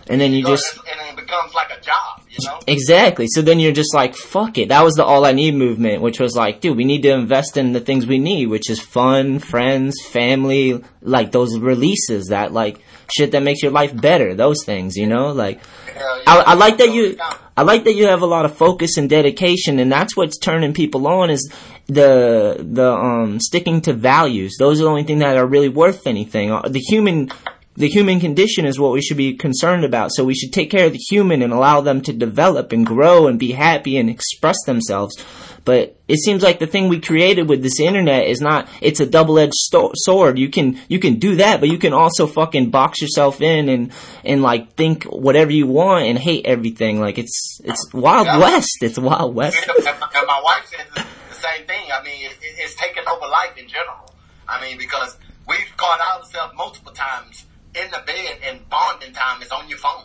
And 0.09 0.21
then 0.21 0.33
you 0.33 0.45
just, 0.45 0.77
and 0.77 1.11
it 1.11 1.17
becomes 1.17 1.55
like 1.55 1.71
a 1.71 1.81
job, 1.81 2.21
you 2.29 2.45
know? 2.45 2.59
Exactly. 2.67 3.27
So 3.29 3.41
then 3.41 3.61
you're 3.61 3.73
just 3.73 3.95
like, 3.95 4.17
fuck 4.17 4.59
it. 4.59 4.69
That 4.69 4.83
was 4.83 4.95
the 4.95 5.05
all 5.05 5.25
I 5.25 5.31
need 5.33 5.55
movement, 5.55 6.03
which 6.03 6.19
was 6.19 6.35
like, 6.35 6.61
dude, 6.61 6.77
we 6.77 6.85
need 6.85 7.03
to 7.03 7.13
invest 7.13 7.57
in 7.57 7.73
the 7.73 7.81
things 7.81 8.05
we 8.05 8.19
need, 8.19 8.47
which 8.47 8.69
is 8.69 8.81
fun, 8.81 9.39
friends, 9.39 9.95
family, 10.11 10.83
like 11.03 11.31
those 11.31 11.57
releases 11.57 12.27
that 12.27 12.53
like 12.53 12.81
shit 13.17 13.33
that 13.33 13.43
makes 13.43 13.63
your 13.63 13.73
life 13.73 13.99
better. 13.99 14.35
Those 14.35 14.65
things, 14.65 14.97
you 14.97 15.07
know, 15.07 15.33
like 15.33 15.61
yeah. 15.95 16.23
I, 16.27 16.39
I 16.49 16.55
like 16.55 16.79
that 16.79 16.93
you, 16.93 17.17
I 17.57 17.63
like 17.63 17.85
that 17.85 17.95
you 17.95 18.07
have 18.07 18.23
a 18.23 18.27
lot 18.27 18.45
of 18.45 18.57
focus 18.57 18.97
and 18.97 19.09
dedication, 19.09 19.79
and 19.79 19.91
that's 19.91 20.17
what's 20.17 20.39
turning 20.39 20.73
people 20.73 21.07
on 21.07 21.31
is 21.31 21.53
the 21.87 22.57
the 22.59 22.93
um 22.93 23.41
sticking 23.41 23.81
to 23.83 23.93
values. 23.93 24.57
Those 24.59 24.81
are 24.81 24.85
the 24.85 24.91
only 24.91 25.05
thing 25.05 25.19
that 25.19 25.37
are 25.37 25.47
really 25.47 25.69
worth 25.69 26.07
anything. 26.07 26.51
Uh, 26.51 26.63
The 26.69 26.81
human. 26.81 27.31
The 27.75 27.89
human 27.89 28.21
condition 28.21 28.67
is 28.67 28.79
what 28.79 28.93
we 28.93 29.01
should 29.01 29.17
be 29.17 29.35
concerned 29.35 29.83
about. 29.83 30.11
So 30.13 30.25
we 30.25 30.35
should 30.35 30.53
take 30.53 30.71
care 30.71 30.85
of 30.85 30.93
the 30.93 30.99
human 30.99 31.41
and 31.41 31.55
allow 31.55 31.81
them 31.81 32.03
to 32.03 32.13
develop 32.13 32.71
and 32.71 32.85
grow 32.85 33.27
and 33.29 33.39
be 33.39 33.53
happy 33.53 33.97
and 33.97 34.11
express 34.11 34.59
themselves. 34.67 35.17
But 35.65 35.97
it 36.09 36.19
seems 36.19 36.43
like 36.43 36.59
the 36.59 36.67
thing 36.67 36.89
we 36.89 36.99
created 37.01 37.49
with 37.49 37.63
this 37.63 37.79
internet 37.79 38.27
is 38.27 38.41
not, 38.41 38.69
it's 38.81 38.99
a 38.99 39.07
double-edged 39.07 39.55
sto- 39.55 39.93
sword. 39.95 40.39
You 40.39 40.49
can, 40.49 40.79
you 40.89 40.99
can 40.99 41.21
do 41.21 41.37
that, 41.37 41.61
but 41.61 41.69
you 41.69 41.79
can 41.79 41.93
also 41.93 42.27
fucking 42.27 42.71
box 42.71 43.01
yourself 43.01 43.41
in 43.41 43.69
and, 43.69 43.93
and 44.25 44.43
like 44.43 44.73
think 44.75 45.05
whatever 45.05 45.53
you 45.53 45.69
want 45.69 46.07
and 46.07 46.19
hate 46.19 46.47
everything. 46.47 47.01
Like 47.01 47.17
it's, 47.19 47.61
it's 47.65 47.93
Wild 47.95 48.27
Yeah. 48.27 48.39
West. 48.39 48.79
It's 48.81 48.99
Wild 48.99 49.35
West. 49.37 49.57
and, 49.69 49.85
my, 50.01 50.09
and 50.17 50.27
my 50.27 50.41
wife 50.43 50.67
says 50.67 50.87
the 50.95 51.35
same 51.35 51.65
thing. 51.67 51.87
I 51.93 52.03
mean, 52.03 52.27
it, 52.27 52.33
it, 52.33 52.55
it's 52.59 52.75
taken 52.75 53.05
over 53.09 53.27
life 53.29 53.57
in 53.57 53.69
general. 53.69 54.13
I 54.49 54.61
mean, 54.61 54.79
because 54.79 55.17
we've 55.47 55.73
caught 55.77 56.01
ourselves 56.01 56.55
multiple 56.57 56.93
times 56.93 57.45
in 57.75 57.89
the 57.91 58.03
bed 58.05 58.39
and 58.45 58.69
bonding 58.69 59.13
time 59.13 59.41
is 59.43 59.51
on 59.53 59.69
your 59.69 59.79
phone. 59.79 60.05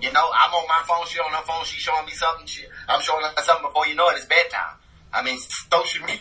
You 0.00 0.12
know, 0.12 0.26
I'm 0.34 0.52
on 0.52 0.68
my 0.68 0.82
phone, 0.86 1.06
she 1.06 1.18
on 1.18 1.32
her 1.32 1.42
phone, 1.44 1.64
she 1.64 1.78
showing 1.80 2.04
me 2.04 2.12
something, 2.12 2.46
she, 2.46 2.64
I'm 2.88 3.00
showing 3.00 3.24
her 3.24 3.42
something 3.42 3.66
before 3.66 3.86
you 3.86 3.94
know 3.94 4.08
it, 4.10 4.16
it's 4.16 4.26
bedtime. 4.26 4.76
I 5.12 5.22
mean, 5.22 5.38
social 5.72 6.04
media 6.04 6.20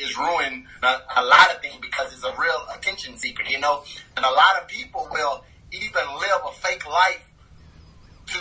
is 0.00 0.16
ruining 0.18 0.66
a, 0.82 0.96
a 1.16 1.22
lot 1.22 1.54
of 1.54 1.62
things 1.62 1.76
because 1.80 2.12
it's 2.12 2.24
a 2.24 2.34
real 2.38 2.66
attention 2.74 3.16
seeker, 3.16 3.44
you 3.44 3.60
know, 3.60 3.84
and 4.16 4.24
a 4.24 4.30
lot 4.30 4.60
of 4.60 4.68
people 4.68 5.08
will 5.10 5.44
even 5.70 6.02
live 6.18 6.40
a 6.46 6.52
fake 6.52 6.86
life 6.86 7.30
to 8.26 8.40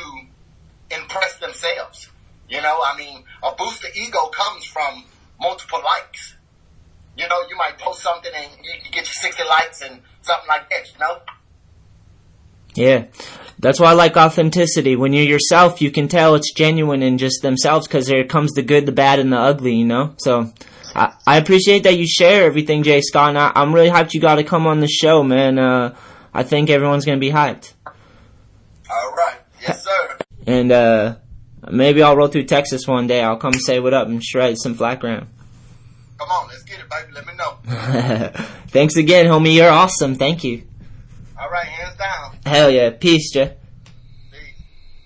impress 0.96 1.38
themselves. 1.40 2.10
You 2.50 2.62
know, 2.62 2.80
I 2.86 2.98
mean, 2.98 3.24
a 3.42 3.54
boost 3.56 3.84
of 3.84 3.96
ego 3.96 4.28
comes 4.28 4.66
from 4.66 5.06
multiple 5.40 5.80
likes. 5.84 6.36
You 7.18 7.28
know, 7.28 7.42
you 7.50 7.56
might 7.58 7.78
post 7.78 8.02
something 8.02 8.32
and 8.36 8.50
you, 8.64 8.72
you 8.74 8.92
get 8.92 9.06
your 9.06 9.14
60 9.14 9.44
likes 9.44 9.82
and 9.82 10.02
something 10.22 10.48
like 10.48 10.70
that, 10.70 10.92
you 10.92 11.00
know? 11.00 11.20
Yeah. 12.76 13.06
That's 13.60 13.80
why 13.80 13.92
I 13.92 13.94
like 13.94 14.18
authenticity. 14.18 14.96
When 14.96 15.14
you're 15.14 15.24
yourself, 15.24 15.82
you 15.82 15.90
can 15.90 16.08
tell 16.08 16.36
it's 16.36 16.52
genuine 16.54 17.02
in 17.02 17.18
just 17.18 17.42
themselves 17.42 17.88
because 17.88 18.08
there 18.08 18.26
comes 18.26 18.52
the 18.52 18.62
good, 18.62 18.86
the 18.86 18.92
bad, 18.92 19.20
and 19.20 19.32
the 19.32 19.38
ugly, 19.38 19.76
you 19.76 19.86
know? 19.86 20.16
So, 20.18 20.52
I, 20.96 21.14
I 21.26 21.38
appreciate 21.38 21.84
that 21.84 21.98
you 21.98 22.06
share 22.06 22.46
everything, 22.46 22.84
Jay 22.84 23.02
Scott, 23.02 23.30
and 23.30 23.38
I, 23.38 23.52
I'm 23.56 23.74
really 23.74 23.90
hyped 23.90 24.14
you 24.14 24.20
got 24.20 24.36
to 24.36 24.44
come 24.44 24.68
on 24.68 24.80
the 24.80 24.88
show, 24.88 25.24
man. 25.24 25.58
Uh, 25.58 25.96
I 26.34 26.44
think 26.44 26.70
everyone's 26.70 27.06
gonna 27.06 27.20
be 27.20 27.32
hyped. 27.32 27.74
All 27.86 29.14
right. 29.16 29.38
Yes, 29.62 29.84
sir. 29.84 30.18
And, 30.46 30.72
uh, 30.72 31.16
maybe 31.72 32.04
I'll 32.04 32.18
roll 32.18 32.28
through 32.28 32.46
Texas 32.46 32.86
one 32.86 33.08
day. 33.08 33.24
I'll 33.24 33.38
come 33.38 33.54
say 33.54 33.80
what 33.80 33.94
up 33.94 34.08
and 34.08 34.22
shred 34.22 34.58
some 34.58 34.74
flat 34.76 35.00
ground. 35.00 35.28
Come 36.20 36.30
on, 36.30 36.48
let's 36.50 36.64
get 36.64 36.80
it, 36.80 36.90
baby. 36.90 37.14
Let 37.14 37.26
me 37.26 37.34
know. 37.36 38.48
Thanks 38.68 38.98
again, 38.98 39.26
homie. 39.28 39.56
You're 39.56 39.70
awesome. 39.70 40.16
Thank 40.16 40.44
you. 40.44 40.64
All 41.40 41.50
right, 41.50 41.66
hands 41.66 41.98
down. 41.98 42.33
Hell 42.46 42.70
yeah. 42.70 42.90
Peace, 42.92 43.32
Jay. 43.32 43.56
Peace. 44.32 44.42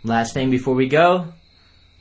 Last 0.03 0.33
thing 0.33 0.49
before 0.49 0.73
we 0.73 0.87
go, 0.87 1.33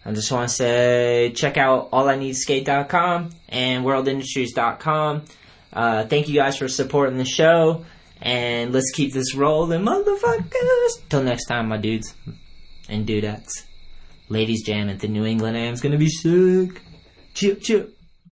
I 0.05 0.13
just 0.13 0.31
want 0.33 0.49
to 0.49 0.55
say 0.55 1.33
check 1.35 1.57
out 1.57 1.91
allineedskate.com 1.91 3.31
and 3.49 3.85
worldindustries.com. 3.85 5.23
Uh, 5.73 6.07
thank 6.07 6.29
you 6.29 6.35
guys 6.35 6.57
for 6.57 6.69
supporting 6.69 7.19
the 7.19 7.25
show, 7.25 7.85
and 8.23 8.73
let's 8.73 8.91
keep 8.93 9.13
this 9.13 9.35
rolling, 9.35 9.83
motherfuckers. 9.83 11.09
Till 11.11 11.23
next 11.23 11.47
time, 11.47 11.69
my 11.69 11.77
dudes 11.77 12.15
and 12.89 13.07
dudettes. 13.07 13.65
Ladies 14.29 14.65
Jam 14.65 14.89
at 14.89 15.01
the 15.01 15.09
New 15.09 15.25
England 15.25 15.57
Am's 15.57 15.81
gonna 15.81 15.99
be 15.99 16.09
sick. 16.09 16.81
Chip, 17.35 17.61
chip. 17.61 17.96